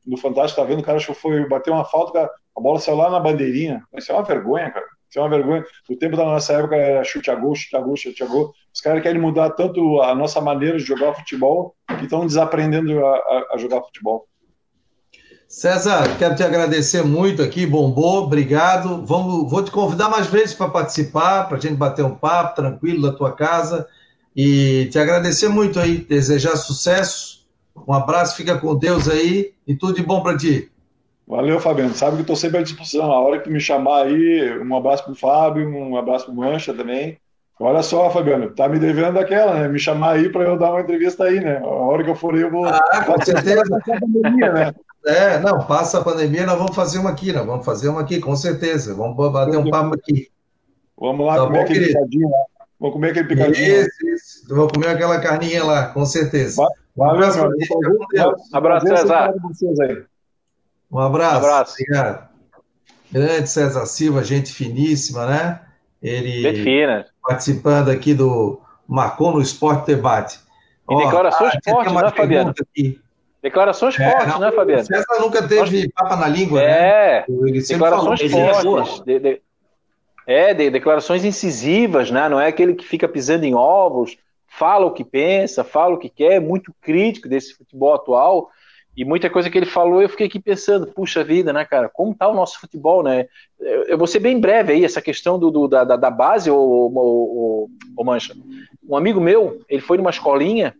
[0.06, 3.18] no Fantástico, tá vendo, o cara foi bater uma falta, a bola saiu lá na
[3.18, 3.82] bandeirinha.
[3.96, 4.86] Isso é uma vergonha, cara.
[5.08, 5.64] Isso é uma vergonha.
[5.88, 8.52] No tempo da nossa época era chute a gol, chute a gol, chute a gol.
[8.72, 13.14] Os caras querem mudar tanto a nossa maneira de jogar futebol que estão desaprendendo a,
[13.14, 14.28] a, a jogar futebol.
[15.48, 19.06] César, quero te agradecer muito aqui, bombou, obrigado.
[19.06, 23.06] Vamos, vou te convidar mais vezes para participar, para a gente bater um papo tranquilo
[23.06, 23.86] na tua casa
[24.34, 27.35] e te agradecer muito aí, desejar sucesso
[27.86, 30.70] um abraço, fica com Deus aí e tudo de bom para ti.
[31.26, 31.94] Valeu, Fabiano.
[31.94, 33.10] Sabe que estou sempre à disposição.
[33.10, 36.36] A hora que me chamar aí, um abraço para o Fábio, um abraço para o
[36.36, 37.18] Mancha também.
[37.58, 39.68] Olha só, Fabiano, tá me devendo daquela, né?
[39.68, 41.58] Me chamar aí para eu dar uma entrevista aí, né?
[41.58, 42.66] A hora que eu for aí, eu vou.
[42.66, 43.64] Ah, com certeza.
[43.84, 44.74] pandemia, né?
[45.06, 48.20] É, não, passa a pandemia, nós vamos fazer uma aqui, nós vamos fazer uma aqui,
[48.20, 48.94] com certeza.
[48.94, 50.28] Vamos bater um papo aqui.
[50.98, 51.98] Vamos lá tá comer bom, aquele querido?
[51.98, 52.38] picadinho lá.
[52.78, 53.80] Vamos comer aquele picadinho.
[53.80, 54.54] Isso, isso.
[54.54, 56.62] Vou comer aquela carninha lá, com certeza.
[56.62, 56.85] Vai.
[56.96, 57.50] Valeu, meu
[58.52, 59.34] Um abraço, César.
[60.90, 61.36] Um abraço.
[61.36, 61.74] abraço.
[61.74, 62.28] Obrigado.
[63.12, 65.60] Grande César Silva, gente finíssima, né?
[66.02, 67.06] Ele fina.
[67.22, 70.38] participando aqui do Marcou no Esporte Debate.
[70.88, 72.50] E declarações ah, fortes, né, Fabiano?
[72.50, 73.00] Aqui.
[73.42, 74.84] Declarações é, fortes, não, né, Fabiano?
[74.84, 77.60] César nunca teve papa na língua, é, né?
[77.68, 79.00] declarações fortes.
[79.00, 79.42] De, de,
[80.26, 82.28] é, de, declarações incisivas, né?
[82.28, 84.16] Não é aquele que fica pisando em ovos,
[84.58, 88.50] fala o que pensa, fala o que quer, é muito crítico desse futebol atual.
[88.96, 92.14] E muita coisa que ele falou, eu fiquei aqui pensando, puxa vida, né, cara, como
[92.14, 93.26] tá o nosso futebol, né?
[93.60, 97.68] Eu vou ser bem breve aí, essa questão do, do da, da, base, o,
[97.98, 98.34] Mancha.
[98.88, 100.74] Um amigo meu, ele foi numa escolinha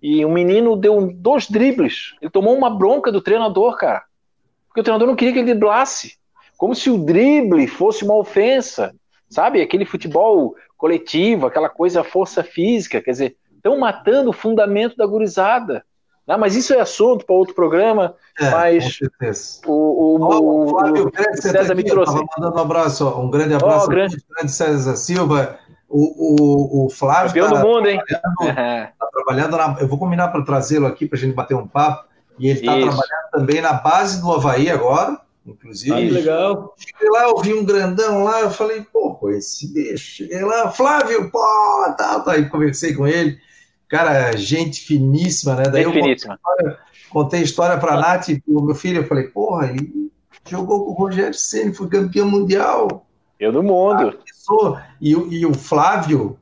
[0.00, 2.14] e um menino deu dois dribles.
[2.22, 4.04] Ele tomou uma bronca do treinador, cara.
[4.68, 6.16] Porque o treinador não queria que ele driblasse.
[6.56, 8.94] Como se o drible fosse uma ofensa.
[9.28, 9.60] Sabe?
[9.60, 15.84] Aquele futebol coletivo, aquela coisa força física, quer dizer, estão matando o fundamento da gurizada.
[16.26, 16.38] Né?
[16.38, 18.14] Mas isso é assunto para outro programa.
[18.38, 18.98] É, mas
[19.66, 22.14] o, o, o, o, Flávio o César me trouxe.
[22.14, 24.24] mandando um abraço, um grande abraço, oh, grande...
[24.34, 25.58] grande César Silva.
[25.86, 27.28] O, o, o Flávio.
[27.28, 28.00] Campeão tá do mundo, hein?
[28.08, 32.08] Está trabalhando na, Eu vou combinar para trazê-lo aqui para a gente bater um papo.
[32.38, 35.92] E ele está trabalhando também na base do Havaí agora inclusive.
[35.92, 36.74] Ah, legal.
[36.76, 40.16] Cheguei lá, eu vi um grandão lá, eu falei, pô, esse bicho.
[40.16, 41.38] Cheguei lá, Flávio, pô,
[41.96, 43.38] tal, tá, aí conversei com ele.
[43.88, 45.64] Cara, gente finíssima, né?
[45.64, 46.38] Daí gente eu finíssima.
[47.10, 50.12] Contei história, para a Nath e o meu filho, eu falei, porra, ele
[50.48, 53.06] jogou com o Rogério Senna, foi campeão mundial.
[53.38, 54.18] Eu do mundo.
[54.50, 56.38] Ah, e, e o Flávio,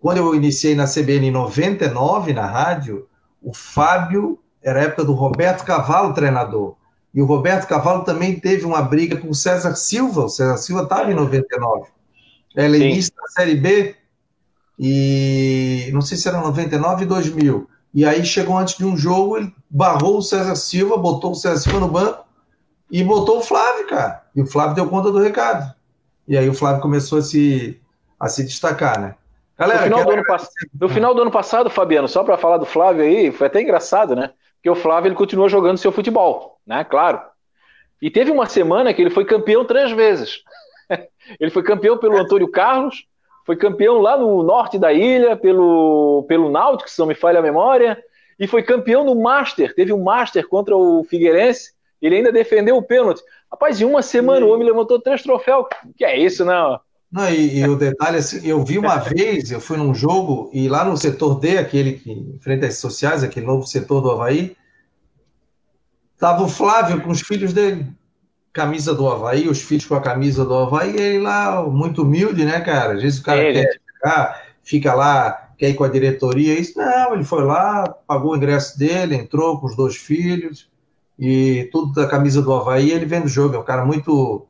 [0.00, 3.08] quando eu iniciei na CBN em 99, na rádio,
[3.42, 6.76] o Fábio era a época do Roberto Cavalo, treinador.
[7.14, 10.24] E o Roberto Cavalo também teve uma briga com o César Silva.
[10.24, 11.88] O César Silva estava em 99.
[12.56, 13.94] Ela é início da Série B
[14.78, 17.68] e não sei se era 99 e 2000.
[17.94, 21.58] E aí chegou antes de um jogo, ele barrou o César Silva, botou o César
[21.58, 22.24] Silva no banco
[22.90, 24.24] e botou o Flávio, cara.
[24.34, 25.72] E o Flávio deu conta do recado.
[26.26, 27.80] E aí o Flávio começou a se,
[28.18, 29.14] a se destacar, né?
[29.56, 30.24] Galera, no final, do ano,
[30.80, 34.16] no final do ano passado, Fabiano, só para falar do Flávio aí, foi até engraçado,
[34.16, 34.30] né?
[34.64, 36.82] Porque o Flávio ele continua jogando seu futebol, né?
[36.84, 37.20] Claro.
[38.00, 40.42] E teve uma semana que ele foi campeão três vezes.
[41.38, 43.04] ele foi campeão pelo Antônio Carlos,
[43.44, 47.42] foi campeão lá no norte da ilha, pelo, pelo Náutico, se não me falha a
[47.42, 48.02] memória,
[48.40, 49.74] e foi campeão no Master.
[49.74, 53.20] Teve um Master contra o Figueirense, ele ainda defendeu o pênalti.
[53.52, 55.66] Rapaz, em uma semana o homem levantou três troféus.
[55.94, 56.80] Que é isso, não?
[57.14, 60.68] Não, e, e, o detalhe, assim, eu vi uma vez, eu fui num jogo, e
[60.68, 64.56] lá no setor D, aquele que, em frente às sociais, aquele novo setor do Havaí,
[66.18, 67.86] tava o Flávio com os filhos dele,
[68.52, 72.44] camisa do Havaí, os filhos com a camisa do Havaí, e ele lá, muito humilde,
[72.44, 72.94] né, cara?
[72.94, 76.76] Às vezes o cara é, quer ficar, fica lá, quer ir com a diretoria, isso,
[76.76, 80.68] não, ele foi lá, pagou o ingresso dele, entrou com os dois filhos,
[81.16, 84.48] e tudo da camisa do Havaí, ele vendo o jogo, é um cara muito,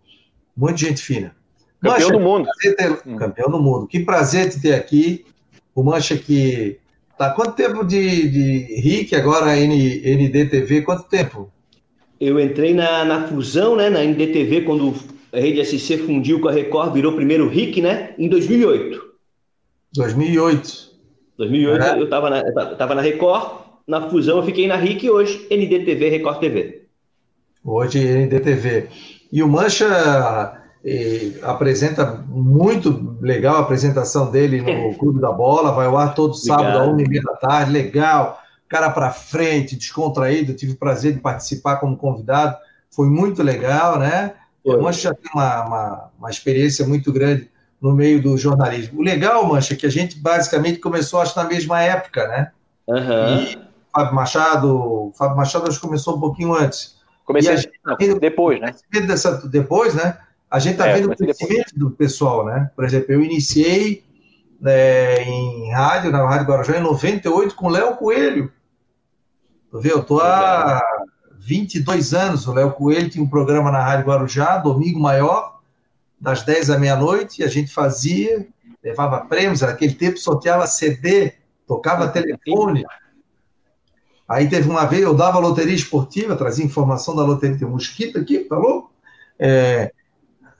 [0.57, 1.37] muito gente fina.
[1.85, 2.49] Campeão Mancha, do mundo.
[2.61, 3.17] Ter, hum.
[3.17, 3.87] campeão do mundo.
[3.87, 5.25] Que prazer te ter aqui.
[5.75, 6.79] O Mancha que.
[7.19, 10.83] Tá quanto tempo de, de RIC agora, N, NDTV?
[10.83, 11.53] Quanto tempo?
[12.21, 14.95] Eu entrei na, na fusão, né, na NDTV, quando
[15.33, 19.01] a rede SC fundiu com a Record, virou primeiro RIC, né, em 2008.
[19.95, 20.95] 2008.
[21.39, 21.99] 2008 é.
[21.99, 25.47] eu estava na, eu tava na Record, na fusão eu fiquei na RIC e hoje
[25.51, 26.83] NDTV, Record TV.
[27.65, 28.89] Hoje NDTV.
[29.31, 30.64] E o Mancha
[31.43, 36.79] apresenta muito legal a apresentação dele no Clube da Bola, vai ao ar todo sábado,
[36.79, 38.39] às uma e meia da tarde, legal,
[38.69, 42.57] cara para frente, descontraído, tive o prazer de participar como convidado,
[42.91, 44.35] foi muito legal, né?
[44.65, 47.51] O Mancha já tem uma, uma, uma, experiência muito grande
[47.81, 49.01] no meio do jornalismo.
[49.01, 52.51] O legal, Mancha, é que a gente basicamente começou, acho, na mesma época, né?
[52.87, 53.43] Uhum.
[53.43, 53.59] E
[53.95, 56.97] Fábio Machado, Fábio Machado acho que começou um pouquinho antes.
[57.25, 58.75] Comecei gente, não, depois, né?
[59.07, 60.19] Dessa, depois, né?
[60.55, 62.71] A gente está é, vendo o crescimento do pessoal, né?
[62.77, 64.05] Por exemplo, eu iniciei
[64.61, 68.53] né, em rádio, na Rádio Guarujá, em 98, com o Léo Coelho.
[69.69, 70.81] Tu vê, eu estou há
[71.41, 72.47] 22 anos.
[72.47, 75.59] O Léo Coelho tinha um programa na Rádio Guarujá, Domingo Maior,
[76.21, 78.47] das 10 à meia-noite, e a gente fazia,
[78.81, 81.33] levava prêmios, naquele tempo sorteava CD,
[81.67, 82.85] tocava telefone.
[84.29, 88.39] Aí teve uma vez, eu dava loteria esportiva, trazia informação da loteria, tem mosquito aqui,
[88.39, 88.93] tá louco?
[89.37, 89.93] É,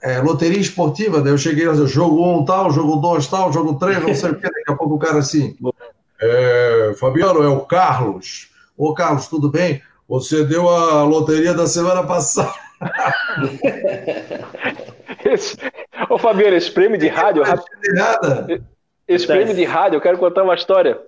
[0.05, 3.51] é, loteria esportiva, daí eu cheguei a dizer, jogo 1 um, tal, jogo 2 tal,
[3.51, 5.57] jogo 3, não sei o que, daqui a pouco o cara assim,
[6.21, 8.51] é, Fabiano, é o Carlos.
[8.77, 9.81] Ô Carlos, tudo bem?
[10.07, 12.53] Você deu a loteria da semana passada.
[15.25, 15.57] esse,
[16.07, 17.41] ô Fabiano, esse prêmio de rádio.
[17.95, 18.63] Nada.
[19.07, 20.99] Esse prêmio de rádio, eu quero contar uma história.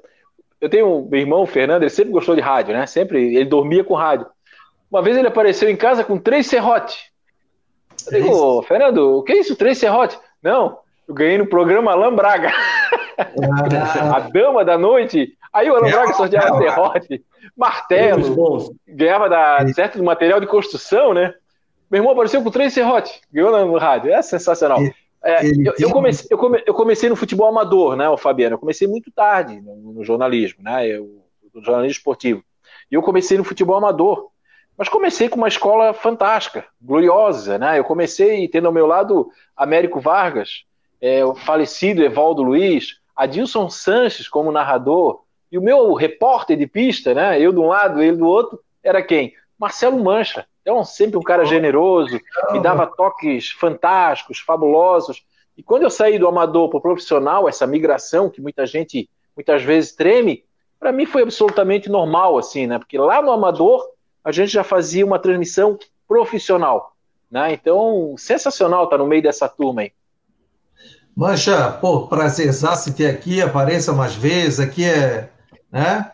[0.60, 2.88] Eu tenho um irmão, o Fernando, ele sempre gostou de rádio, né?
[2.88, 4.26] Sempre, ele dormia com rádio.
[4.90, 7.16] Uma vez ele apareceu em casa com três serrotes.
[8.12, 9.56] Eu digo, Fernando, o que é isso?
[9.56, 10.20] Três serrotes?
[10.42, 12.52] Não, eu ganhei no programa Alan Braga.
[13.18, 14.18] Ah.
[14.18, 15.34] a dama da noite.
[15.52, 17.26] Aí o Alan Braga sorteava serrote,
[17.56, 21.34] martelo, ganhava da, certo do material de construção, né?
[21.90, 24.12] Meu irmão apareceu com três serrotes, ganhou no rádio.
[24.12, 24.80] É sensacional.
[25.24, 28.56] É, eu, eu, comecei, eu, come, eu, comecei, no futebol amador, né, Fabiano?
[28.56, 30.88] Eu comecei muito tarde no, no jornalismo, né?
[30.88, 31.24] Eu,
[31.54, 32.44] no jornalismo esportivo.
[32.92, 34.30] E eu comecei no futebol amador.
[34.78, 37.80] Mas comecei com uma escola fantástica, gloriosa, né?
[37.80, 40.64] Eu comecei tendo ao meu lado Américo Vargas,
[41.02, 47.14] é, o falecido Evaldo Luiz, Adilson Sanches como narrador, e o meu repórter de pista,
[47.14, 47.42] né?
[47.42, 49.34] Eu de um lado, ele do outro, era quem?
[49.58, 50.46] Marcelo Mancha.
[50.62, 52.20] Então, sempre um cara generoso,
[52.52, 55.24] me dava toques fantásticos, fabulosos.
[55.58, 59.64] E quando eu saí do amador para o profissional, essa migração que muita gente muitas
[59.64, 60.44] vezes treme,
[60.80, 62.78] para mim foi absolutamente normal, assim, né?
[62.78, 63.88] Porque lá no amador
[64.28, 66.98] a gente já fazia uma transmissão profissional.
[67.32, 67.54] Né?
[67.54, 69.92] Então, sensacional estar no meio dessa turma aí.
[71.16, 75.30] Mancha, pô, prazerzaço ter aqui, apareça mais vezes, aqui é,
[75.72, 76.12] né?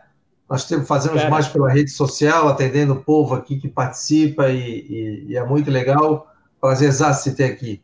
[0.47, 1.31] Nós temos, fazemos Cara.
[1.31, 5.71] mais pela rede social, atendendo o povo aqui que participa e, e, e é muito
[5.71, 6.27] legal.
[6.61, 7.81] Prazerzaço ter aqui.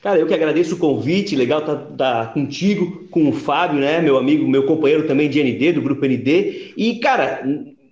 [0.00, 4.00] Cara, eu que agradeço o convite, legal estar tá, tá contigo, com o Fábio, né,
[4.00, 6.72] meu amigo, meu companheiro também de ND, do Grupo ND.
[6.76, 7.42] E, cara,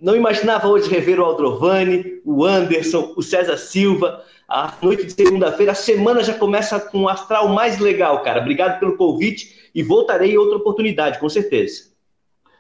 [0.01, 4.23] não imaginava hoje rever o Aldrovani, o Anderson, o César Silva.
[4.49, 8.41] A noite de segunda-feira, a semana já começa com um astral mais legal, cara.
[8.41, 11.97] Obrigado pelo convite e voltarei em outra oportunidade, com certeza.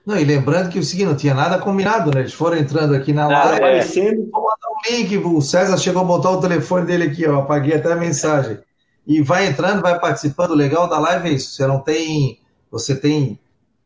[0.04, 2.20] Não, e lembrando que o seguinte, não tinha nada combinado, né?
[2.20, 3.52] Eles foram entrando aqui na live.
[3.52, 3.56] É.
[3.56, 4.28] Aparecendo.
[4.30, 7.40] Vou mandar um link, o César chegou a botar o telefone dele aqui, ó.
[7.40, 8.58] Apaguei até a mensagem.
[9.06, 10.50] E vai entrando, vai participando.
[10.52, 11.52] O legal da live é isso.
[11.52, 12.40] Você não tem.
[12.70, 13.38] Você tem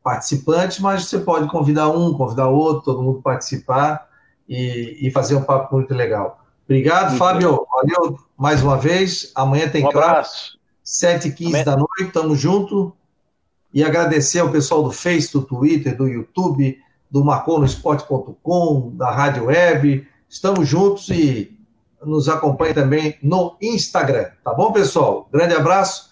[0.02, 4.08] participantes, mas você pode convidar um, convidar outro, todo mundo participar
[4.48, 6.40] e, e fazer um papo muito legal.
[6.64, 7.66] Obrigado, Fábio.
[7.70, 9.32] Valeu mais uma vez.
[9.34, 10.58] Amanhã tem um abraço.
[10.84, 12.92] 7h15 da noite, tamo junto.
[13.72, 16.78] E agradecer ao pessoal do Face, do Twitter, do YouTube,
[17.10, 20.06] do marconosport.com, da Rádio Web.
[20.28, 21.56] Estamos juntos e
[22.04, 24.30] nos acompanhe também no Instagram.
[24.42, 25.28] Tá bom, pessoal?
[25.32, 26.09] Grande abraço